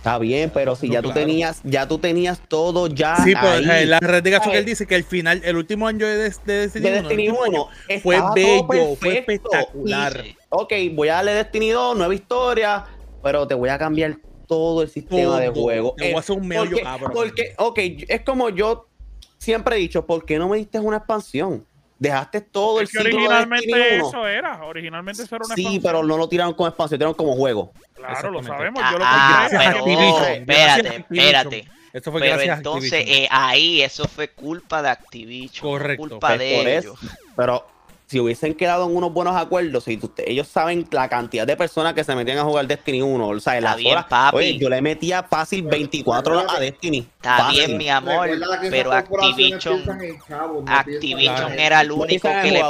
[0.00, 1.20] Está bien, pero si No, ya tú claro.
[1.20, 3.16] tenías, ya tú tenías todo ya.
[3.16, 3.82] Sí, pero ahí.
[3.82, 6.16] eh, la red de gasto que él dice que el final, el último año de,
[6.16, 10.22] de Destiny, de 1, Destiny el último 1 año, fue bello, fue espectacular.
[10.24, 10.36] Sí.
[10.48, 12.86] ok, voy a darle Destiny 2, nueva historia,
[13.22, 14.16] pero te voy a cambiar
[14.46, 15.94] todo el sistema de juego.
[15.98, 17.10] Te voy a hacer un meollo porque, cabrón.
[17.12, 17.78] porque, ok,
[18.08, 18.88] es como yo
[19.36, 21.66] siempre he dicho, ¿por qué no me diste una expansión?
[22.00, 24.08] Dejaste todo Es el que ciclo de originalmente 1.
[24.08, 25.82] eso era, originalmente eso era una Sí, expansión.
[25.84, 27.72] pero no lo tiraron como expansión, tiraron como juego.
[27.94, 29.48] Claro, lo sabemos, Ah, yo lo ah.
[29.50, 31.68] Gracias pero Activision, oh, espérate, espérate.
[31.92, 33.24] Esto fue Pero gracias a entonces Activision.
[33.24, 35.70] eh, ahí eso fue culpa de Activision.
[35.70, 36.08] Correcto.
[36.08, 36.84] Culpa de por ellos.
[37.04, 37.16] eso.
[37.36, 37.66] Pero
[38.10, 41.94] si hubiesen quedado en unos buenos acuerdos, si tú- ellos saben la cantidad de personas
[41.94, 44.36] que se metían a jugar Destiny 1, o sea, las bien, horas, papi.
[44.36, 47.06] oye, yo le metía fácil 24 horas a Destiny.
[47.16, 47.66] Está Fácil.
[47.66, 48.28] bien, mi amor,
[48.68, 49.84] pero Activision,
[50.28, 52.62] no Activision era el único que le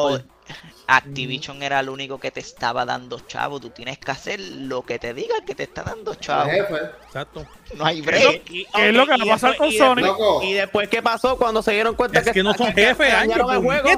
[0.87, 3.61] Activision era el único que te estaba dando chavo.
[3.61, 6.51] Tú tienes que hacer lo que te diga que te está dando chavo.
[6.51, 7.47] Exacto.
[7.77, 8.45] No hay ¿Qué es lo- break.
[8.45, 9.95] qué es lo que va a pasar con y Sony?
[10.03, 10.45] después-.
[10.49, 13.15] Y después, ¿qué pasó cuando se dieron cuenta Es que no son jefes.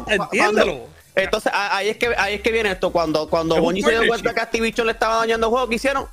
[0.09, 0.91] Entiéndelo.
[1.14, 2.90] Entonces, a- ahí es, que, ahí es que viene esto.
[2.90, 5.68] Cuando, cuando Es un Bungie se dio cuenta que Activision le estaba dañando el juego,
[5.68, 6.06] ¿qué hicieron?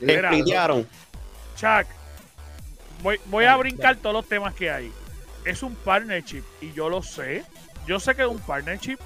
[0.00, 0.88] Mira, Splitearon.
[1.56, 1.86] Chuck,
[3.02, 4.90] voy, voy a brincar todos los temas que hay.
[5.44, 7.44] Es un partnership y yo lo sé.
[7.86, 8.96] Yo sé que es un partnership.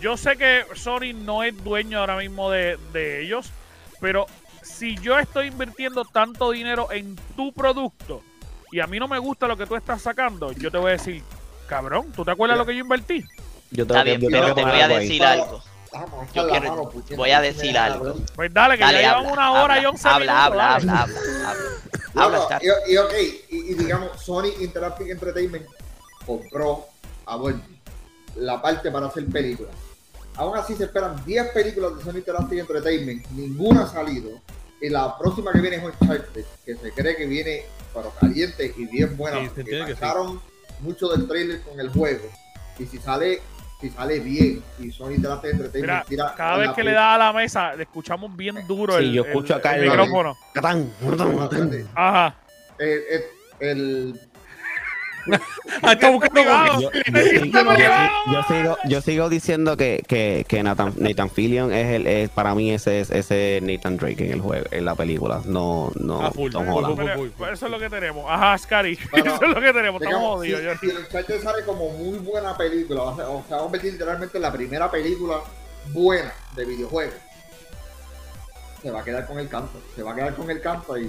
[0.00, 3.50] Yo sé que Sony no es dueño ahora mismo de, de ellos.
[4.00, 4.26] Pero
[4.62, 8.22] si yo estoy invirtiendo tanto dinero en tu producto
[8.70, 10.92] y a mí no me gusta lo que tú estás sacando, yo te voy a
[10.92, 11.22] decir,
[11.66, 13.24] cabrón, ¿tú te acuerdas lo que yo invertí?
[13.72, 15.06] Yo tengo Está que- bien, yo tengo pero que te voy a algo ahí.
[15.08, 15.62] decir algo.
[16.34, 18.14] Yo quiero- mano, puñeta, voy a decir me algo.
[18.34, 20.44] Pues dale, que Dale, ya habla, llevan una hora habla, y once habla, minutos.
[20.44, 20.90] habla, dale.
[20.90, 22.24] habla, habla, habla.
[22.24, 22.62] Habla, Star.
[22.62, 23.12] y, y ok,
[23.50, 25.66] y, y digamos, Sony Interactive Entertainment
[26.26, 26.86] compró
[27.26, 27.62] a Bungie
[28.36, 29.72] la parte para hacer películas.
[30.36, 34.30] aún así se esperan 10 películas de Sony Interactive Entertainment, ninguna ha salido.
[34.80, 38.86] Y la próxima que viene es Uncharted, que se cree que viene pero caliente y
[38.86, 39.36] bien buena.
[39.38, 40.00] Sí, se porque entiende que sí.
[40.00, 40.40] sacaron
[40.80, 42.24] mucho del trailer con el juego.
[42.78, 43.42] Y si sale,
[43.82, 47.18] si sale bien y Sony Interactive Entertainment Mira, tira cada vez que le da a
[47.18, 50.38] la mesa, le escuchamos bien duro Sí, el, yo el- escucho acá el el- micrófono.
[50.54, 50.88] Catán.
[51.94, 52.34] Ajá.
[52.78, 53.24] el, el-
[53.60, 54.20] el-
[55.90, 56.80] está buscando.
[56.80, 57.72] Yo, sigo,
[58.32, 62.54] yo- sigo, yo sigo diciendo que, que, que Nathan, Nathan Fillion es el, es, para
[62.54, 66.30] mí ese es ese Nathan Drake en el juego, en la película, no, no Ah,
[66.30, 66.96] full, Tom full, Holland.
[66.96, 67.48] full, Pero- full, full.
[67.48, 68.24] eso es lo que tenemos.
[68.28, 68.98] Ajá, Scary.
[69.12, 70.02] Bueno, eso es lo que tenemos.
[70.02, 70.78] Estamos jodidos.
[70.80, 74.38] si, si el Uncharted sale como muy buena película, o sea, va a convertir literalmente
[74.38, 75.38] en la primera película
[75.92, 77.14] buena de videojuegos.
[78.82, 81.08] Se va a quedar con el canto, se va a quedar con el canto y,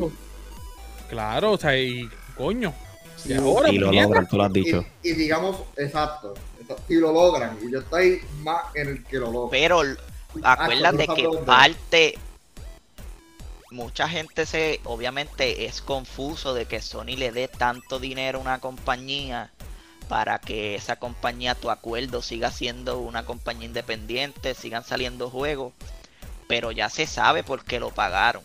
[1.10, 2.74] Claro, o sea, y coño.
[3.26, 4.84] Y ahora, Y lo logran, tú lo has dicho.
[5.04, 6.34] y, y digamos, exacto,
[6.88, 9.50] si lo logran, y yo estoy más en el que lo logran.
[9.52, 9.98] Pero l-
[10.44, 12.18] acuérdate que parte.
[13.72, 14.80] Mucha gente se.
[14.84, 19.52] Obviamente es confuso de que Sony le dé tanto dinero a una compañía
[20.08, 25.74] para que esa compañía, tu acuerdo, siga siendo una compañía independiente, sigan saliendo juegos.
[26.48, 28.44] Pero ya se sabe por qué lo pagaron.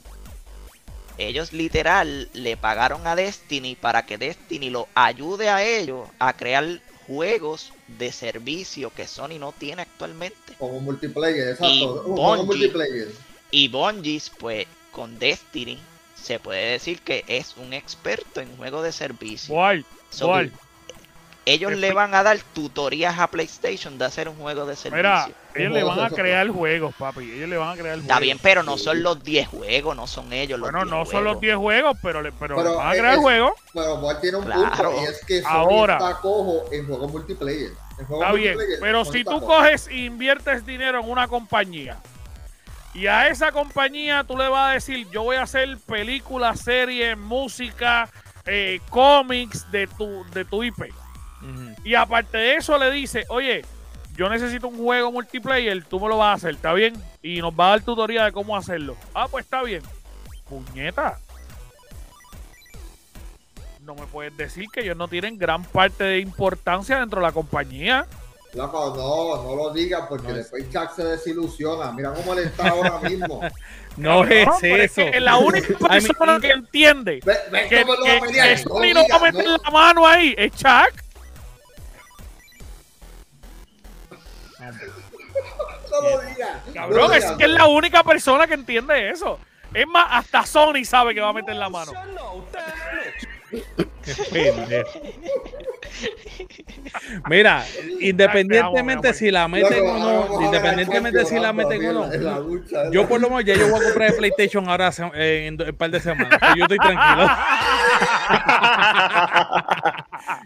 [1.18, 6.80] Ellos literal le pagaron a Destiny para que Destiny lo ayude a ellos a crear
[7.06, 10.54] juegos de servicio que Sony no tiene actualmente.
[10.58, 11.74] Como multiplayer, exacto.
[11.74, 12.44] Y Bungie.
[12.44, 13.08] multiplayer.
[13.50, 15.78] Y Bungie, pues con Destiny,
[16.14, 19.54] se puede decir que es un experto en juegos de servicio.
[19.54, 19.84] ¿Cuál?
[20.10, 20.52] So, ¿Cuál?
[21.48, 24.98] ellos le van a dar tutorías a PlayStation de hacer un juego de servicio.
[24.98, 25.28] Mira,
[25.60, 27.30] ellos le van a eso- crear juegos, papi.
[27.32, 28.02] Ellos le van a crear juegos.
[28.02, 31.04] Está bien, pero no son los 10 juegos, no son ellos los Bueno, 10 no
[31.06, 31.40] son los juegos.
[31.40, 33.52] 10 juegos, pero, le, pero, Pero van a crear es- juegos.
[33.74, 34.90] Pero Boy tiene un Claro.
[34.90, 35.94] punto y es que Sony Ahora.
[35.98, 37.70] está cojo en juegos multiplayer.
[37.98, 39.46] En juegos Está bien, pero si tú cojo.
[39.46, 41.98] coges e inviertes dinero en una compañía
[42.94, 47.16] y a esa compañía tú le vas a decir, yo voy a hacer películas, series,
[47.18, 48.08] música,
[48.46, 50.92] eh, cómics de tu, de tu IP.
[51.84, 53.64] Y aparte de eso le dice, oye,
[54.18, 57.00] yo necesito un juego multiplayer, tú me lo vas a hacer, ¿está bien?
[57.22, 58.96] Y nos va a dar tutoría de cómo hacerlo.
[59.14, 59.80] Ah, pues está bien.
[60.48, 61.18] Puñeta.
[63.84, 67.32] No me puedes decir que ellos no tienen gran parte de importancia dentro de la
[67.32, 68.06] compañía.
[68.54, 71.92] Loco, no, no lo digas porque después Jack se desilusiona.
[71.92, 73.40] Mira cómo él está ahora mismo.
[73.96, 75.10] No es No, es eso.
[75.10, 78.56] que la única persona que entiende Ve, ve que, cómo lo que, va a pelear.
[78.56, 81.02] que No va a meter la mano ahí es Chuck.
[85.90, 86.66] No lo digas.
[86.66, 89.40] no Cabrón, es que es la única persona que entiende eso.
[89.72, 91.92] Es más, hasta Sony sabe que va a meter la mano.
[97.28, 97.64] Mira,
[98.00, 103.28] independientemente si la meten o no, independientemente si la meten o no, yo por lo
[103.30, 106.38] menos ya yo voy a comprar el PlayStation ahora eh, en un par de semanas.
[106.56, 107.28] Yo estoy tranquilo.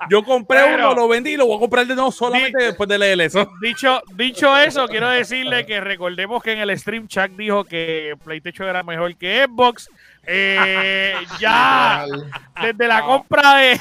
[0.08, 2.64] Yo compré Pero- uno, lo vendí y lo voy a comprar de nuevo solamente Di-
[2.66, 3.50] después de leer eso.
[3.60, 8.68] Dicho, dicho eso, quiero decirle que recordemos que en el stream Chuck dijo que PlayStation
[8.68, 9.88] era mejor que Xbox.
[10.24, 12.04] Eh, ya
[12.60, 13.80] desde la compra de,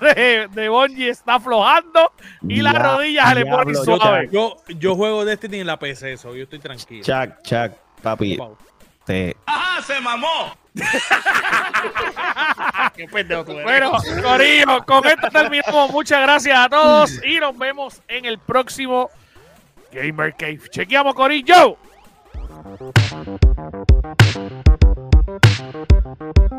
[0.14, 2.12] de, de Bungie está aflojando
[2.48, 4.28] y la Ya, rodilla se le pone diablo, Yo, suave.
[4.32, 7.04] yo, yo juego Destiny en la PC, eso, yo estoy tranquilo.
[7.04, 8.38] Chuck, Chuck, papi,
[9.04, 9.36] te,
[12.96, 13.64] Qué pendejo tú eres.
[13.64, 13.92] Bueno,
[14.22, 15.90] Corillo, con esto terminamos.
[15.90, 19.10] Muchas gracias a todos y nos vemos en el próximo
[19.92, 20.60] Gamer Cave.
[20.70, 21.76] Chequeamos, Corillo.
[25.40, 26.51] Thank you.